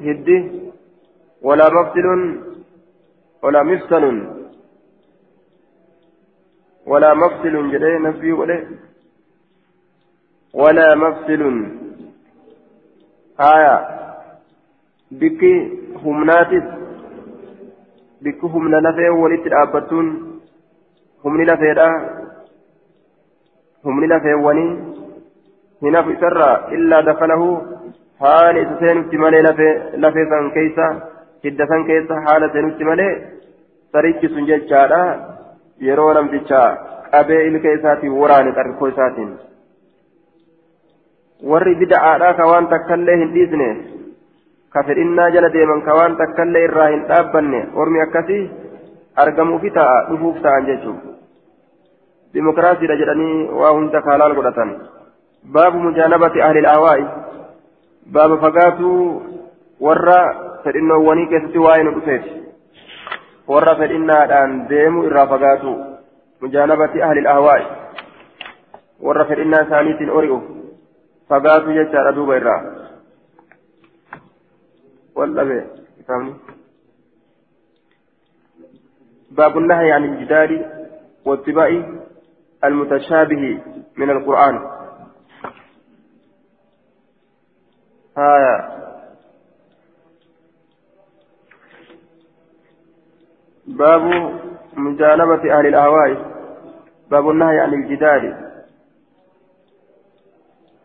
هدي 0.07 0.39
ولا 1.43 1.67
مفصل 1.77 2.07
ولا 3.43 3.63
مفصل. 3.63 4.05
ولا 6.87 7.15
مفصل 7.15 7.55
جدي 7.73 7.99
نفي 7.99 8.33
ولا 8.33 8.57
ولا 10.54 10.96
مفصل 10.96 11.66
آية 13.40 13.76
بكي 15.12 15.54
همناتس 16.06 16.76
bikki 18.26 18.48
humna 18.54 18.78
lafee 18.82 19.10
walitti 19.22 19.50
dhaabbattuun 19.54 20.08
humni 21.24 21.46
lafeedha 21.50 21.88
humni 23.88 24.08
lafeewwanii 24.12 24.72
hinafu 25.82 26.12
isarraa 26.16 26.56
illaa 26.78 27.02
dakalahu 27.10 27.50
haala 28.24 28.60
isa 28.64 28.80
seenutti 28.80 29.18
malee 29.24 29.42
lafee 30.06 30.26
san 30.32 30.52
keessa 30.56 30.88
hidda 31.48 31.68
san 31.72 31.86
keessa 31.90 32.22
haala 32.28 32.50
seenutti 32.56 32.90
malee 32.90 33.12
sarichi 33.92 34.32
sun 34.34 34.48
jechaadha 34.52 35.02
yeroo 35.90 36.10
namticha 36.20 36.62
qabee 37.12 37.42
ilka 37.50 37.76
isaatiin 37.80 38.18
waraane 38.22 38.58
qarqoo 38.60 38.92
isaatiin 38.94 39.32
warri 41.43 41.75
bida'aadhaa 41.75 42.35
ka 42.35 42.47
waan 42.47 42.69
takkallee 42.69 43.17
hin 43.23 43.33
dhiisne 43.35 43.69
ka 44.71 44.83
fedhinnaa 44.89 45.31
jala 45.37 45.53
deeman 45.53 45.83
ka 45.83 45.95
waan 45.99 46.17
takkallee 46.17 46.65
irraa 46.65 46.89
hin 46.95 47.07
dhaabbanne 47.13 47.61
ormi 47.85 48.03
akkasii 48.07 48.43
argamuufi 49.25 49.71
ta'a 49.79 49.97
dhufuuf 50.11 50.43
ta'an 50.43 50.67
jechuudha 50.67 51.17
dimokiraasiidha 52.35 52.97
jedhanii 53.03 53.49
waa 53.63 53.73
hunda 53.79 54.03
kaalaal 54.09 54.35
godhatan 54.35 54.77
baabu 55.57 55.79
mujaanabati 55.87 56.43
ahli 56.49 56.67
ahwaa'i 56.75 57.09
baaba 58.19 58.39
fagaatuu 58.45 59.01
warra 59.89 60.21
fedhinnoowwanii 60.65 61.27
keessatti 61.33 61.67
waa'ee 61.67 61.85
nu 61.89 61.97
dhufeeti 61.97 62.39
warra 63.49 63.75
fedhinnaadhaan 63.83 64.57
deemu 64.69 65.05
irraa 65.11 65.27
fagaatu 65.35 65.77
mujaanabati 66.43 67.03
ahli 67.03 67.27
ahwaa'i 67.35 67.65
warra 69.09 69.25
fedhinnaa 69.31 69.67
isaaniitiin 69.69 70.11
ori'u 70.21 70.39
fagaatu 71.31 71.79
jechaadha 71.79 72.13
duuba 72.19 72.37
irraa. 72.43 72.81
والأبي 75.15 75.61
فهمني 76.09 76.35
باب 79.31 79.59
النهي 79.59 79.93
عن 79.93 80.05
الجدال 80.05 80.53
واتباع 81.25 81.83
المتشابه 82.65 83.63
من 83.97 84.11
القرآن 84.11 84.55
آية 88.19 88.57
باب 93.67 94.03
مجانبة 94.77 95.59
أهل 95.59 95.67
الأهواء 95.67 96.11
باب 97.11 97.31
النهي 97.31 97.61
عن 97.61 97.75
الجدال 97.75 98.50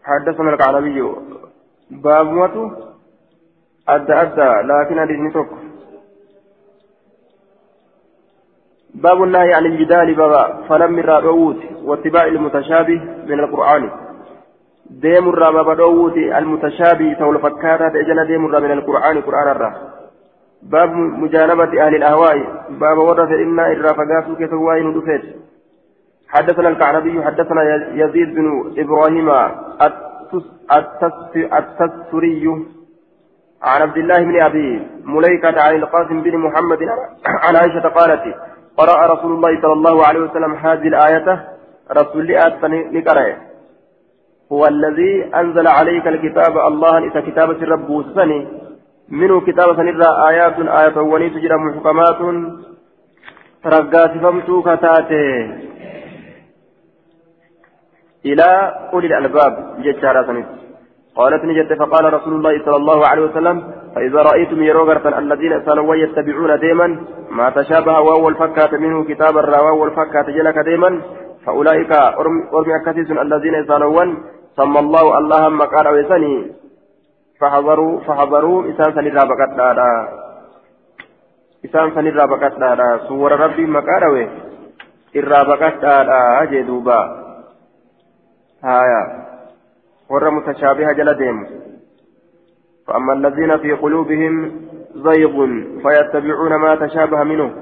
حدثنا 0.06 0.50
القعنبي 0.50 1.00
باب 1.92 2.28
متو 2.28 2.72
أدى 3.90 4.14
أدى. 4.14 4.52
لكن 4.68 5.00
حديثني 5.00 5.32
توك 5.32 5.48
باب 8.96 9.24
النهي 9.24 9.54
عن 9.54 9.66
الجدال 9.66 10.16
بابا. 10.16 10.44
فلم 10.70 11.00
الرابوت 11.00 11.58
واتباع 11.84 12.26
المتشابه 12.26 13.02
من 13.28 13.40
القرآن. 13.40 13.90
ديم 14.90 15.30
الرابا 15.30 15.74
دووت 15.74 16.18
المتشابه 16.18 17.14
تول 17.20 17.40
فكاتا 17.40 17.90
تجنا 17.90 18.24
ديم 18.24 18.44
من 18.46 18.72
القرآن. 18.72 19.22
قرآن 19.22 19.48
الرا. 19.48 19.72
باب 20.64 20.92
مجانبة 20.94 21.86
أهل 21.86 21.96
الأهواء. 21.96 22.38
باب 22.70 22.98
ورث 22.98 23.30
إنا 23.30 23.72
الرافقات 23.72 24.26
كتوائن 24.40 24.94
دفت. 24.94 25.24
حدثنا 26.30 26.70
الكعنبي 26.70 27.24
حدثنا 27.24 27.62
يزيد 27.94 28.36
بن 28.36 28.74
إبراهيم 28.78 29.30
التستري 31.58 32.66
عن 33.64 33.82
عبد 33.82 33.98
الله 33.98 34.18
بن 34.24 34.42
أبي 34.42 34.88
مليكة 35.04 35.62
عن 35.62 35.76
القاسم 35.76 36.22
بن 36.22 36.38
محمد 36.38 36.80
عن 37.44 37.56
عائشة 37.56 37.88
قالت 37.90 38.36
قرأ 38.78 39.14
رسول 39.14 39.32
الله 39.32 39.62
صلى 39.62 39.74
الله 39.74 40.08
عليه 40.08 40.20
وسلم 40.20 40.56
هذه 40.56 40.88
الآية 40.88 41.46
رسول 41.92 42.32
الله 42.32 43.38
هو 44.52 44.68
الذي 44.68 45.36
أنزل 45.36 45.68
عليك 45.68 46.08
الكتاب 46.08 46.58
الله 46.58 46.98
إذا 46.98 47.22
كتابة 47.22 47.52
الرب 47.52 48.06
سني 48.16 48.48
منه 49.10 49.42
كتابة 49.42 49.76
سنرى 49.76 50.10
آيات 50.30 50.60
آية 50.60 50.98
وني 50.98 51.30
تجرى 51.30 51.58
محكمات. 51.58 52.20
ترقات 53.64 54.12
فمتو 54.18 54.62
كتاته 54.62 55.26
إلى 58.26 58.74
أولي 58.94 59.08
الألباب 59.08 59.54
سنت 60.28 60.48
قالت 61.16 61.46
نجت 61.46 61.74
فقال 61.74 62.14
رسول 62.14 62.34
الله 62.34 62.66
صلى 62.66 62.76
الله 62.76 63.08
عليه 63.08 63.22
وسلم 63.22 63.58
فإذا 63.96 64.22
رأيتم 64.22 64.64
يروغرة 64.64 65.20
الذين 65.20 65.66
سألوا 65.66 65.96
يتبعون 65.96 66.60
ديما 66.60 66.88
ما 67.32 67.50
تشابه 67.50 68.00
وهو 68.00 68.30
الفكات 68.30 68.74
منه 68.74 69.04
كتاب 69.04 69.38
الروا 69.38 69.72
والفكات 69.72 70.30
جلك 70.30 70.58
ديما 70.60 71.02
فأولئك 71.46 71.92
أرمي 71.92 72.76
أكثيس 72.76 73.12
الذين 73.12 73.66
سألوا 73.68 74.06
سمى 74.58 74.80
الله 74.80 75.18
الله 75.18 75.50
مقال 75.50 75.88
ويسني. 75.88 76.52
فحضروا 77.40 78.00
فحضروا 78.00 78.64
إسان 78.70 78.94
سنرى 78.96 79.24
بقدادا 79.30 80.08
إسان 81.66 81.92
سنرى 81.96 82.28
بقدادا 82.28 83.00
سور 83.08 83.32
ربي 83.32 83.66
مقال 83.66 84.04
وي 84.14 84.30
إرى 85.16 85.40
بقدادا 85.50 86.46
جدوبا 86.52 87.25
هايا 88.64 89.26
ور 90.10 90.30
متشابهة 90.30 90.92
جل 90.92 91.14
ديم. 91.14 91.48
فأما 92.88 93.14
الذين 93.14 93.58
في 93.58 93.72
قلوبهم 93.72 94.52
زيغ 94.96 95.48
فيتبعون 95.84 96.56
ما 96.56 96.76
تشابه 96.76 97.24
منه. 97.24 97.54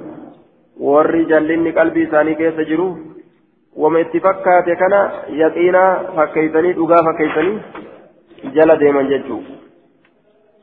والرجال 0.79 1.47
لني 1.47 1.71
قلبي 1.71 2.05
ثاني 2.05 2.35
كيف 2.35 2.59
جروه 2.59 2.97
وما 3.75 4.01
اتفقات 4.01 4.65
كان 4.65 5.11
يقينا 5.29 6.03
فكيتني 6.17 6.73
دغا 6.73 6.97
فكيتني 7.07 7.61
جل 8.43 8.77
ديما 8.79 9.01
ججو. 9.01 9.41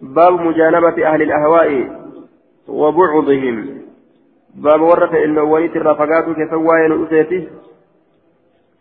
باب 0.00 0.32
مجانبة 0.32 1.06
أهل 1.06 1.22
الأهواء 1.22 2.00
وبعضهم. 2.68 3.80
باب 4.54 4.80
ورث 4.80 5.14
إنه 5.14 5.42
وليت 5.42 5.76
الرفقات 5.76 6.24
كسواين 6.24 7.04
أسيتي 7.04 7.48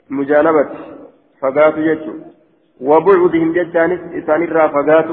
مجانبة. 0.10 0.70
فقات 1.42 1.76
ججو 1.76 2.14
وبعضهم 2.82 3.54
ججانس 3.54 4.00
إسان 4.24 4.44
الرافقات 4.44 5.10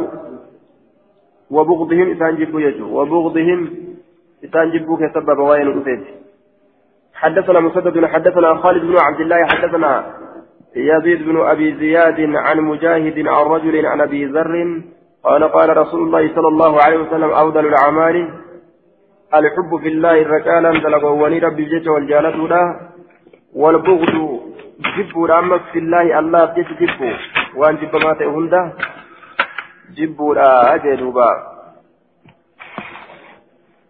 وبغضهم 1.51 2.11
إسان 2.11 2.37
جبو 2.37 2.61
ججو 2.61 2.87
وبغضهم 3.01 3.71
إسان 4.45 4.71
جبو 4.71 4.97
كسبب 4.97 5.39
وين 5.39 5.81
أسيتي 5.81 6.15
حدثنا 7.15 7.61
مسدد 7.61 8.07
حدثنا 8.07 8.55
خالد 8.55 8.83
بن 8.83 8.97
عبد 8.99 9.21
الله 9.21 9.47
حدثنا 9.47 9.93
يزيد 10.77 11.23
بن 11.29 11.37
أبي 11.41 11.75
زياد 11.75 12.21
عن 12.21 12.61
مجاهد 12.61 13.27
عن 13.27 13.45
رجل 13.47 13.87
عن 13.87 14.01
أبي 14.01 14.25
ذر 14.25 14.83
قال 15.25 15.45
قال 15.45 15.77
رسول 15.77 16.03
الله 16.03 16.35
صلى 16.35 16.49
الله 16.49 16.83
عليه 16.83 16.99
وسلم 16.99 17.31
أفضل 17.31 17.67
الأعمال 17.67 18.29
الحب 19.35 19.77
في 19.83 19.89
الله 19.89 20.23
الرجال 20.23 20.83
دلقوني 20.83 21.39
ربي 21.39 21.65
جيش 21.65 21.87
والجالة 21.87 22.81
والبغض 23.55 24.36
جبوا 24.81 25.27
رامك 25.27 25.63
في 25.73 25.79
الله 25.79 26.19
الله 26.19 26.55
جيش 26.55 26.69
جبوا 26.81 27.73
جب 27.81 27.95
ما 28.05 28.13
تهنده 28.21 28.73
جبوا 29.97 30.35
لا 30.35 30.75
أجدوا 30.75 31.57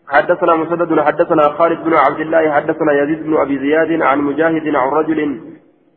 حدثنا 0.09 0.55
مسدد 0.57 1.01
حدثنا 1.01 1.43
خالد 1.43 1.85
بن 1.85 1.95
عبد 1.95 2.21
الله 2.21 2.53
حدثنا 2.53 2.93
يزيد 3.03 3.23
بن 3.23 3.37
أبي 3.37 3.59
زياد 3.59 4.03
عن 4.03 4.19
مجاهد 4.19 4.67
عن 4.75 4.89
رجل 4.89 5.41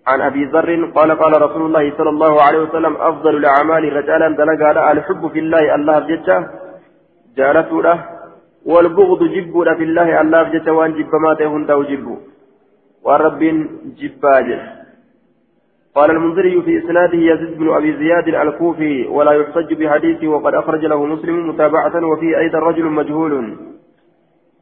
عن 0.07 0.21
أبي 0.21 0.45
ذر 0.45 0.85
قال 0.95 1.11
قال 1.11 1.41
رسول 1.41 1.61
الله 1.65 1.97
صلى 1.97 2.09
الله 2.09 2.41
عليه 2.41 2.59
وسلم 2.59 2.95
أفضل 2.95 3.35
الأعمال 3.35 3.93
رجالا 3.93 4.27
دلقا 4.39 4.91
الحب 4.91 5.27
في 5.33 5.39
الله 5.39 5.75
الله 5.75 5.99
بجته 5.99 6.47
جالته 7.37 7.83
له 7.83 8.05
والبغض 8.65 9.23
جب 9.23 9.53
في 9.77 9.83
الله 9.83 10.21
الله 10.21 10.43
بجته 10.43 10.71
وان 10.71 10.91
جب 10.93 11.15
ما 11.23 11.33
تهون 11.33 11.65
دو 11.65 11.83
جب 11.83 12.17
ورب 13.03 13.41
جباج 13.99 14.78
قال 15.99 16.11
المنذري 16.11 16.61
في 16.61 16.79
إسناده 16.79 17.17
يزيد 17.17 17.57
بن 17.57 17.69
أبي 17.69 17.97
زياد 17.97 18.27
الكوفي 18.27 19.07
ولا 19.07 19.31
يحتج 19.31 19.73
بحديثه 19.73 20.27
وقد 20.27 20.53
أخرج 20.53 20.85
له 20.85 21.05
مسلم 21.05 21.49
متابعة 21.49 22.05
وفي 22.05 22.37
أيضا 22.37 22.59
رجل 22.59 22.85
مجهول. 22.85 23.57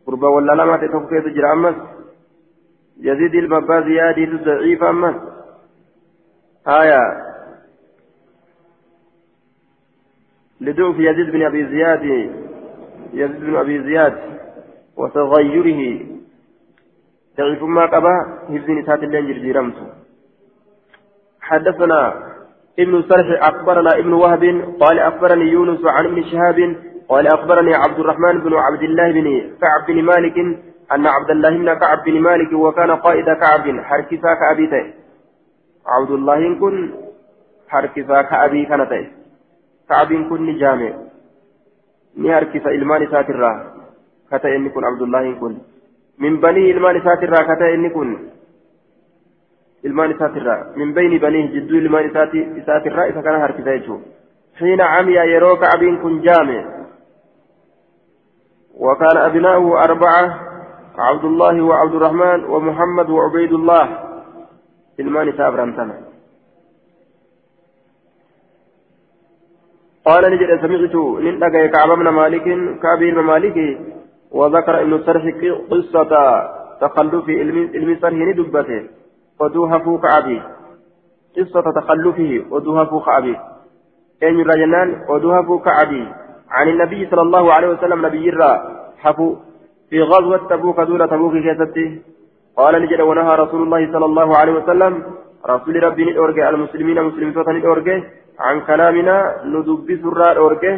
قربا 0.07 0.27
ولا 0.27 0.53
لما 0.53 0.77
تتوقع 0.77 1.19
تجرى 1.19 1.53
أمس. 1.53 1.75
يزيد 2.99 3.35
البابا 3.35 3.81
زيادة 3.81 4.43
ضعيف 4.43 4.83
أمس. 4.83 5.15
آية. 6.67 7.01
لدعو 10.61 10.93
في 10.93 11.09
يزيد 11.09 11.29
بن 11.31 11.45
أبي 11.45 11.65
زياد. 11.65 12.03
يزيد 13.13 13.39
بن 13.39 13.55
أبي 13.55 13.83
زياد 13.83 14.17
وتغيره. 14.97 15.99
ضعيف 17.37 17.63
ما 17.63 17.85
قبا. 17.85 18.15
هزين 18.49 18.85
سات 18.85 19.03
اللين 19.03 19.53
جرمته 19.53 20.06
حدثنا 21.49 22.01
ابن 22.79 23.03
سرح 23.09 23.27
أخبرنا 23.49 23.91
ابن 24.01 24.13
وهب 24.13 24.43
قال 24.81 24.99
أخبرني 24.99 25.45
يونس 25.51 25.85
عن 25.85 26.05
ابن 26.05 26.23
شهاب 26.23 26.75
قال 27.09 27.27
أخبرني 27.27 27.73
عبد 27.73 27.99
الرحمن 27.99 28.35
بن 28.45 28.53
عبد 28.53 28.83
الله 28.83 29.11
بن 29.11 29.27
كعب 29.61 29.81
بن 29.87 30.03
مالك 30.03 30.37
أن 30.95 31.07
عبد 31.15 31.29
الله 31.29 31.49
بن 31.49 31.73
كعب 31.73 32.03
بن 32.05 32.21
مالك 32.21 32.51
وكان 32.53 32.91
قائد 32.91 33.25
كعب 33.25 33.65
حركسا 33.89 34.31
كأبيته 34.41 34.85
عبد 35.93 36.11
الله 36.11 36.59
كن 36.59 36.75
حركسا 37.67 38.21
كأبي 38.21 38.65
كانته 38.65 39.03
كعب 39.89 40.09
كن 40.29 40.57
جامع 40.57 40.91
ni 42.17 42.29
harkisa 42.29 42.73
ilmaan 42.73 43.03
isaatirraa 43.03 43.55
kata 44.29 44.49
inni 44.49 44.69
kun 44.73 44.85
abdullahin 44.89 45.35
kun 45.41 45.61
min 46.17 46.39
banii 46.41 46.69
ilmaan 46.69 46.97
isaatirraa 46.97 47.69
inni 47.73 47.89
kun 47.89 48.09
ilmaan 49.89 50.15
isaatirraa 50.15 50.61
min 50.79 50.93
bayni 50.93 51.19
banii 51.25 51.45
jidduu 51.57 51.83
ilmaan 51.83 52.09
isaatirraa 52.61 53.09
isa 53.13 53.27
kana 53.29 53.45
harkisa 53.45 53.77
jechuu 53.77 54.01
xiina 54.59 54.91
camiya 54.95 55.29
yeroo 55.33 55.55
ka'abiin 55.63 56.01
kun 56.01 56.19
jaame. 56.27 56.59
وكان 58.77 59.17
أبناؤه 59.17 59.83
أربعة 59.83 60.39
عبد 60.97 61.25
الله 61.25 61.61
وعبد 61.61 61.95
الرحمن 61.95 62.43
ومحمد 62.43 63.09
وعبيد 63.09 63.53
الله 63.53 63.85
الماني 64.99 65.31
سابرا 65.31 65.65
قال 70.05 70.23
نجد 70.31 70.61
سمعت 70.61 70.95
نلقى 71.25 71.67
كعب 71.67 71.89
بن 71.89 72.07
مالك 72.09 72.43
كعب 72.83 73.01
مالك 73.03 73.57
وذكر 74.31 74.81
ابن 74.81 74.93
السرح 74.93 75.23
قصة 75.71 76.11
تخلف 76.81 77.29
علم 77.29 77.97
سرح 78.01 78.13
ندبته 78.13 78.81
ودوهف 79.39 79.85
كعبي 80.03 80.41
قصة 81.37 81.65
تخلفه 81.77 82.31
ودوهف 82.51 82.91
كعبي 83.05 83.35
أين 84.23 84.37
رجلان 84.51 84.89
ودوهف 85.09 85.63
كعبي 85.65 86.03
عن 86.51 86.67
النبي 86.67 87.07
صلى 87.11 87.21
الله 87.21 87.53
عليه 87.53 87.67
وسلم 87.67 88.05
نبي 88.05 88.29
الرا. 88.29 88.51
حفو. 89.03 89.35
في 89.89 90.01
غزوة 90.01 90.47
تبوك 90.49 90.79
دون 90.79 91.09
تبوك 91.09 91.33
كيستي. 91.33 92.01
قال 92.57 92.73
نجد 92.81 93.01
ونهى 93.01 93.35
رسول 93.35 93.61
الله 93.63 93.91
صلى 93.93 94.05
الله 94.05 94.37
عليه 94.37 94.53
وسلم. 94.53 94.93
رسول 95.45 95.83
ربي 95.83 96.03
الأورجي 96.03 96.49
المسلمين 96.49 97.03
مسلمين 97.03 97.33
الأورجي 97.37 98.03
عن 98.39 98.61
كلامنا 98.61 99.15
ندب 99.45 99.87
سرى 100.03 100.31
الأورجي 100.31 100.73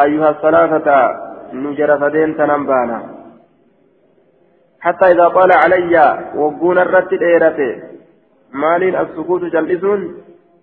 أيها 0.00 0.30
الثلاثة 0.30 0.88
نجر 1.52 1.90
فدين 2.00 2.36
تنبانا 2.36 2.98
حتى 4.86 5.04
إذا 5.12 5.28
طال 5.28 5.50
علي 5.52 5.94
وقون 6.40 6.78
الرد 6.78 7.12
الإيرة 7.12 7.58
مالين 8.52 8.94
السكوت 8.96 9.42
جلسون 9.54 10.00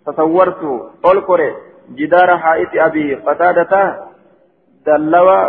تصورت 0.08 0.62
ألقري 1.12 1.50
جدار 2.00 2.30
حائط 2.38 2.70
أبي 2.88 3.16
قتادة 3.16 3.74
dallawa 4.86 5.40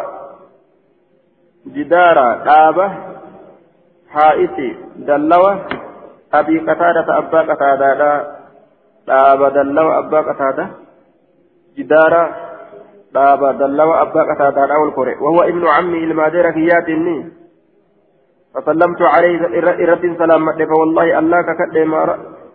jidaara 1.75 2.27
dhaaba 2.47 2.87
haa'iti 4.15 4.69
dallawa 5.09 5.51
abii 6.39 6.61
qataadata 6.69 7.13
abbaa 7.21 7.45
qataadaadha 7.51 8.11
dhaaba 9.11 9.47
dallawa 9.57 9.93
abbaa 10.07 10.23
qataada 10.31 10.65
jidaara 11.77 12.23
dhaaba 13.17 13.49
dallawa 13.63 13.95
abbaa 14.07 14.29
qataadaadha 14.31 14.81
wal 14.83 14.95
kore 14.99 15.15
wahuwa 15.25 15.49
ibnu 15.51 15.67
cammi 15.67 15.99
ilmaadeera 16.07 16.53
kiyyaatinni 16.57 17.17
فسلمت 18.55 19.03
عليه 19.03 19.41
إرد 19.85 20.05
سلام 20.19 20.45
فوالله 20.71 21.19
الله 21.19 21.43
ككد 21.43 21.77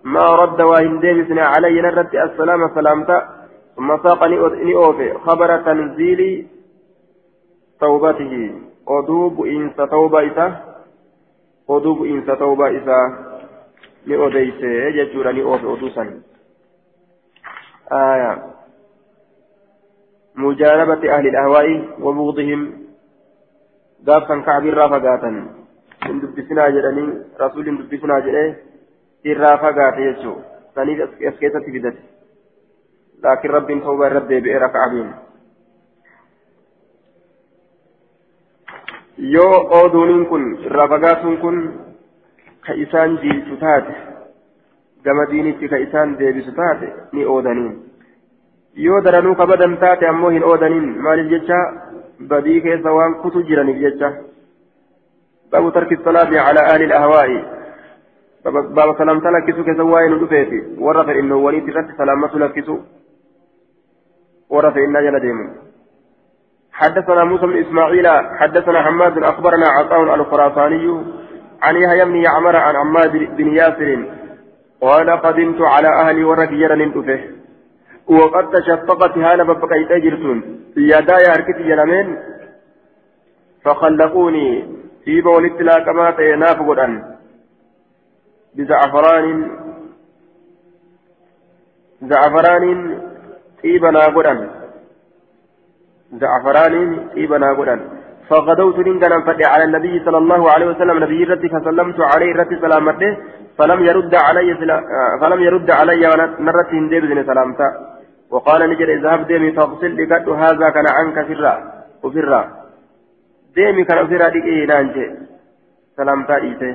ما 0.04 0.28
رد 0.36 0.62
واهن 0.62 1.00
ديبسنا 1.00 1.44
علي 1.44 1.82
نرد 1.82 2.16
السلام 2.16 2.62
سلامتا 2.76 3.18
ثم 3.76 3.90
ساقني 4.04 4.38
أوفي. 4.76 5.14
خبر 5.14 5.50
تنزيلي 5.58 6.48
توبته. 7.80 8.34
isa 10.30 10.46
oduu 11.68 11.96
bu'iinsa 11.96 12.36
tawba 12.36 12.72
isa 12.72 12.98
ni 14.08 14.16
odeyse 14.16 14.92
jechuudha 14.96 15.32
ni 15.34 15.42
oofe 15.44 15.68
oduu 15.68 15.90
san 15.96 16.24
آية. 17.90 18.38
مجانبة 20.36 21.02
أهل 21.16 21.28
الأهواء 21.28 21.68
وبغضهم. 22.02 22.62
قاب 24.08 24.22
كان 24.28 24.42
كعب 24.42 24.66
الرافقاتا 24.66 25.59
hin 26.12 26.22
dubbisinaa 26.26 26.70
jedhanii 26.76 27.08
rasuulli 27.44 27.70
hin 27.72 27.80
dubbisinaa 27.80 28.20
jedhee 28.28 28.50
irraa 29.34 29.58
fagaate 29.64 30.06
jechuudha. 30.10 30.44
Saniif 30.76 31.00
as 31.32 31.40
keessatti 31.40 31.72
fidate. 31.72 32.02
Laakiin 33.24 33.54
rabbiin 33.54 33.82
tawbaa 33.88 34.08
irra 34.12 34.28
deebi'ee 34.30 34.60
raka'abiin. 34.68 35.10
yoo 39.18 39.56
ooduuniin 39.78 40.26
kun 40.26 40.44
irraa 40.66 40.88
fagaatuun 40.88 41.38
kun 41.38 41.58
ka 42.68 42.74
isaan 42.84 43.18
jiilchu 43.22 43.58
taate 43.64 43.94
gama 45.04 45.26
diinitti 45.32 45.70
ka 45.70 45.78
isaan 45.86 46.14
deebisu 46.20 46.52
taate 46.52 46.94
ni 47.12 47.26
oodaniin. 47.26 47.74
Yoo 48.76 49.02
daranuu 49.04 49.36
kabadan 49.36 49.78
taate 49.78 50.08
ammoo 50.08 50.30
hin 50.30 50.44
oodaniin. 50.44 50.88
Maaliif 51.02 51.30
jecha 51.32 51.60
badii 52.28 52.62
keessa 52.62 52.94
waan 52.94 53.16
kutu 53.16 53.44
jiraniif 53.44 53.80
jecha. 53.82 54.12
باب 55.52 55.74
ترك 55.74 55.92
الصلاة 55.92 56.40
على 56.40 56.60
أهل 56.60 56.84
الأهواء. 56.84 57.30
باب 58.46 58.98
سلام 58.98 59.20
تلكسو 59.20 59.64
كذا 59.64 59.84
وين 59.84 60.20
دفيتي. 60.20 60.60
ورث 60.78 61.10
إنه 61.10 61.36
وليد 61.36 61.70
رت 61.70 61.98
سلامة 61.98 62.34
لكسو. 62.36 62.78
ورث 64.50 64.78
إنا 64.78 65.02
جل 65.02 65.20
ديمو. 65.20 65.46
حدثنا 66.72 67.24
موسى 67.24 67.46
بن 67.46 67.58
إسماعيل 67.58 68.08
حدثنا 68.40 68.82
حماد 68.82 69.18
أخبرنا 69.24 69.68
عطاء 69.68 70.16
الخراساني 70.16 70.86
عن 71.64 71.76
يحيى 71.76 72.06
بن 72.06 72.16
يعمر 72.16 72.56
عن 72.56 72.76
عماد 72.76 73.12
بن 73.38 73.48
ياسر. 73.60 73.90
قال 74.82 75.10
قدمت 75.10 75.62
على 75.62 75.88
أهلي 75.88 76.24
ورقيرا 76.24 76.76
ندفه 76.76 77.20
وقد 78.08 78.50
تشفقت 78.50 79.18
هانا 79.18 79.44
ببقيت 79.44 79.92
أجرتون 79.92 80.38
يداي 80.78 81.24
هركتي 81.32 81.64
جنمين 81.70 82.18
فخلقوني. 83.64 84.80
في 85.04 85.22
بولت 85.22 85.62
لا 85.62 85.80
كما 85.80 86.12
تيناف 86.12 86.60
قدان 86.70 86.94
بزعفران 88.56 89.26
زعفران 92.02 92.66
طيبنا 93.64 94.02
قدان 94.16 94.40
زعفران 96.22 96.74
طيبنا 97.16 97.50
قدان 97.60 97.80
فغدوت 98.30 98.78
ننقنا 98.88 99.18
فتي 99.28 99.46
على 99.54 99.64
النبي 99.64 99.94
صلى 100.06 100.18
الله 100.24 100.42
عليه 100.54 100.68
وسلم 100.72 101.04
نبي 101.04 101.24
رتي 101.24 101.48
فسلمت 101.54 102.00
عليه 102.12 102.32
رتي 102.40 102.56
سلامته 102.66 103.12
فلم 103.58 103.80
يرد 103.90 104.14
علي 104.28 104.50
فلم 105.22 105.40
يرد 105.48 105.70
علي 105.80 106.04
ونرت 106.12 106.70
هندي 106.80 107.00
بن 107.00 107.20
سلامته 107.30 107.70
وقال 108.32 108.62
نجر 108.70 108.90
اذهب 108.98 109.28
ديمي 109.28 109.52
فاغسل 109.58 109.92
لقد 109.98 110.30
هذا 110.44 110.70
كان 110.76 110.88
عنك 110.98 111.18
فرا 111.28 111.54
وفرا 112.04 112.59
ديمي 113.60 113.84
كان 113.84 114.08
فرا 114.08 114.30
ديكي 114.36 114.66
نانجي 114.66 115.06
سلامته 115.98 116.36
ايته 116.36 116.72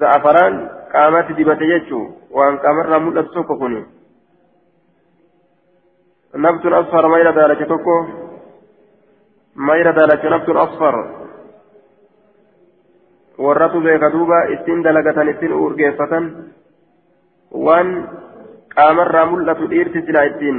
زعفران 0.00 0.54
قامت 0.94 1.28
دبت 1.38 1.60
يجو 1.72 2.00
وان 2.36 2.54
قامر 2.64 2.98
مدد 3.04 3.26
سوكو 3.34 3.54
كوني 3.60 3.82
نبت 6.44 6.64
أصفر 6.80 7.04
ميل 7.12 7.28
ذلك 7.38 7.60
تكو 7.70 7.96
ميل 9.68 9.86
ذلك 9.98 10.22
نبت 10.34 10.48
أصفر 10.66 10.96
warratu 13.40 13.80
beeka 13.80 14.12
duuba 14.12 14.38
ittiin 14.54 14.84
dalagatan 14.84 15.28
ittiin 15.32 15.52
urgeeffatan. 15.52 16.24
Waan 17.50 17.88
qaamarraa 18.74 19.26
mul'atu 19.32 19.70
dhiirti 19.70 20.04
silaa 20.06 20.28
ittiin 20.30 20.58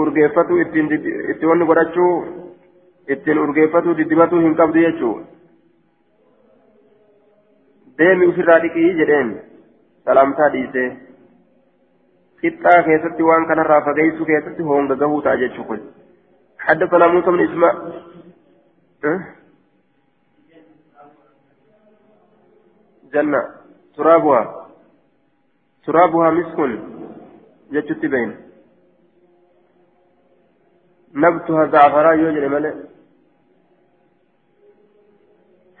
urgeeffatu 0.00 0.58
ittiin 0.58 0.92
itti 1.30 1.46
wanni 1.46 1.66
godhachuu 1.66 2.12
ittiin 3.08 3.38
urgeeffatu 3.38 3.96
diddibatuu 3.96 4.40
hin 4.46 4.56
qabdu 4.56 4.86
jechuu 4.86 5.14
deemi 7.98 8.26
ufirraa 8.32 8.58
dhiqii 8.64 8.88
jedheen 9.02 9.36
salaamtaa 10.04 10.48
dhiisee 10.56 10.88
qixxaa 12.40 12.82
keessatti 12.88 13.28
waan 13.30 13.46
kanarraa 13.52 13.84
fageessu 13.90 14.26
keessatti 14.32 14.62
honga 14.72 14.96
gahuu 15.04 15.22
ta'a 15.28 15.44
jechuu 15.44 15.64
kun 15.70 15.86
حدثنا 16.66 17.06
موسى 17.06 17.30
بن 17.30 17.40
اسماء 17.40 17.74
جنة 23.12 23.42
ترابها 23.96 24.68
ترابها 25.86 26.30
مسك 26.30 26.80
جتت 27.72 28.06
بين 28.06 28.45
نبتها 31.16 31.66
زعفران 31.66 32.18
يوجد 32.20 32.44
ملئ 32.44 32.74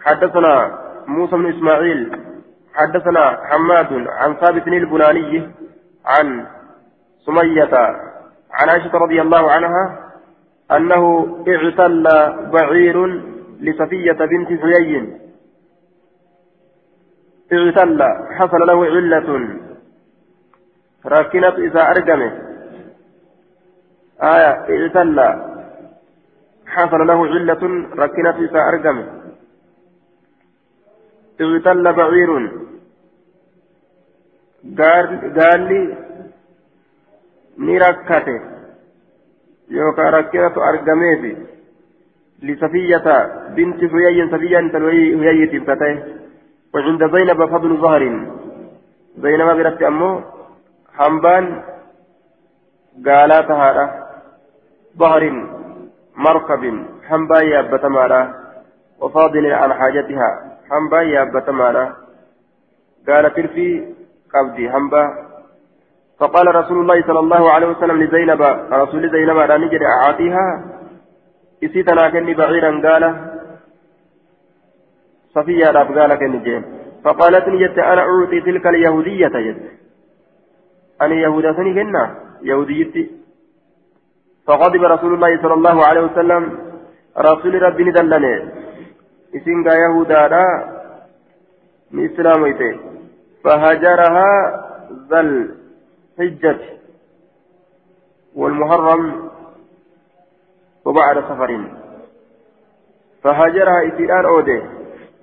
حدثنا 0.06 0.78
موسى 1.06 1.36
بن 1.36 1.46
إسماعيل 1.46 2.20
حدثنا 2.74 3.24
حماد 3.48 3.92
عن 4.08 4.34
ثابت 4.34 4.66
البناني 4.68 5.50
عن 6.04 6.46
سمية 7.26 7.74
عن 8.50 8.68
عائشة 8.68 8.94
رضي 8.94 9.20
الله 9.22 9.50
عنها 9.50 10.12
أنه 10.70 11.04
اعتل 11.48 12.04
بعير 12.52 13.06
لصفية 13.60 14.12
بنت 14.12 14.48
حيي 14.62 15.18
اعتل 17.52 18.02
حصل 18.38 18.66
له 18.66 18.84
علة. 18.84 19.48
ركنت 21.06 21.54
إذا 21.58 21.82
أرقمه 21.90 22.45
آية 24.22 24.50
اعتل 24.74 25.18
حصل 26.66 27.06
له 27.06 27.26
علة 27.26 27.62
ركنت 27.96 28.36
إذا 28.36 28.60
أرقمه 28.68 29.06
اعتل 31.40 31.92
بعير 31.92 32.30
gaalli 34.76 35.80
ni 37.58 37.78
rakkate 37.78 38.34
yookaan 39.70 40.12
rakkinatu 40.12 40.60
argameefi 40.60 41.36
lisafiyyata 42.42 43.16
binti 43.54 43.86
huyayyin 43.86 44.30
safiyyan 44.30 44.70
tan 44.70 44.82
huyayyitiif 44.82 45.66
katae 45.66 45.94
وعند 46.74 47.02
زينب 47.16 47.40
فضل 47.46 47.76
ظهر 47.76 48.02
زينب 49.16 49.48
برت 49.56 49.82
أمه 49.82 50.24
حنبان 50.96 51.44
قالاتها 53.06 54.05
ظهر 54.98 55.22
مركب 56.16 56.62
حنبان 57.08 57.46
يابت 57.46 57.84
مالا 57.84 58.34
وفاضل 59.00 59.46
عن 59.52 59.74
حاجتها 59.74 60.30
حنبان 60.70 61.06
يابت 61.06 61.50
مالا 61.50 61.92
قالت 63.08 63.40
في 63.40 63.94
قبدي 64.34 64.70
همبا 64.70 65.26
فقال 66.18 66.54
رسول 66.54 66.78
الله 66.80 67.02
صلى 67.02 67.18
الله 67.18 67.52
عليه 67.52 67.66
وسلم 67.66 68.02
لزينب 68.02 68.42
رسول 68.72 69.10
زينب 69.10 69.36
أنا 69.36 69.56
نجد 69.56 69.80
أعطيها؟ 69.82 70.64
إسيتنا 71.64 72.10
كني 72.10 72.34
بعيرا. 72.34 72.70
قال 72.88 73.04
صفية 75.34 75.70
راب 75.70 75.98
قال 75.98 76.14
كني 76.14 76.62
فقالت 77.04 77.48
نجد 77.48 77.78
أنا 77.78 78.02
أعطي 78.02 78.40
تلك 78.40 78.66
اليهودية 78.66 79.28
جد 79.28 79.62
أنا 81.02 81.14
يهودة 81.14 81.52
كنا 81.52 82.14
يهوديتي؟ 82.42 83.10
فغضب 84.46 84.82
رسول 84.84 85.14
الله 85.14 85.42
صلى 85.42 85.54
الله 85.54 85.86
عليه 85.86 86.00
وسلم. 86.00 86.58
رسول 87.18 87.62
ربي 87.62 87.84
ندلني. 87.84 88.34
إسنغا 89.36 89.74
يهودا 89.74 90.44
من 91.90 92.04
إسلاميته 92.10 92.72
فهجرها 93.44 94.30
ذا 95.10 95.20
الحجة 95.20 96.60
والمحرم 98.34 99.02
وبعد 100.84 101.16
سفر 101.20 101.50
فهاجرها 103.22 103.86
إتيان 103.86 104.24
أودي. 104.24 104.62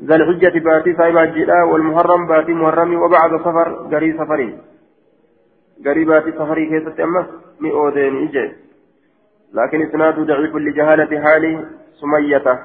ذا 0.04 0.16
الحجة 0.16 0.60
باتي 0.60 0.94
صاحب 0.94 1.18
الجلاء 1.18 1.68
والمحرم 1.68 2.28
باتي 2.28 2.54
محرم 2.54 2.94
وبعد 3.04 3.32
سفر 3.46 3.68
قري 3.92 4.14
سفري 4.14 4.50
قري 5.86 6.06
باتي 6.06 6.32
سفري 6.32 6.66
كيف 6.70 6.90
تأمس 6.90 7.26
مي 7.60 7.72
إجي 8.24 8.63
لكن 9.54 9.82
إسناد 9.82 10.20
ضعيف 10.20 10.56
لجهالة 10.56 11.22
حال 11.22 11.66
سمية. 12.02 12.60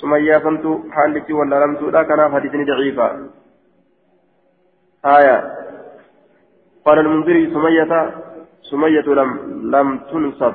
سمية 0.00 0.38
فانتو 0.38 0.78
حالتي 0.90 1.32
ولا 1.32 1.64
لم 1.64 1.76
تؤلا 1.76 2.02
كان 2.02 2.32
حديثني 2.32 2.64
ضعيفا. 2.64 3.28
آية. 5.04 5.36
قال 6.84 6.98
المنذري 6.98 7.52
سمية 7.54 7.92
سمية 8.70 9.08
لم 9.20 9.30
لم 9.74 9.98
تنصب. 9.98 10.54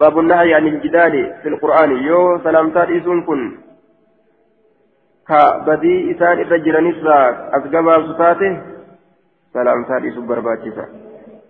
باب 0.00 0.18
النهي 0.18 0.54
عن 0.54 0.66
الجدال 0.66 1.34
في 1.42 1.48
القرآن. 1.48 1.90
يو 1.90 2.38
سلامتات 2.44 2.90
إسون 2.90 3.22
كن. 3.22 3.58
كبدي 5.28 6.16
إسان 6.16 6.38
إذا 6.38 6.80
نسرا 6.80 7.20
أسقبا 7.56 8.12
ستاته 8.12 8.52
سلامتات 9.54 10.02
إسون 10.04 10.26
برباتشسا 10.26 10.84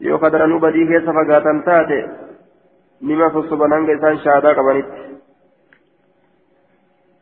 يو 0.00 0.16
قدرنو 0.16 0.58
بدي 0.58 0.86
كيسا 0.86 1.12
فقاتا 1.12 1.62
تاته. 1.66 2.27
نما 3.02 3.28
فصبا 3.28 3.66
نانجا 3.66 4.16
شادا 4.24 4.52
قبانيت. 4.52 4.86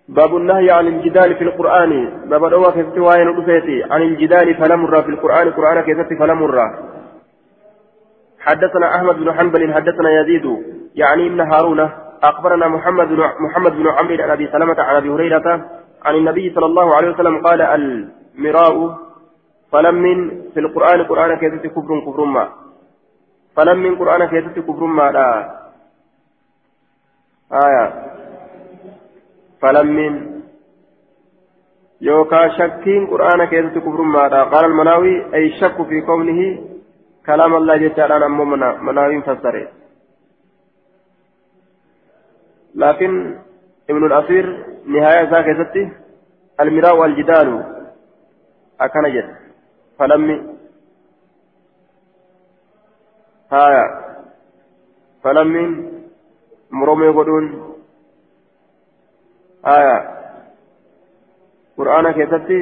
باب 0.08 0.36
النهي 0.36 0.70
عن 0.70 0.86
الجدال 0.86 1.36
في 1.36 1.44
القرآن. 1.44 2.22
باب 2.28 2.44
الأوى 2.44 2.72
في 2.72 2.80
استواء 2.88 3.18
عن 3.92 4.02
الجدال 4.02 4.54
فلمر 4.54 5.02
في 5.02 5.08
القرآن. 5.08 5.48
القرآن 5.48 5.80
كيف 5.80 5.98
فلمر 6.18 6.70
حدثنا 8.40 8.96
أحمد 8.96 9.16
بن 9.16 9.32
حنبل 9.32 9.74
حدثنا 9.74 10.20
يزيد. 10.20 10.46
يعني 10.94 11.26
ابن 11.26 11.40
هارون 11.40 11.90
أخبرنا 12.22 12.68
محمد 12.68 13.08
بن 13.08 13.20
محمد 13.40 13.72
بن 13.72 13.88
عمرو 13.88 14.22
عن 14.22 14.30
أبي 14.30 14.48
سلمة 14.52 14.82
عن 14.82 14.96
أبي 14.96 15.10
هريرة 15.10 15.64
عن 16.04 16.14
النبي 16.14 16.54
صلى 16.54 16.66
الله 16.66 16.96
عليه 16.96 17.10
وسلم 17.10 17.46
قال 17.46 17.60
مراء 18.38 18.98
فلم 19.72 19.94
من 19.94 20.42
في 20.54 20.60
القرآن. 20.60 21.02
قرآن 21.02 21.34
كيست 21.38 21.66
كفر 21.66 22.00
كفر 22.06 22.24
ما. 22.24 22.48
فلم 23.56 23.78
من 23.78 23.96
قرآن 23.96 24.24
كيست 24.24 24.58
كفر 24.58 24.84
ما. 24.84 25.10
لا. 25.10 25.65
آية. 27.52 27.86
فلم 29.62 29.86
من. 29.86 30.42
يوكا 32.00 32.48
شكين 32.48 33.06
قرآن 33.06 33.44
كيست 33.44 33.78
كفر 33.78 34.02
ما 34.02 34.28
لا 34.28 34.42
قال 34.42 34.64
المناوي 34.64 35.34
أي 35.34 35.60
شك 35.60 35.82
في 35.82 36.00
كونه 36.00 36.68
كلام 37.26 37.54
الله 37.54 37.76
جل 37.76 38.00
وعلا 38.00 38.28
مناوي 38.82 39.22
فسره. 39.22 39.68
لكن 42.74 43.38
ابن 43.90 44.06
الأثير 44.06 44.66
نهاية 44.86 45.30
ذاك 45.30 45.46
المراء 46.60 46.96
والجدال 46.96 47.64
أكن 48.80 49.02
جد. 49.14 49.36
فلم 49.98 50.56
هايا 53.52 53.84
فلم 55.22 55.95
مرمي 56.70 57.08
قدون 57.08 57.44
هايا 59.66 59.98
قرآن 61.78 62.10
كيستي 62.10 62.60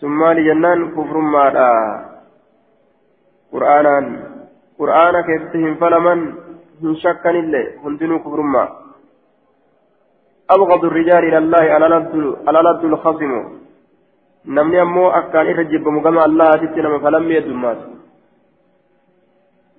ثم 0.00 0.24
لجنان 0.24 0.90
كفر 0.90 1.16
ماذا 1.18 1.70
قرآنا 3.52 3.96
قرآن 4.78 5.20
كيستي 5.20 5.74
فلمن 5.74 6.20
hin 6.82 6.96
shakkanillee 7.02 7.66
hundinuu 7.82 8.18
kufrummaa 8.26 8.68
أبغض 10.50 10.84
الرجال 10.84 11.22
إلى 11.24 11.38
الله 11.38 11.64
على 12.46 12.58
لد 12.68 12.84
الخصم 12.84 13.32
namni 14.44 14.78
ammoo 14.78 15.10
akkaan 15.14 15.46
irra 15.46 15.64
jibbamu 15.64 16.00
gama 16.02 16.24
allaatitti 16.24 16.82
nama 16.82 16.98
falammii 17.00 17.34
heddummaatu 17.34 17.84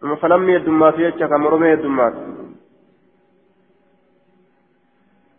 nama 0.01 0.15
falammii 0.15 0.55
heddummaatu 0.55 1.03
jecha 1.03 1.27
kan 1.27 1.41
moromee 1.41 1.71
heddummaatu 1.75 2.19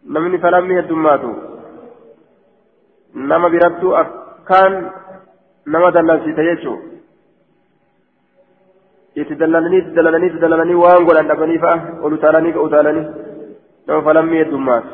namni 0.04 0.38
falammii 0.38 0.76
heddummaatu 0.76 1.30
nama 3.14 3.50
birattuu 3.50 3.94
akkaan 4.02 4.74
nama 5.66 5.90
dallansiisa 5.90 6.42
jechuu 6.48 6.78
itti 9.22 9.38
dallalanii 9.40 9.78
itti 9.78 9.96
dallalanii 9.96 10.28
itti 10.32 10.42
dallalanii 10.44 10.80
waan 10.82 11.06
godhan 11.08 11.28
dhabanii 11.32 11.58
fa'a 11.64 11.78
ol 12.02 12.12
utaalanii 12.18 12.52
ka 12.52 12.66
utaalanii 12.68 13.06
nama 13.86 14.02
falammii 14.08 14.42
heddummaatu 14.42 14.88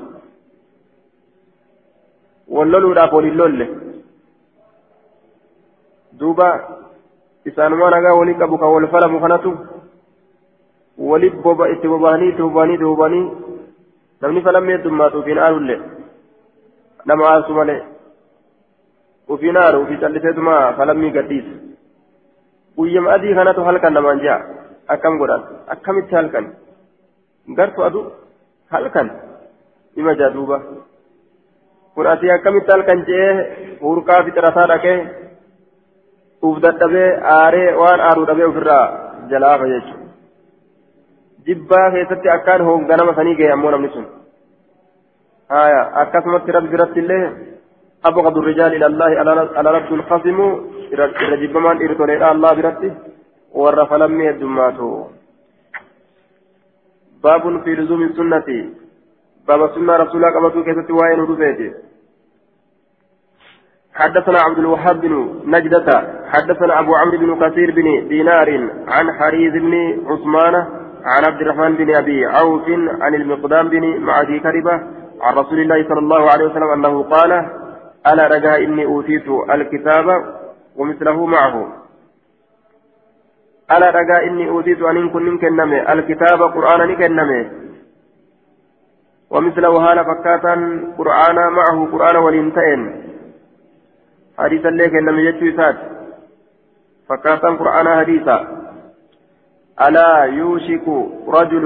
walloluudhaaf 2.59 3.13
waliin 3.19 3.37
lolle 3.43 3.67
duuba 6.21 6.49
isaanumaa 7.45 7.91
nagaa 7.91 8.15
walii 8.21 8.35
qabu 8.35 8.59
kan 8.59 8.73
wal 8.77 8.89
falamu 8.95 9.21
kanatu 9.21 9.59
wali 10.99 11.31
boba 11.31 11.69
itti 11.75 11.89
boba'anii 11.89 12.29
itti 12.29 12.43
boba'anii 12.43 12.75
itti 12.75 12.85
boba'anii 12.85 13.50
namni 14.23 14.43
falammii 14.47 14.77
heddummaatu 14.77 15.19
ufiin 15.23 15.39
aarulle 15.47 15.77
nama 17.11 17.29
aasu 17.33 17.55
malee 17.59 17.81
ufiin 19.35 19.57
aaru 19.63 19.83
ufii 19.85 20.01
calliseetuma 20.03 20.57
falammii 20.79 21.13
gadhiisa 21.17 21.55
guyyama 22.77 23.13
adii 23.17 23.35
kanatu 23.39 23.65
halkan 23.69 23.95
namaan 23.99 24.21
jaa 24.27 24.41
akkam 24.95 25.19
godhan 25.23 25.43
akkamitti 25.75 26.15
halkan 26.19 26.47
gartu 27.59 27.85
adu 27.89 28.01
halkan 28.75 29.09
ima 30.03 30.15
jaa 30.21 30.31
duuba 30.37 30.59
kun 31.95 32.07
asii 32.13 32.35
akkamitti 32.37 32.73
halkan 32.75 33.07
je'ee 33.09 33.33
hurkaa 33.83 34.21
fixirataa 34.27 34.69
dhaqee 34.73 34.99
uf 36.49 36.61
dadhabee 36.67 37.09
aaree 37.37 37.69
waan 37.81 38.01
aaruu 38.09 38.29
dhabee 38.31 38.49
ofirraa 38.53 38.85
jalaafa 39.33 39.73
jechuudha 39.73 40.00
jibbaa 41.47 41.91
keessatti 41.91 42.35
akkaan 42.37 42.67
hoogganama 42.69 43.15
sanii 43.15 43.37
ga'e 43.37 43.53
ammoo 43.53 43.71
namni 43.71 43.93
sun. 43.95 44.07
Haya 45.51 45.81
akkasumatti 46.03 46.53
rabbi 46.53 46.75
biratti 46.75 47.01
illee 47.01 47.25
أبغض 48.05 48.39
الرجال 48.39 48.75
إلى 48.75 48.87
الله 48.87 49.11
على 49.59 49.71
رب 49.71 49.93
الخصم 49.95 50.39
الرجب 50.93 51.57
من 51.57 51.77
إرتولي 51.85 52.31
الله 52.33 52.53
برته 52.55 52.93
ورف 53.53 53.93
لم 53.93 54.21
يدماته 54.21 55.07
باب 57.25 57.63
في 57.65 57.71
لزوم 57.75 58.03
السنة 58.03 58.49
باب 59.49 59.65
السنة 59.65 59.97
رسولك 59.97 60.37
أبطو 60.37 60.65
كيست 60.65 60.91
وين 60.91 61.21
رفيته 61.21 61.71
حدثنا 63.95 64.39
عبد 64.41 64.59
الوهاب 64.59 65.01
بن 65.01 65.15
نجدة 65.45 65.87
حدثنا 66.33 66.81
أبو 66.81 66.95
عمرو 66.95 67.19
بن 67.19 67.31
كثير 67.43 67.71
بن 67.71 68.09
دينار 68.09 68.49
عن 68.89 69.07
حريز 69.19 69.53
بن 69.53 69.75
عثمان 70.11 70.55
عن 71.05 71.25
عبد 71.25 71.41
الرحمن 71.41 71.77
بن 71.77 71.95
أبي 71.95 72.27
عوف 72.27 72.69
عن 73.01 73.15
المقدام 73.15 73.69
بن 73.69 74.01
معدي 74.01 74.41
كربة 74.41 74.73
عن 75.21 75.35
رسول 75.35 75.61
الله 75.61 75.89
صلى 75.89 75.99
الله 75.99 76.31
عليه 76.31 76.45
وسلم 76.45 76.71
أنه 76.71 77.03
قال 77.03 77.33
ألا 78.13 78.27
رجاء 78.27 78.65
إني 78.65 78.85
أوتيت 78.85 79.29
الكتاب 79.51 80.07
ومثله 80.77 81.27
معه. 81.27 81.73
ألا 83.77 83.91
رجاء 83.91 84.27
إني 84.27 84.49
أوتيت 84.49 84.83
أن 84.83 85.11
كن 85.11 85.39
كنمي 85.39 85.93
الكتاب 85.93 86.43
قرآن 86.43 86.97
كنمي 86.97 87.51
ومثله 89.31 89.69
هال 89.69 90.05
فكاتا 90.05 90.55
قرآن 90.99 91.53
معه 91.53 91.89
قرآن 91.93 92.17
ولنتين 92.17 92.81
حديثا 94.39 94.69
لك 94.69 94.95
إنما 94.95 95.21
يجتو 95.21 95.47
إسات 95.49 95.77
فكاتا 97.09 97.49
قرآن 97.49 97.89
حديثا. 98.01 98.61
ألا 99.81 100.25
يوشك 100.25 100.87
رجل؟ 101.29 101.65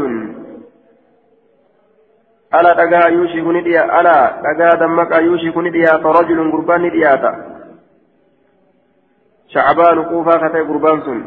ألا 2.55 2.73
دقا 2.73 3.09
يوشك 3.09 3.47
نديا 3.47 4.01
ألا 4.01 4.43
دقا 4.43 4.75
دمك 4.81 5.13
يوشك 5.13 5.57
نديا 5.57 5.99
فرجل 5.99 6.53
قربان 6.53 6.83
ندياتا 6.83 7.33
شعبان 9.49 10.05
قوفا 10.05 10.49
كتاي 10.49 10.61
قربان 10.61 11.03
سن. 11.03 11.21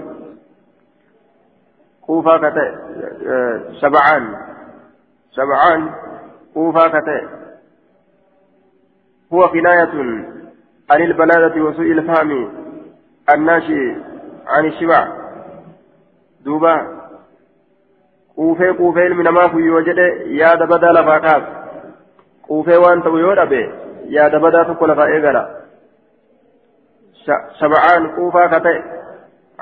قوفا 2.07 2.38
كتاي 2.38 2.69
شبعان. 3.81 4.35
شبعان 5.31 5.93
قوفا 6.55 6.88
كتاي 6.88 7.27
هو 9.33 9.47
كناية 9.47 9.93
عن 10.91 11.01
البلادة 11.01 11.61
وسوء 11.61 11.91
الفهم 11.91 12.51
الناشئ 13.34 13.95
عن 14.47 14.65
الشبع. 14.65 15.27
دوبا 16.48 16.76
quufee 18.38 18.74
quufee 18.80 19.06
ilmi 19.10 19.24
namaa 19.24 19.49
kun 19.49 19.65
yoo 19.68 19.80
jedhe 19.86 20.06
yaada 20.40 20.65
badaa 20.72 20.94
lafaa 20.98 21.19
kaas 21.26 21.45
quufee 22.48 22.78
waan 22.84 23.02
ta'u 23.06 23.22
yoo 23.22 23.36
dhabe 23.40 23.61
yaada 24.15 24.41
badaa 24.44 24.65
tokko 24.68 24.90
lafaa 24.91 25.07
eegala 25.14 25.41
shaba'aan 27.61 28.06
quufaa 28.18 28.45
ka 28.53 28.60
ta'e 28.68 28.84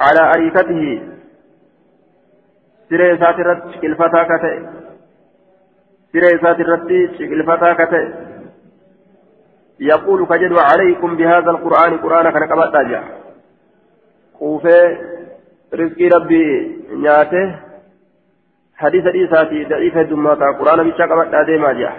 calaa 0.01 0.27
ariikatihi 0.33 0.91
siree 2.89 3.09
isaati 3.15 3.45
irratti 3.45 3.73
ciqilfataa 3.77 4.25
ka 4.33 4.41
ta'e 4.43 4.59
siree 6.11 6.35
isaati 6.39 6.67
irratti 6.67 7.01
ciqilfataa 7.17 7.75
ka 7.81 7.91
ta'e 7.95 8.05
يقول 9.79 10.25
كجد 10.25 10.53
عليكم 10.57 11.15
بهذا 11.17 11.51
القرآن 11.51 11.97
قرآن 12.03 12.29
كان 12.33 12.43
قبضا 12.51 12.83
جاء 12.83 13.03
قوفي 14.39 14.97
رزقي 15.73 16.07
ربي 16.07 16.43
نياته 16.91 17.55
حديث 18.77 19.05
إيساتي 19.05 19.63
ضعيف 19.63 19.97
دماتا 19.97 20.51
قرآن 20.59 20.83
بيشا 20.83 21.05
قبضا 21.05 21.43
ديما 21.43 21.73
جاء 21.73 21.95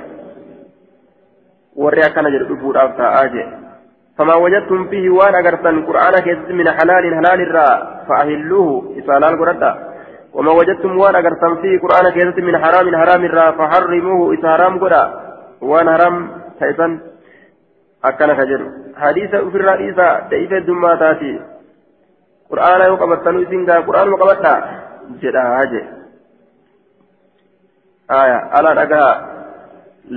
وريا 1.77 2.09
كان 2.09 2.27
جد 2.33 2.51
أبور 2.51 2.85
أفتا 2.85 3.07
آجي 3.25 3.45
فما 4.19 4.35
وجدتم 4.35 4.89
فيه 4.89 5.11
وأنا 5.11 5.39
قرطا 5.47 5.71
قرآن 5.89 6.15
كيس 6.27 6.39
من 6.59 6.71
حلال 6.71 7.05
حلال 7.19 7.41
الرا 7.47 7.69
فأهلوه 8.09 8.95
إسالال 8.99 9.39
قرطا 9.41 9.73
وما 10.35 10.53
وجدتم 10.53 10.99
وأنا 10.99 11.19
قرطا 11.19 11.55
فيه 11.63 11.81
قرآن 11.85 12.07
كيس 12.17 12.45
من 12.49 12.59
حرام 12.59 12.87
حرام 12.97 13.25
الرا 13.25 13.51
فحرموه 13.51 14.35
إسهرام 14.35 14.79
قرأ 14.79 15.05
وأنا 15.61 15.93
حرام 15.97 16.17
ka 18.07 18.45
jedhu. 18.47 18.67
Hadiisa 18.95 19.43
ofirraa 19.43 19.77
dhiisaa 19.77 20.31
da'iifee 20.31 20.61
dummaa 20.67 20.97
taati 20.97 21.31
qur'aana 22.51 22.89
yoo 22.91 22.99
qabattanuu 23.03 23.45
isin 23.47 23.67
gaa 23.69 23.85
qur'aanuma 23.89 24.23
qabadhaa 24.23 24.59
jedhaa 25.23 25.63
je 25.75 25.83
آية 28.23 28.39
ألا 28.59 28.73
رجاء 28.83 29.15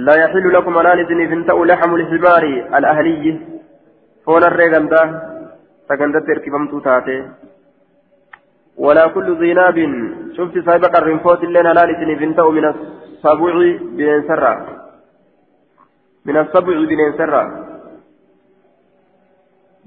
لا 0.06 0.16
يحل 0.24 0.54
لكم 0.54 0.78
أن 0.78 0.86
إذن 0.86 1.20
فانتأوا 1.30 1.66
لحم 1.66 1.96
الحمار 1.96 2.44
الأهلي 2.78 3.26
فولا 4.26 4.48
الرجال 4.48 4.90
ده 4.90 5.02
تكن 5.90 6.12
تركبم 6.28 6.80
تاتي 6.86 7.18
ولا 8.78 9.08
كل 9.08 9.28
ذناب 9.42 9.78
شفت 10.38 10.56
سابق 10.68 10.94
الرنفوت 10.98 11.44
اللي 11.44 11.62
لا 11.62 11.84
إذن 11.94 12.10
فانتأوا 12.20 12.52
من 12.52 12.66
السبع 12.66 13.54
بين 13.98 14.22
سرة 14.30 14.54
من 16.26 16.38
السبع 16.38 16.76
بين 16.90 17.02
سرة 17.18 17.42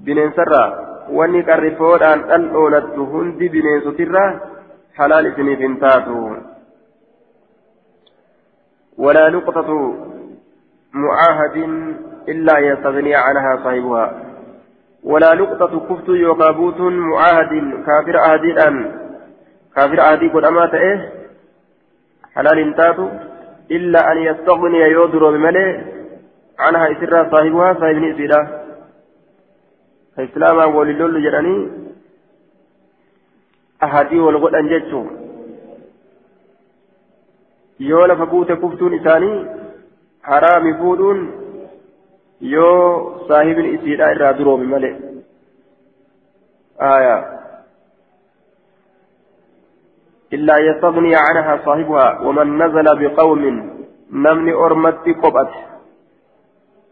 bineensarraa 0.05 0.92
wanni 1.09 1.43
qarrifoodhaan 1.43 2.25
dhandhoolattu 2.31 3.05
hundi 3.13 3.49
bineensotirraa 3.49 4.31
halaal 4.97 5.25
isiniif 5.33 5.59
hin 5.59 5.77
taatu. 5.85 6.17
ولا 8.97 9.29
نقطة 9.29 9.93
معاهد 10.93 11.55
إلا 12.29 12.59
يستغني 12.59 13.15
عنها 13.15 13.63
صاحبها 13.63 14.23
ولا 15.03 15.33
نقطة 15.33 15.79
كفت 15.89 16.09
يقابوت 16.09 16.79
معاهد 16.79 17.83
كافر 17.85 18.19
أهدي 18.19 18.67
أن 18.67 18.91
كافر 19.75 20.01
أهدي 20.01 20.27
قد 20.27 20.43
أمات 20.43 20.73
إيه 20.73 21.11
حلال 22.35 22.75
تاتو 22.75 23.07
إلا 23.71 24.11
أن 24.11 24.17
يستغني 24.17 24.79
يودر 24.79 25.31
بملئ 25.31 25.77
عنها 26.59 26.91
إسرها 26.91 27.29
صاحبها 27.31 27.73
صاحب 27.73 28.62
فإسلاما 30.17 30.65
وللول 30.65 31.23
جراني 31.23 31.71
أهدي 33.83 34.19
والغد 34.19 34.55
lafa 38.07 38.25
buute 38.25 38.55
kuftuun 38.55 38.93
isaanii 38.93 39.45
haraami 40.21 40.73
fuudhuun 40.81 41.19
yoo 42.39 43.25
saahibni 43.27 43.73
isiidhaa 43.77 44.11
irraa 44.15 44.33
duroomi 44.37 44.67
malee. 44.73 44.93
آية 46.81 47.39
إلا 50.33 50.57
يستغني 50.57 51.15
عنها 51.15 51.65
صاحبها 51.65 52.19
ومن 52.19 52.63
نزل 52.63 52.87
بقوم 52.99 53.41
نمني 54.11 54.53
أرمتي 54.53 55.13
قبأت 55.13 55.53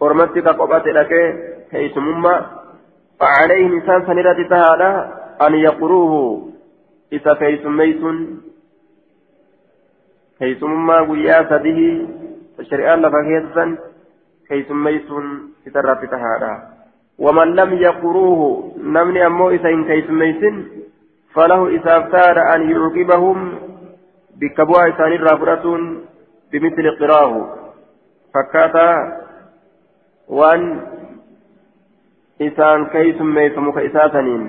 أرمتي 0.02 0.40
قبأت 0.40 0.88
لك 0.88 1.12
حيث 1.72 1.98
مما 3.22 3.28
فعليه 3.28 3.68
نسان 3.68 4.06
سنرة 4.06 4.48
تهالا 4.50 4.92
أن 5.48 5.54
يقروه. 5.56 6.48
إذا 7.14 7.34
كيس 7.34 7.66
ميت 7.66 8.02
كيس 10.40 10.64
مما 10.64 11.02
قيا 11.02 11.44
سده. 11.50 11.80
الشريعة 12.60 12.96
لفكيسا 12.96 13.78
كيس 14.48 14.72
ميت 14.72 15.10
إذا 15.68 15.82
تهالا 16.12 16.54
ومن 17.20 17.56
لم 17.56 17.74
يقروه 17.74 18.74
نمني 18.78 19.26
أمو 19.26 19.50
إذا 19.50 19.84
كيس 19.88 20.10
ميت 20.10 20.44
فله 21.34 21.68
إذا 21.68 21.98
اختار 21.98 22.56
أن 22.56 22.70
يعقبهم. 22.72 23.38
بكبوة 24.42 24.90
إسان 24.90 25.12
الرافرة 25.14 25.66
بمثل 26.52 26.86
قراه. 27.00 27.34
فكاتا. 28.34 29.22
وأن 30.28 30.82
إسان 32.42 32.86
كيس 32.86 33.22
ميتم 33.22 33.72
كإساسنين 33.72 34.44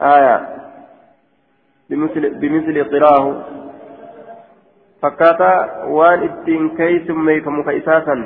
آية 0.00 0.36
بمثل 1.90 2.34
بمثل 2.40 2.76
قراه 2.84 3.44
فكاتا 5.02 5.84
وأن 5.84 6.22
إتين 6.22 6.76
كيس 6.76 7.10
ميتم 7.10 7.62
كإساسا 7.62 8.16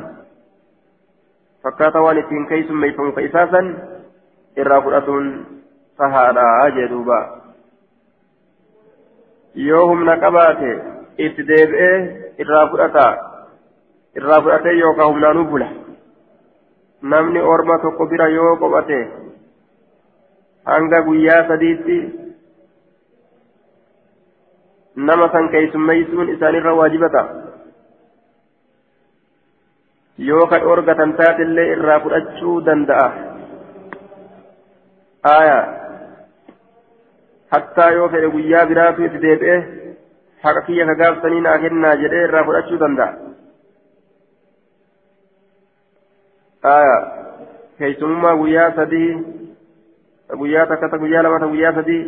فكاتا 1.64 1.98
وأن 1.98 2.18
إتين 2.18 2.46
كيس 2.46 2.70
ميتم 2.70 3.10
كإساسا 3.10 3.62
الرافرة 4.58 5.08
sahaadha 5.98 6.70
jee 6.74 6.88
duuba. 6.88 7.18
Yoo 9.54 9.86
humna 9.90 10.16
qabaate 10.22 10.70
itti 11.26 11.46
deebi'ee 11.48 11.96
irraa 12.38 12.68
fudhata. 12.70 13.06
Irraa 14.20 14.40
fudhatee 14.42 14.78
yookaan 14.78 15.10
humnaanuu 15.12 15.44
bula. 15.50 15.68
Namni 17.02 17.40
orma 17.40 17.78
tokko 17.82 18.06
bira 18.10 18.28
yoo 18.28 18.56
qophate 18.56 18.98
hanga 20.64 21.02
guyyaa 21.02 21.46
sadiitti 21.48 21.98
nama 24.96 25.28
san 25.32 25.48
keeysummeeysuun 25.48 26.28
isaanirra 26.34 26.74
waajibata 26.80 27.22
yoo 30.28 30.46
ka 30.46 30.58
dhoorgatan 30.64 31.14
taatillee 31.22 31.68
irraa 31.76 32.00
fudhachuu 32.06 32.56
danda'a 32.70 33.06
aayaa 35.34 35.62
hattaa 37.54 37.90
yoo 37.98 38.08
fedhe 38.16 38.30
guyyaa 38.34 38.66
biraatu 38.72 39.04
itti 39.10 39.22
deebi'e 39.26 39.56
haqa 40.42 40.66
kiyya 40.66 40.86
ka 40.90 41.00
gaafsanii 41.04 41.40
naa 41.46 41.58
kennaa 41.66 41.96
jedhee 42.02 42.24
irraa 42.28 42.44
fudhachuu 42.50 42.80
danda'a. 42.84 43.27
Aya 46.62 46.96
keeysumummaa 47.78 48.36
guyyaa 48.36 48.72
sadii 48.76 49.10
guyyaa 50.40 50.66
takkata 50.66 50.98
guyyaa 50.98 51.22
lamata 51.22 51.46
guyyaa 51.52 51.74
sadii 51.78 52.02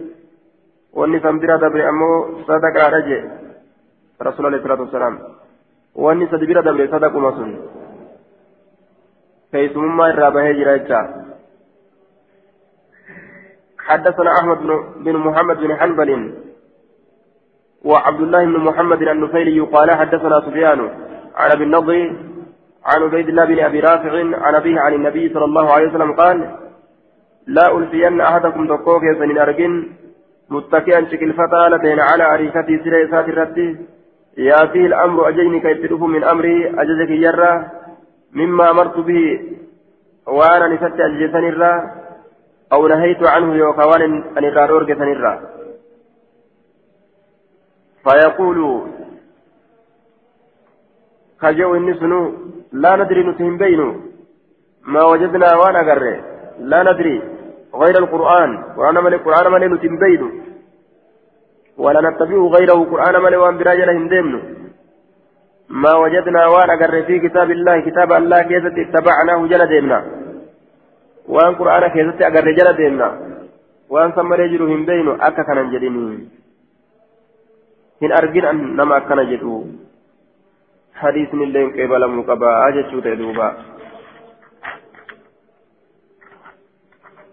wanni 0.94 1.20
san 1.22 1.38
bira 1.42 1.58
dabre 1.58 1.86
ammoo 1.90 2.16
sadaqaadha 2.48 3.00
jee 3.08 3.20
rasuul 4.26 4.46
alayhi 4.46 4.62
salaatu 4.64 4.86
wassalaam 4.86 5.16
wanni 5.94 6.26
sadi 6.30 6.46
bira 6.50 6.62
dabre 6.62 6.88
sadaquma 6.94 7.30
sun 7.38 7.50
keeysumummaa 9.52 10.10
irraa 10.14 10.30
bahee 10.38 10.54
jira 10.60 10.78
jechaa 10.78 11.04
حدثنا 13.90 14.30
أحمد 14.38 14.58
بن 15.04 15.16
محمد 15.16 15.56
بن 15.56 15.76
حنبل 15.76 16.10
وعبد 17.84 18.20
الله 18.20 18.44
بن 18.44 18.56
محمد 18.68 19.02
النفيلي 19.02 19.60
قال 19.60 19.90
حدثنا 19.90 20.40
سفيان 20.46 20.80
عن 21.36 21.50
أبي 21.50 21.64
النضر 21.64 21.96
عن 22.84 23.02
عبيد 23.02 23.28
الله 23.28 23.44
بن 23.44 23.58
أبي 23.58 23.80
رافع 23.80 24.12
عن 24.44 24.54
أبيه 24.54 24.80
عن 24.80 24.94
النبي 24.94 25.28
صلى 25.34 25.44
الله 25.44 25.72
عليه 25.72 25.88
وسلم 25.88 26.12
قال 26.12 26.56
لا 27.46 27.78
ألفين 27.78 28.20
أحدكم 28.20 28.66
تقوك 28.66 29.02
سنين 29.18 29.38
أرجن 29.38 29.86
متكئا 30.50 31.04
شكل 31.04 31.32
فتالة 31.32 32.02
على 32.02 32.34
أريكتي 32.34 32.78
سيرة 32.84 33.10
سات 33.10 33.28
الرد 33.28 33.58
يأتيه 34.36 34.86
الأمر 34.86 35.28
أجيني 35.28 35.60
كيف 35.60 35.92
من 35.92 36.24
أمري 36.24 36.68
أجزك 36.68 37.10
يرى. 37.10 37.70
مما 38.32 38.70
أمرت 38.70 38.96
به 38.98 39.40
وأنا 40.26 40.68
نسيت 40.68 41.00
أجزتني 41.00 41.48
الرّ 41.48 41.64
أو 42.72 42.88
نهيت 42.88 43.22
عنه 43.22 43.54
يوكوان 43.54 44.22
أن 44.38 44.44
يقارور 44.44 44.84
كثنرا 44.84 45.50
فيقول 48.04 48.88
خجو 51.38 51.74
النسنو 51.74 52.34
لا 52.72 52.96
ندري 52.96 53.22
نتهم 53.28 53.56
بينه 53.56 53.88
ما 54.86 55.02
وجدنا 55.04 55.48
وأنا 55.60 55.80
قرر 55.88 56.06
لا 56.70 56.80
ندري 56.82 57.22
غير 57.74 57.96
القرآن. 57.98 58.50
قرآن 58.76 58.96
ملي 59.04 59.16
قرآن 59.16 59.52
ملي 59.52 59.66
نتهم 59.68 59.98
بينه 59.98 60.30
ولا 61.78 62.00
نتبعه 62.10 62.44
غيره. 62.54 62.80
قرآن 62.92 63.22
ملي 63.22 63.36
وأن 63.36 63.58
براجل 63.58 63.90
هندمنه 63.90 64.40
ما 65.68 65.92
وجدنا 66.02 66.46
وأنا 66.46 66.74
قرر 66.80 67.02
في 67.02 67.18
كتاب 67.18 67.50
الله. 67.50 67.80
كتاب 67.80 68.12
الله 68.12 68.42
كيف 68.42 68.64
اتبعناه 68.66 69.46
جل 69.46 69.66
ديمنا. 69.66 70.20
waan 71.30 71.54
qura'aana 71.58 71.92
keessatti 71.94 72.24
agarre 72.26 72.56
jala 72.58 72.72
deemna 72.74 73.08
waan 73.94 74.12
san 74.14 74.26
malee 74.26 74.48
jiru 74.52 74.66
hin 74.66 74.82
beeynu 74.88 75.12
akka 75.28 75.44
kanan 75.48 75.70
jedhini 75.74 76.04
hin 78.02 78.12
argin 78.20 78.74
nama 78.78 78.96
akkana 79.00 79.24
jedhu 79.30 79.54
illee 81.46 81.62
hin 81.64 81.72
qeebalamuu 81.76 82.24
qabaa 82.32 82.70
jechuu 82.78 83.02
ta'e 83.02 83.16
duuba 83.24 83.50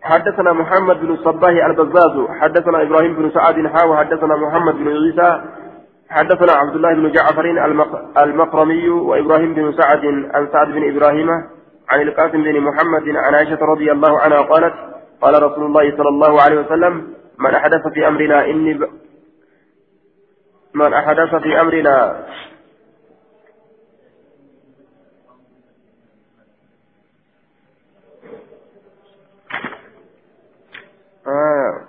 حدثنا 0.07 0.51
محمد 0.53 0.99
بن 0.99 1.11
الصباح 1.11 1.65
البزاز 1.65 2.15
حدثنا 2.41 2.81
إبراهيم 2.81 3.13
بن 3.15 3.31
سعد 3.31 3.67
حاوى 3.67 3.97
حدثنا 3.97 4.35
محمد 4.35 4.75
بن 4.75 4.88
عيسى 4.88 5.29
حدثنا 6.09 6.51
عبد 6.51 6.75
الله 6.75 6.93
بن 6.93 7.11
جعفر 7.11 7.45
المقرمي 8.17 8.89
وإبراهيم 8.89 9.53
بن 9.53 9.71
سعد 9.71 10.05
عن 10.35 10.47
سعد 10.53 10.67
بن 10.67 10.89
إبراهيم 10.91 11.29
عن 11.89 12.01
القاسم 12.01 12.43
بن 12.43 12.59
محمد 12.59 13.09
عن 13.09 13.34
عائشة 13.35 13.59
رضي 13.61 13.91
الله 13.91 14.19
عنها 14.19 14.41
قالت 14.41 14.73
قال 15.21 15.43
رسول 15.43 15.65
الله 15.65 15.97
صلى 15.97 16.09
الله 16.09 16.41
عليه 16.41 16.59
وسلم 16.59 17.13
من 17.39 17.55
أحدث 17.55 17.88
في 17.93 18.07
أمرنا 18.07 18.45
إني 18.45 18.73
ب... 18.73 18.89
من 20.73 20.93
أحدث 20.93 21.35
في 21.35 21.61
أمرنا 21.61 22.25
آه. 31.27 31.88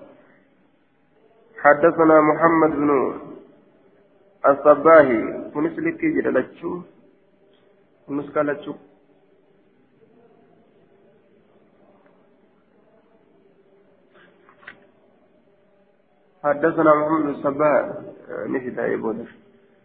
حدثنا 1.63 2.21
محمد 2.21 2.71
بن 2.71 2.91
الصباهي 4.47 5.51
كنسلك 5.55 6.01
جلالتشو 6.05 6.81
كنسكالتشو 8.09 8.75
حدثنا 16.45 16.95
محمد 16.95 17.23
بن 17.23 17.31
الصباح. 17.31 17.83
نسيت 18.47 18.79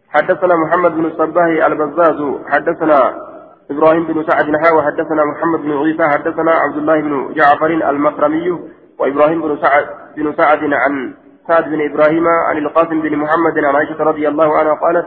حدثنا 0.08 0.54
محمد 0.56 0.90
بن 0.90 1.04
الصباح 1.04 1.46
البزاز. 1.66 2.20
حدثنا 2.46 2.98
إبراهيم 3.70 4.06
بن 4.06 4.24
سعد 4.28 4.48
نحاو. 4.48 4.82
حدثنا 4.82 5.24
محمد 5.24 5.60
بن 5.60 5.72
عيسى. 5.72 6.04
حدثنا 6.14 6.50
عبد 6.50 6.76
الله 6.76 7.00
بن 7.00 7.34
جعفر 7.34 7.66
المكرمي 7.66 8.48
وإبراهيم 8.98 9.42
بن 9.42 9.58
سعد 9.62 9.86
بن 10.16 10.34
سعد 10.36 10.58
عن 10.72 11.14
سعد 11.48 11.64
بن 11.64 11.80
إبراهيم 11.90 12.26
عن 12.28 12.58
القاسم 12.58 13.00
بن 13.00 13.16
محمد 13.16 13.64
عن 13.64 13.74
عائشة 13.74 14.04
رضي 14.04 14.28
الله 14.28 14.58
عنها 14.58 14.74
قالت 14.74 15.06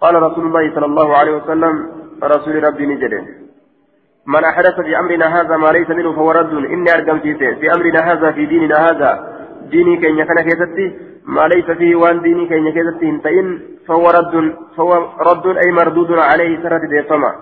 قال 0.00 0.22
رسول 0.22 0.46
الله 0.46 0.74
صلى 0.74 0.86
الله 0.86 1.16
عليه 1.16 1.36
وسلم 1.36 1.88
رسول 2.22 2.64
ربي 2.64 2.86
نجده. 2.86 3.24
من 4.26 4.44
أحدث 4.44 4.80
في 4.80 4.98
أمرنا 4.98 5.40
هذا 5.40 5.56
ما 5.56 5.68
ليس 5.68 5.90
منه 5.90 6.12
فهو 6.12 6.30
رد. 6.30 6.54
إني 6.54 6.90
أرقم 6.94 7.18
في 7.18 7.72
أمرنا 7.76 8.00
هذا 8.12 8.32
في 8.32 8.46
ديننا 8.46 8.76
هذا. 8.76 9.10
ديني 9.70 9.96
كي 9.96 10.18
يكن 10.20 10.34
ما 11.26 11.48
ليس 11.48 11.70
فيه 11.78 11.96
وان 11.96 12.20
ديني 12.20 12.46
كي 12.46 12.72
كيستي 12.72 13.08
انتين 13.08 13.46
فهو 13.88 14.06
رد. 14.18 14.54
فهو 14.76 14.92
رد 15.28 15.46
أي 15.46 15.72
مردود 15.72 16.10
عليه 16.12 16.62
سرة 16.62 16.80
ديفما 16.88 17.32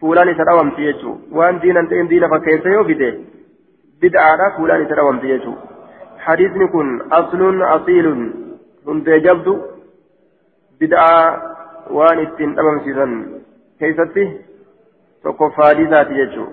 فلان 0.00 0.36
تداوم 0.36 0.70
تيجو 0.70 1.12
وان 1.32 1.58
دين 1.58 1.76
انتين 1.76 2.08
دين 2.08 2.28
فكيس 2.28 2.66
يوبده 2.66 3.14
بدعة 4.02 4.56
فلان 4.56 4.88
تداوم 4.88 5.18
تيجو 5.18 5.54
حديث 6.26 6.52
نكون 6.56 6.88
أصل 7.12 7.62
أصيل. 7.62 8.06
من 8.86 8.96
جبد 9.04 9.48
بدعة 10.80 11.18
وان 11.90 12.18
اتن 12.18 12.50
سيزن. 12.84 13.12
كيستي؟ 13.80 14.26
تقفى 15.24 15.84
ذات 15.90 16.10
يجو 16.10 16.46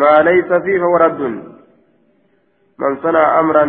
ما 0.00 0.14
ليس 0.28 0.50
فيه 0.64 0.78
فهو 0.78 0.96
رد. 0.96 1.20
من 2.82 2.92
صنع 3.02 3.40
أمرا. 3.40 3.64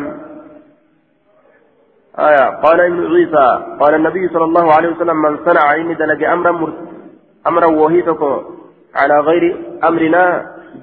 آية. 2.27 2.45
قال 2.63 2.79
ابن 2.81 2.99
عيسى. 3.13 3.47
قال 3.81 3.93
النبي 3.95 4.27
صلى 4.33 4.45
الله 4.49 4.73
عليه 4.75 4.89
وسلم 4.89 5.17
من 5.21 5.33
صنع 5.45 5.75
إني 5.75 5.93
دلق 5.93 6.29
أمرا 6.29 6.73
أمرا 7.47 7.65
وهيتك 7.65 8.21
على 8.95 9.19
غير 9.19 9.43
أمرنا 9.83 10.23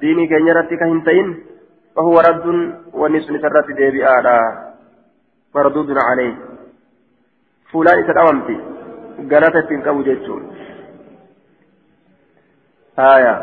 ديني 0.01 0.27
كان 0.27 0.47
يرتك 0.47 0.83
هنتين 0.83 1.27
فهو 1.97 2.21
رد 2.21 2.47
والنسل 2.93 3.41
سرت 3.43 3.67
ديبي 3.77 4.09
آلا 4.19 4.39
مردود 5.55 5.99
عليه. 6.11 6.35
فلان 7.73 8.07
تدعومتي 8.07 8.61
قالت 9.31 9.57
تنكو 9.69 10.03
جيتشون. 10.03 10.43
آية. 12.99 13.35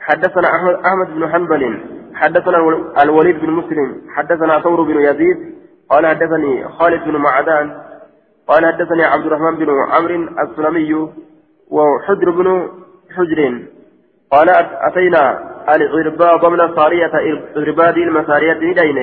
حدثنا 0.00 0.48
أحمد 0.86 1.08
بن 1.14 1.32
حنبل. 1.32 1.62
حدثنا 2.14 2.58
الوليد 3.02 3.40
بن 3.40 3.50
مسلم. 3.50 4.02
حدثنا 4.14 4.60
ثور 4.60 4.82
بن 4.82 5.00
يزيد. 5.00 5.54
قال 5.90 6.06
حدثني 6.06 6.68
خالد 6.68 7.04
بن 7.04 7.16
معدان. 7.16 7.82
قال 8.48 8.66
حدثني 8.66 9.04
عبد 9.04 9.26
الرحمن 9.26 9.56
بن 9.56 9.68
عمرو 9.90 10.28
السلمي 10.42 10.92
وحجر 11.70 12.30
بن 12.30 12.68
حجر. 13.16 13.62
قال 14.30 14.48
أتينا 14.88 15.51
العرباض 15.68 16.46
من 16.46 16.60
الصارية 16.60 17.10
عرباد 17.56 17.96
المسارية 17.96 18.52
ندين 18.52 18.98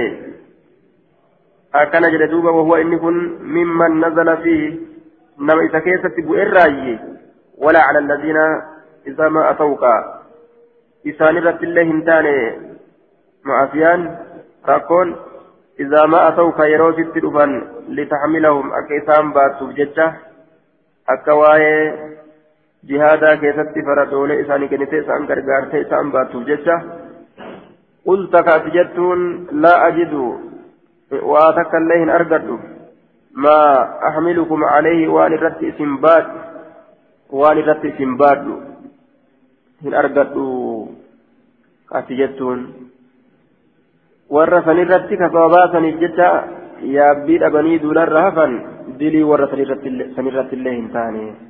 أكن 1.75 2.01
جلدوبا 2.01 2.49
وهو 2.49 2.75
إن 2.75 2.97
كن 2.99 3.15
ممن 3.41 4.05
نزل 4.05 4.37
فيه 4.37 4.77
نما 5.39 5.61
إذا 5.61 5.79
كيست 5.79 6.19
بؤراي 6.27 6.99
ولا 7.57 7.79
على 7.79 7.99
الذين 7.99 8.37
إذا 9.07 9.29
ما 9.29 9.51
أتوك 9.51 9.83
إسان 11.07 11.37
رت 11.37 11.63
الله 11.63 11.81
هنتاني 11.81 12.57
معافيان 13.45 14.17
راكون 14.67 15.15
إذا 15.79 16.05
ما 16.05 16.27
أتوك 16.27 16.59
يروس 16.59 16.99
التلفن 16.99 17.67
لتحملهم 17.89 18.71
أكيسان 18.73 19.31
باتوف 19.33 19.69
ججة 19.69 20.13
أكواي 21.09 21.93
جهادا 22.83 23.35
كيست 23.35 23.75
فردولي 23.85 24.41
إساني 24.41 24.67
كنتي 24.67 25.01
سان 25.07 25.23
غرغارتي 25.29 25.83
سان 25.89 26.11
باتوف 26.11 26.43
ججة. 26.43 26.75
قلت 28.05 28.33
كاتجتون 28.35 29.19
لا 29.51 29.87
أجد. 29.87 30.13
واتك 31.11 31.73
الله 31.75 32.15
أرقد. 32.15 32.47
ما 33.35 33.59
أحملكم 34.07 34.63
عليه 34.63 35.07
وان 35.07 35.33
رت 35.33 35.63
إسنباد 35.63 36.27
وان 37.29 37.57
رت 37.57 37.85
إسنباد 37.85 38.45
هن 39.83 39.93
أرقد. 39.93 40.35
كاتجتون 41.91 42.59
warra 44.29 44.61
sanirratti 44.61 45.17
kasabaa 45.17 45.71
saniif 45.73 45.95
jecha 46.01 46.27
yaabbii 46.95 47.39
dhabanii 47.41 47.79
duularra 47.81 48.21
hafan 48.25 48.51
dilii 48.99 49.25
warra 49.25 49.47
hin 50.53 50.89
taane 50.93 51.48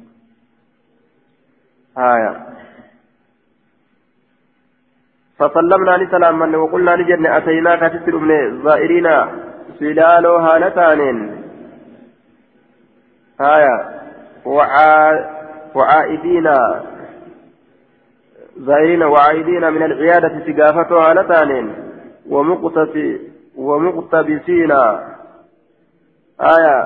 haya 1.99 2.33
فسلمنا 5.39 5.97
لسلام 6.03 6.55
وقلنا 6.55 6.91
لجن 6.99 7.25
أتيناك 7.25 7.83
من 7.93 8.63
زائرين 8.63 9.07
سلالو 9.79 10.35
هالتان 10.35 11.01
هايا 13.41 13.75
وعائدين. 15.75 16.47
زائرين 18.57 19.03
وعائدين 19.03 19.73
من 19.73 19.83
العيادة 19.83 20.33
سقافة 20.47 20.91
هالتان 21.11 21.51
ومقتبسين. 23.57 24.71
آية. 26.41 26.79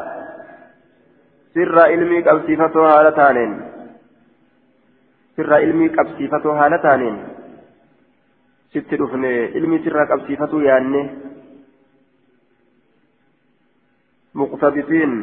سر 1.53 1.80
علمي 1.80 2.22
sirraa 5.35 5.60
ilmii 5.68 5.89
qabsiifatoo 5.97 6.55
haala 6.60 6.77
taaneen. 6.85 7.18
Sitti 8.73 8.97
dhufne 9.01 9.31
ilmii 9.60 9.80
sirraa 9.85 10.05
qabsiifatuu 10.11 10.61
yaanne. 10.68 11.01
Muqtabitiin 14.41 15.14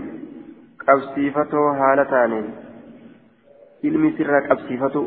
qabsiifatoo 0.86 1.68
haala 1.80 2.04
taaneen. 2.12 2.46
Ilmii 3.82 4.12
sirraa 4.16 4.42
qabsiifatu 4.48 5.02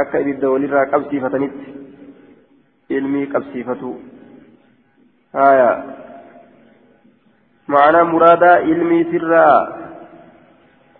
akka 0.00 0.18
ibidda 0.24 0.50
walirraa 0.52 0.86
qabsiifatanitti 0.92 1.74
ilmii 2.98 3.26
qabsiifatu. 3.34 3.90
Haya 5.38 5.68
ma'anaa 7.74 8.04
muraadaa 8.12 8.56
ilmii 8.72 9.04
sirraa 9.10 9.56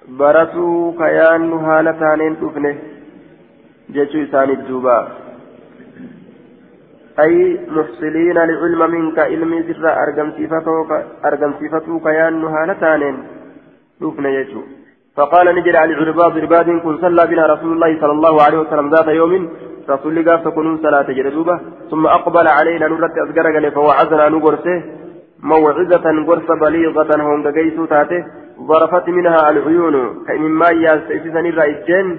baratuu 0.09 0.93
ka 0.98 1.09
yaannu 1.09 1.59
haala 1.66 1.93
taaneen 1.93 2.35
dhufne 2.40 2.70
jechuu 3.90 4.24
isaaniif 4.26 4.68
duuba. 4.68 4.97
Licilma 8.51 8.89
minka 8.89 9.28
ilmii 9.28 9.62
sirraa 9.68 9.97
argamsiifatuu 11.22 12.01
ka 12.06 12.12
yaannu 12.12 12.48
haala 12.48 12.74
taaneen 12.74 13.16
dhufne 14.01 14.32
jechuu. 14.32 14.64
فقال 15.16 15.47
نجري 15.55 15.78
على 15.78 15.94
العرباض 15.94 16.39
عرباد 16.39 16.68
كن 16.85 16.98
صلى 16.98 17.26
بنا 17.26 17.47
رسول 17.47 17.72
الله 17.72 18.01
صلى 18.01 18.12
الله 18.12 18.43
عليه 18.43 18.59
وسلم 18.59 18.90
ذات 18.94 19.09
يوم 19.09 19.48
رسول 19.90 20.28
قال 20.28 20.44
تكونون 20.44 20.78
صلاة 20.82 21.09
جلدوبة 21.18 21.60
ثم 21.90 22.06
أقبل 22.06 22.47
علينا 22.48 22.89
نرت 22.89 23.16
أذكر 23.24 23.70
فوعزنا 23.70 24.28
نقرسه 24.28 24.82
موعظة 25.51 26.06
قرص 26.28 26.48
بليغة 26.62 27.10
هم 27.26 27.39
قيسو 27.56 27.85
تاته 27.85 28.22
ظرفت 28.66 29.09
منها 29.09 29.51
العيون 29.51 30.24
كمما 30.27 30.69
يستيسسني 30.70 31.49
الرئيسين 31.49 32.19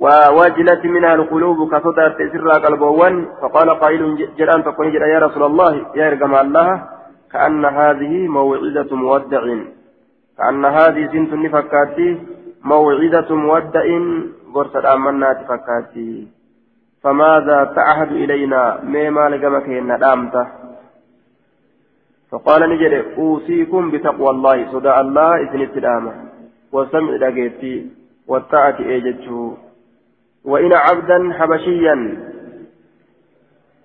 ووجلت 0.00 0.82
منها 0.84 1.14
القلوب 1.14 1.58
كصدى 1.72 2.06
تسر 2.18 2.48
قلبوان. 2.64 3.14
فقال 3.42 3.70
قائل 3.70 4.28
جلأن 4.38 4.64
تكون 4.64 4.86
يا 4.94 5.18
رسول 5.18 5.42
الله 5.42 5.72
يا 5.94 6.10
رقم 6.10 6.34
الله 6.34 6.68
كأن 7.32 7.64
هذه 7.64 8.28
موعظة 8.28 8.96
مودع. 8.96 9.44
كأن 10.38 10.64
هذه 10.64 11.02
سنت 11.12 11.52
فكاتي 11.54 12.08
موعظة 12.64 13.34
مودع. 13.34 13.84
قرص 14.54 14.76
الأمنات 14.76 15.38
فكاتي. 15.48 16.28
فماذا 17.02 17.58
تعهد 17.76 18.10
إلينا؟ 18.12 18.80
مما 18.84 19.28
لقمك 19.28 19.66
إن 19.68 19.98
دامته. 19.98 20.59
فقال 22.30 22.70
نجد 22.70 23.04
أوصيكم 23.18 23.90
بتقوى 23.90 24.30
الله 24.30 24.72
صدى 24.72 24.92
الله 25.00 25.36
إذن 25.36 25.62
السلامة. 25.62 26.12
وسمع 26.72 27.10
لقيتي 27.10 27.86
والطاعة 28.26 28.78
إيجته 28.78 29.56
وإن 30.44 30.72
عبدا 30.72 31.32
حبشيا 31.38 31.96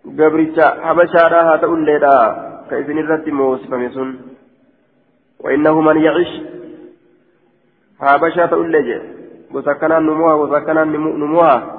قبرتش 0.05 0.59
حبشا 0.59 1.27
راها 1.27 1.57
تقول 1.57 1.85
لي 1.85 1.99
كإذن 2.69 2.97
الرد 2.97 3.29
موسف 3.29 3.73
مسن 3.73 4.15
وإنه 5.39 5.81
من 5.81 5.97
يعيش 5.97 6.31
حبشا 7.99 8.45
تقول 8.45 8.71
لي 8.71 9.01
وسكنا 9.53 9.99
نموها 9.99 10.33
وسكنا 10.33 10.83
نموها. 10.83 11.75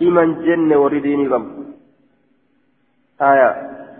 jenne 0.00 0.76
warri 0.76 1.00
diinii 1.04 1.28
qabu 1.28 1.48
haya 3.18 3.48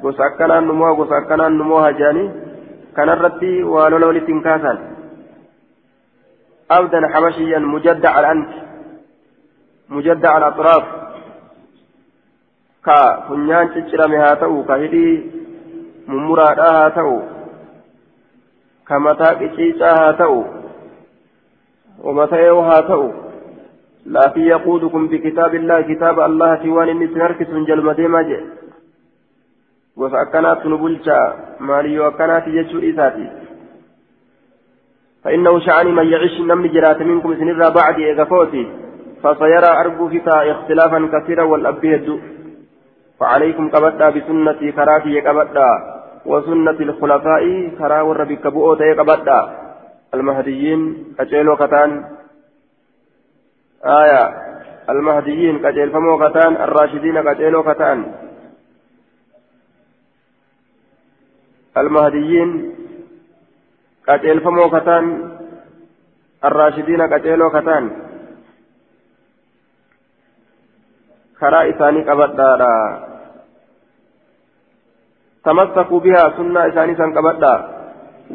gosa 0.02 0.24
akkanaan 0.24 0.66
numoo 0.66 0.94
gosa 1.00 1.16
akkanaan 1.16 1.58
numoo 1.58 1.82
hajaanii 1.86 2.30
kanarratti 2.92 3.50
waa 3.74 3.90
lola 3.90 4.06
walitti 4.06 4.32
hin 4.32 4.42
kaasan 4.48 4.78
أبدا 6.70 7.08
حبشيا 7.12 7.58
مجدع 7.58 8.20
الأنف 8.20 8.48
مجدع 9.88 10.36
الأطراف 10.38 10.84
ka 12.80 13.28
funyaan 13.28 13.76
ciccirame 13.76 14.16
haa 14.16 14.40
ta'u 14.40 14.64
ka 14.64 14.76
hidhii 14.82 15.16
mummuraadhaa 16.06 16.70
haa 16.76 16.94
ta'u 16.96 17.16
ka 18.88 19.00
mataa 19.06 19.34
qiciicaa 19.40 19.96
haa 20.00 20.16
ta'u 20.22 20.40
ومتى 22.04 22.48
هاتو 22.48 23.12
لكن 24.06 24.40
يقودكم 24.40 25.08
بكتاب 25.08 25.54
الله 25.54 25.80
كتاب 25.80 26.20
الله 26.20 26.62
سوان 26.62 26.88
إني 26.88 27.06
سنركس 27.06 27.48
من 27.48 27.64
جلمة 27.64 27.92
ماجئ 29.96 29.96
وسأكنات 29.96 30.66
نبلشا 30.66 31.34
مالي 31.60 32.00
وأكنات 32.00 32.46
يجو 32.46 32.78
إساتي 32.78 33.30
فإنه 35.24 35.60
شعني 35.60 35.92
من 35.92 36.06
يعيش 36.06 36.40
نمني 36.40 36.68
جرات 36.68 37.02
منكم 37.02 37.34
سنرى 37.34 37.70
بعد 37.70 38.00
إغفوتي 38.00 38.72
فسيرى 39.22 39.70
أرجو 39.80 40.08
فيك 40.08 40.28
اختلافا 40.28 41.08
كثيرا 41.12 41.42
والأبيد 41.42 42.20
فعليكم 43.20 43.68
كبدا 43.68 44.10
بسنتي 44.10 44.72
كراتي 44.72 45.20
كبدا 45.20 45.70
وسنة 46.26 46.70
الخلفاء 46.70 47.68
كرا 47.78 48.00
وربك 48.00 48.46
بؤوتي 48.46 48.94
كبدا 48.94 49.40
المهديين 50.14 51.14
كجيلو 51.18 51.56
كتان 51.56 52.04
آية 53.84 54.22
المهديين 54.90 55.58
كجيل 55.58 55.90
فمو 55.90 56.28
كتان 56.28 56.56
الراشدين 56.56 57.20
كجيلو 57.22 57.62
كتان 57.62 58.29
المهديين 61.80 62.50
كجيل 64.06 64.40
فمو 64.40 64.70
كتان 64.70 65.04
الراشدين 66.44 67.06
كجيلو 67.06 67.50
كتان 67.50 67.84
كرا 71.40 71.60
إساني 71.70 72.00
كبدا 72.08 72.50
تمسكوا 75.44 76.00
بها 76.00 76.24
سنة 76.36 76.60
إساني 76.68 76.94
سان 76.96 77.10
كبدا 77.16 77.54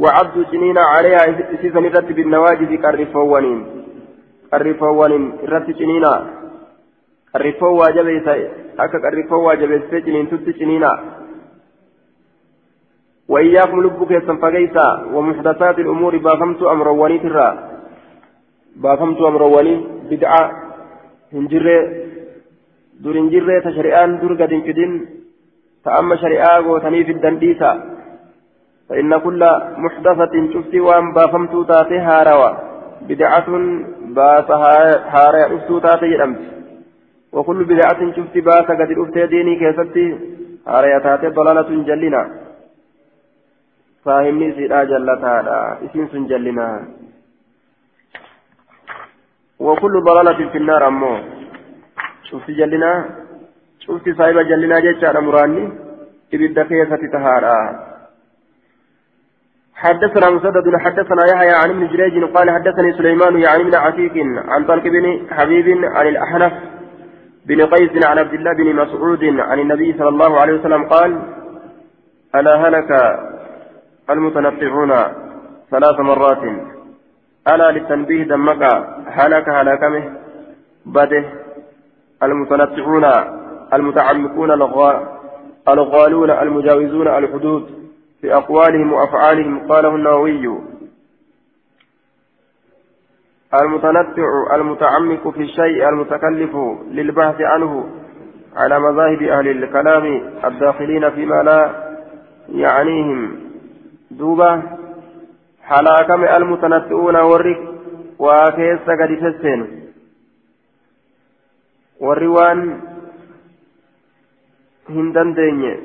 وعبدوا 0.01 0.43
سنين 0.51 0.77
عليها 0.77 1.25
سيسن 1.61 1.85
رت 1.95 2.09
بالنواجذ 2.17 2.71
كالرفوانين 2.83 3.59
الرفوانين 4.53 5.23
رت 5.53 5.67
سنين 5.79 6.05
الرفوا 7.35 7.89
جبيس 7.95 8.27
أكا 8.79 8.97
الرفوا 9.09 9.53
جبيس 9.61 9.81
سنين 10.05 10.29
تت 10.29 10.47
سنين 10.59 10.85
وإياكم 13.29 13.81
لبك 13.83 14.11
يسنفقيسا 14.11 14.87
ومحدثات 15.13 15.79
الأمور. 15.79 16.17
بافمت 16.17 16.61
أمرواني 16.61 17.17
ترى. 17.19 17.49
بافمت 18.75 19.21
أمرواني 19.21 19.75
بدعة. 20.11 20.51
هنجرة 21.33 21.77
دور 23.01 23.15
هنجرة 23.19 23.59
تشريعان 23.59 24.19
دور 24.19 24.33
قد 24.33 24.51
انفدين 24.53 25.05
فأما 25.83 26.15
شريعة 26.15 26.67
وتني 26.69 27.03
في 27.03 27.11
الدنديسة. 27.11 27.71
فإن 28.89 29.17
كل 29.17 29.41
محدثة 29.77 30.33
شفتي 30.53 30.79
وأن 30.79 31.13
بافمتو 31.13 31.63
تاتي 31.63 31.97
هاروا 31.97 32.51
بدعة 33.09 33.47
باس 34.17 34.51
هارا 35.13 35.49
شفتو 35.49 35.79
تاتي 35.79 36.07
جرمت 36.11 36.41
وكل 37.33 37.63
بدعة 37.63 37.99
شفتي 38.15 38.41
باس 38.41 38.67
قد 38.79 38.91
الأفتي 38.91 39.27
ديني 39.27 39.55
كيستي. 39.59 40.05
هارا 40.67 40.99
تاتي 40.99 41.27
ضلالة 41.27 41.69
جلنا. 41.89 42.44
فاهمني 44.05 44.47
سيدا 44.55 44.83
جلتا 44.91 45.33
اسم 45.85 46.07
سن 46.11 46.23
جلنا 46.31 46.67
وكل 49.59 49.93
ضلالة 50.07 50.49
في 50.51 50.57
النار 50.57 50.87
أمو 50.87 51.13
شفتي 52.29 52.53
جلنا 52.59 52.91
شفتي 53.79 54.13
صاحب 54.13 54.37
جلنا 54.49 54.79
جيتشارا 54.79 55.19
مراني 55.19 55.63
إبدا 56.33 56.63
كيسة 56.69 57.01
تهارا 57.13 57.57
حدثنا 59.75 60.29
مسدد 60.29 60.75
حدثنا 60.85 61.23
يحيى 61.31 61.51
عن 61.61 61.69
ابن 61.69 61.87
جريج 61.87 62.23
قال 62.35 62.49
حدثني 62.49 62.93
سليمان 62.97 63.33
يعني 63.45 63.63
بن 63.63 63.75
عتيق 63.75 64.15
عن 64.51 64.65
طلق 64.65 64.83
بن 64.83 65.05
حبيب 65.31 65.67
عن 65.95 66.07
الأحنف 66.07 66.53
بن 67.45 67.65
قيس 67.65 68.05
عن 68.05 68.17
عبد 68.17 68.33
الله 68.33 68.53
بن 68.53 68.75
مسعود 68.75 69.23
عن 69.23 69.59
النبي 69.59 69.93
صلى 69.97 70.09
الله 70.09 70.39
عليه 70.41 70.53
وسلم 70.53 70.83
قال 70.83 71.11
ألا 72.35 72.55
هلك 72.55 72.89
المتنطعون 74.09 74.91
ثلاث 75.71 75.99
مرات. 75.99 76.43
ألا 77.47 77.71
للتنبيه 77.71 78.23
دمك 78.23 78.63
هلك 79.07 79.49
هلكمه 79.49 80.03
بده. 80.85 81.23
المتنطعون 82.23 83.05
المتعمقون 83.73 84.51
الغالون 85.67 86.29
المجاوزون 86.31 87.07
الحدود. 87.07 87.85
في 88.21 88.33
أقوالهم 88.33 88.93
وأفعالهم 88.93 89.67
قاله 89.67 89.95
النووي. 89.95 90.59
المتنطع 93.61 94.55
المتعمق 94.55 95.29
في 95.29 95.41
الشيء 95.41 95.89
المتكلف 95.89 96.55
للبحث 96.91 97.41
عنه 97.41 97.89
على 98.55 98.79
مذاهب 98.79 99.21
أهل 99.21 99.47
الكلام 99.47 100.05
الداخلين 100.45 101.09
فيما 101.09 101.43
لا 101.43 101.85
يعنيهم. 102.49 103.44
دوبة 104.17 104.51
حلاكم 105.69 106.23
المتنطعون 106.23 107.15
ورك 107.15 107.59
وكيس 108.19 108.85
قد 108.99 109.11
تسين 109.21 109.61
والروان 111.99 112.59
هندن 114.89 115.29
دينيه 115.33 115.75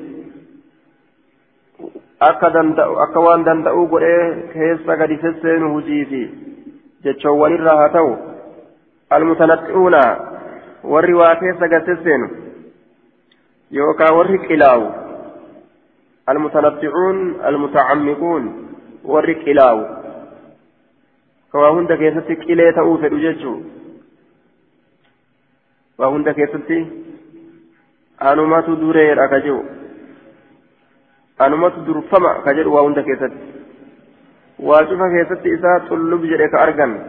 akka 2.21 2.53
danda'u 2.53 2.93
akka 3.01 3.19
waan 3.25 3.41
danda'uu 3.45 3.87
godhee 3.89 4.25
keessa 4.53 4.95
gadi 4.99 5.15
sesseenu 5.23 5.73
hujii 5.73 6.03
fi 6.09 6.19
jechoowwanirraa 7.05 7.77
haa 7.79 7.93
ta'u 7.95 8.11
almutanaqqi'uuna 9.17 10.01
warri 10.93 11.15
waa 11.21 11.35
keessa 11.41 11.71
gad 11.73 11.89
sesseenu 11.89 12.27
yookaan 13.77 14.17
warri 14.17 14.37
qilaawu 14.45 14.85
almutacammiquun 17.49 18.43
warri 19.03 19.35
qilaawu 19.43 19.83
ka 21.51 21.59
waa 21.59 21.73
hunda 21.75 21.97
keessatti 21.97 22.35
qilee 22.35 22.71
ta'uu 22.79 22.97
fedhu 23.03 23.19
jechuu 23.25 23.57
waa 25.99 26.11
hunda 26.15 26.33
keessatti 26.33 26.79
anumatu 28.31 28.75
dureedha 28.75 29.27
ka 29.27 29.39
jiru 29.45 29.61
anumatu 31.39 31.85
durfama 31.85 32.33
ka 32.45 32.53
jedhu 32.53 32.73
waa 32.73 32.83
hunda 32.87 33.03
keessatti 33.03 33.39
waa 34.69 34.83
cufa 34.89 35.13
keessatti 35.15 35.55
isaa 35.59 35.79
xullub 35.89 36.25
jedhe 36.33 36.49
ka 36.55 36.65
argan 36.65 36.99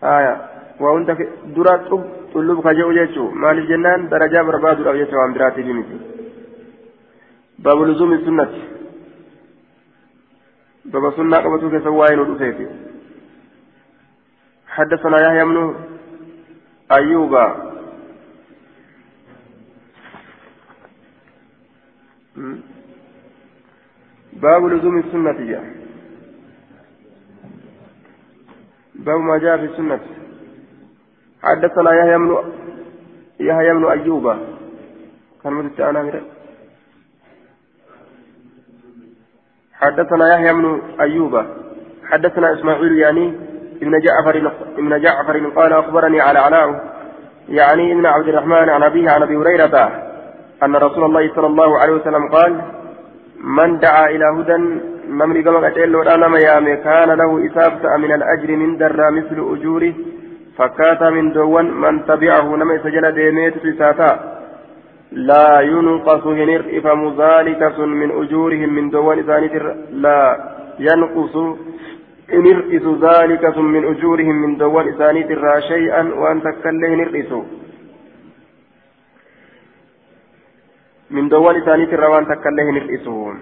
haya 0.00 0.36
waa 0.80 0.98
hunda 0.98 1.18
dura 1.56 1.80
xullub 2.32 2.62
ka 2.62 2.74
jedhu 2.74 2.92
sunnati 8.24 8.62
baba 10.92 11.12
sunnaa 11.16 11.42
qabatuu 11.42 11.70
keessa 11.70 11.90
waa'ee 11.90 12.16
nu 12.16 12.24
dhufeeti 12.24 12.66
حدثنا 14.76 15.16
يحيى 15.20 15.44
بن 15.44 15.74
أيوب. 16.92 17.32
باب 24.32 24.66
لزوم 24.66 24.98
السنة. 24.98 25.32
جاء 25.32 25.64
باب 28.94 29.20
ما 29.20 29.38
جاء 29.38 29.56
في 29.56 29.64
السنة. 29.64 30.00
حدثنا 31.42 31.90
يحيى 31.98 32.18
بن 32.18 32.52
يحيى 33.40 33.72
بن 33.72 33.84
أيوب. 33.84 34.36
كان 35.42 35.52
متى 35.52 35.82
حدثنا 39.80 40.34
يحيى 40.34 40.52
بن 40.52 40.82
أيوب 41.00 41.42
حدثنا 42.10 42.52
إسماعيل 42.52 42.98
يعني 42.98 43.34
ابن 43.82 44.00
جعفر 44.00 44.52
ابن 44.78 45.00
جعفر 45.00 45.48
قال 45.56 45.72
أخبرني 45.72 46.20
على 46.20 46.38
علاء 46.38 46.96
يعني 47.48 47.92
ابن 47.92 48.06
عبد 48.06 48.28
الرحمن 48.28 48.68
عن 48.68 48.82
أبيه 48.82 49.10
عن 49.10 49.22
أبي 49.22 49.36
هريرة 49.36 49.90
أن 50.62 50.76
رسول 50.76 51.04
الله 51.04 51.34
صلى 51.34 51.46
الله 51.46 51.78
عليه 51.78 51.92
وسلم 51.92 52.28
قال 52.28 52.60
من 53.40 53.78
دعا 53.78 54.06
إلى 54.10 54.24
هدى 54.24 54.56
نمني 55.08 55.42
كما 55.42 55.68
قتل 55.68 55.96
ودانا 55.96 56.28
ميامي 56.28 56.76
كان 56.76 57.10
له 57.10 57.46
إسابة 57.46 57.96
من 57.96 58.12
الأجر 58.12 58.56
من 58.56 58.78
درى 58.78 59.10
مثل 59.10 59.38
أجوره 59.52 59.92
فكاتا 60.58 61.10
من 61.10 61.32
دوان 61.32 61.70
من 61.70 62.06
تبعه 62.06 62.56
نما 62.56 62.78
سجل 62.84 63.12
ديميت 63.12 63.54
ساتا. 63.78 64.35
لا 65.12 65.60
ينقص 65.60 66.26
هنر 66.26 66.64
إفهم 66.78 67.02
ذلك 67.22 67.78
من 67.78 68.10
أجورهم 68.22 68.74
من 68.74 68.90
دوان 68.90 69.22
ثاني 69.22 69.48
لا 69.90 70.20
ينقص 70.78 71.36
إن 72.32 72.46
ارئسوا 72.46 72.96
ذلك 72.96 73.58
من 73.58 73.84
أجورهم 73.84 74.34
من 74.34 74.56
دول 74.56 74.88
إسانيت 74.88 75.30
الرا 75.30 75.60
شيئا 75.60 76.02
وأن 76.02 76.42
تكله 76.42 76.88
نرئسوا 76.94 77.44
من 81.10 81.28
دول 81.28 81.56
إسانيت 81.62 81.92
الرا 81.92 82.08
وأن 82.08 82.26
تكله 82.26 82.70
نرئسوا 82.70 83.34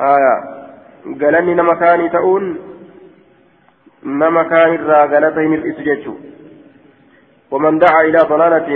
آية. 0.00 0.34
قالني 1.20 1.54
نما 1.54 1.74
كان 1.74 2.10
تؤون 2.10 2.44
نما 4.04 4.42
كان 4.42 4.74
الرا 4.74 5.00
قالته 5.12 5.42
نرئس 5.42 5.78
جيتشو. 5.86 6.14
ومن 7.50 7.78
دعا 7.78 8.00
إلى 8.08 8.18
ضلالة 8.18 8.68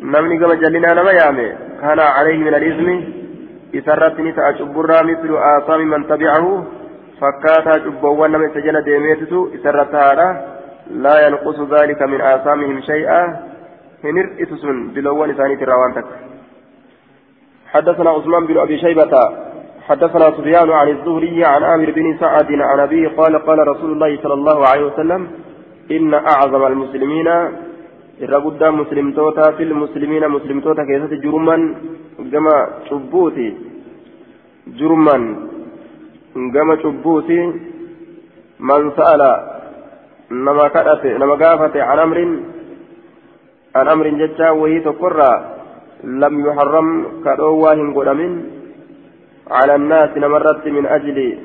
نمني 0.00 0.38
كما 0.38 0.54
جلنا 0.54 0.94
نما 0.94 1.12
يامي 1.12 1.48
كان 1.80 2.00
عليه 2.00 2.38
من 2.38 2.54
الإثم 2.54 2.88
إسرت 3.78 4.20
نتا 4.20 4.50
أشبرا 4.50 5.02
مثل 5.02 5.30
آثام 5.36 5.80
من 5.80 6.06
تبعه 6.06 6.66
فكاتا 7.20 7.74
شبوان 7.84 8.30
نما 8.32 8.48
سجل 8.54 8.82
ديميتتو 8.82 9.48
إسرت 9.54 9.94
هذا 9.94 10.28
لا 10.90 11.26
ينقص 11.26 11.58
ذلك 11.60 12.02
من 12.02 12.20
آثامهم 12.20 12.80
شيئا 12.80 13.22
هنر 14.04 14.26
إتسن 14.40 14.88
بلوان 14.94 15.32
ثاني 15.34 15.56
تراوان 15.56 15.94
تك 15.94 16.04
حدثنا 17.72 18.10
عثمان 18.10 18.46
بن 18.46 18.58
أبي 18.58 18.78
شيبة 18.78 19.12
حدثنا 19.88 20.30
سفيان 20.30 20.70
عن 20.70 20.88
الزهري 20.88 21.44
عن 21.44 21.62
عامر 21.64 21.90
بن 21.90 22.18
سعد 22.20 22.52
عن 22.52 22.80
أبيه 22.80 23.08
قال 23.08 23.38
قال 23.38 23.68
رسول 23.68 23.92
الله 23.92 24.18
صلى 24.22 24.34
الله 24.34 24.66
عليه 24.68 24.84
وسلم 24.84 25.28
إن 25.90 26.14
أعظم 26.14 26.66
المسلمين 26.66 27.28
irra 28.20 28.40
guddaa 28.40 28.72
muslimtoota 28.72 29.52
fil 29.56 29.74
muslimiina 29.74 30.28
muslimtoota 30.28 30.86
keessatti 30.86 31.22
jurman 31.24 31.62
gama 32.32 32.56
cubbuuti 32.88 33.48
jurman 34.78 35.22
gama 36.54 36.76
cubbuuti 36.76 37.38
man 38.58 38.92
sa'ala 38.96 39.32
nama 40.30 40.70
kadhate 40.70 41.18
nama 41.18 41.36
gaafate 41.36 41.80
an 41.82 41.98
amrin 41.98 42.32
an 43.74 43.88
amrin 43.88 44.18
jecha 44.18 44.52
wayii 44.54 44.84
tokkorraa 44.88 45.36
lam 46.04 46.34
yuharram 46.46 46.90
kadhoowwaa 47.24 47.74
hin 47.74 47.94
godhamin 47.94 48.34
على 49.50 49.74
الناس 49.74 50.10
نمرت 50.16 50.66
من 50.66 50.86
أجل 50.86 51.38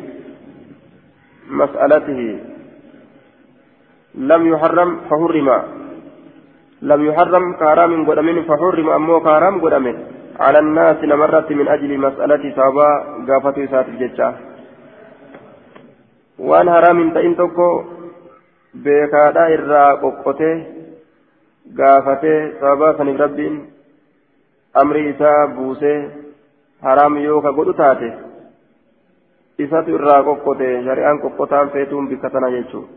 مسألته 1.49 2.39
لم 4.15 4.47
يحرم 4.47 4.89
فحرم 5.09 5.49
لم 6.81 7.05
يحرم 7.05 7.53
كارام 7.53 8.09
قدمين 8.09 8.43
فحرم 8.43 8.89
أمو 8.89 9.19
كارام 9.19 9.61
قدمين 9.61 9.97
على 10.39 10.59
الناس 10.59 11.03
نمرت 11.03 11.51
من 11.51 11.67
أجل 11.67 11.97
مسألة 11.97 12.43
سابا 12.55 12.89
قافة 13.27 13.65
سات 13.71 13.87
الججة 13.87 14.33
وان 16.39 16.69
حرام 16.69 17.09
تئن 17.13 17.35
تكو 17.35 17.69
rabbiin 23.19 23.55
amri 24.75 25.09
isaa 25.09 25.47
buusee 25.47 25.97
haraam 26.81 27.17
yoo 27.17 27.41
ka 27.41 27.51
godhu 27.51 27.73
taate 27.73 28.09
isatu 29.59 29.95
irraa 29.97 30.23
qoqqote 30.23 30.67
shari'aan 30.87 31.21
qoqqotaan 31.23 31.71
feetuun 31.73 32.09
bikka 32.09 32.29
tana 32.29 32.51
jechuudha 32.51 32.93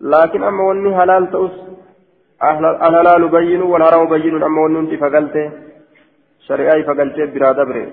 laakiin 0.00 0.48
amma 0.50 0.68
wanni 0.70 0.92
halaal 0.92 1.26
ta'us 1.34 1.54
الهلال 2.42 3.28
بين 3.28 3.62
والحرام 3.62 4.08
بين 4.08 4.42
أما 4.42 4.60
وننتي 4.60 4.96
فقلته 4.96 5.50
شريعي 6.46 6.82
فقلته 6.82 7.24
برا 7.24 7.52
دبره 7.52 7.86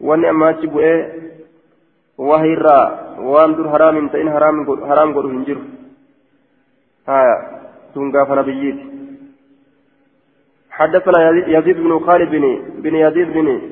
واني 0.00 0.30
أما 0.30 0.48
إيه 0.76 0.98
وهي 2.18 2.52
الرا 2.54 2.80
وان 3.18 3.54
دور 3.56 3.66
حرام 3.72 4.08
تئن 4.08 4.30
حرام 4.30 4.56
حرام 4.88 5.08
قد 5.16 5.24
هنجر 5.24 5.58
آية 7.08 7.36
تنقى 7.94 8.26
فنبييت 8.28 8.78
حدثنا 10.70 11.18
يزيد 11.56 11.76
بن 11.76 11.98
خالد 12.06 12.30
بن 12.30 12.44
بن 12.84 12.94
يزيد 12.94 13.28
بن 13.32 13.71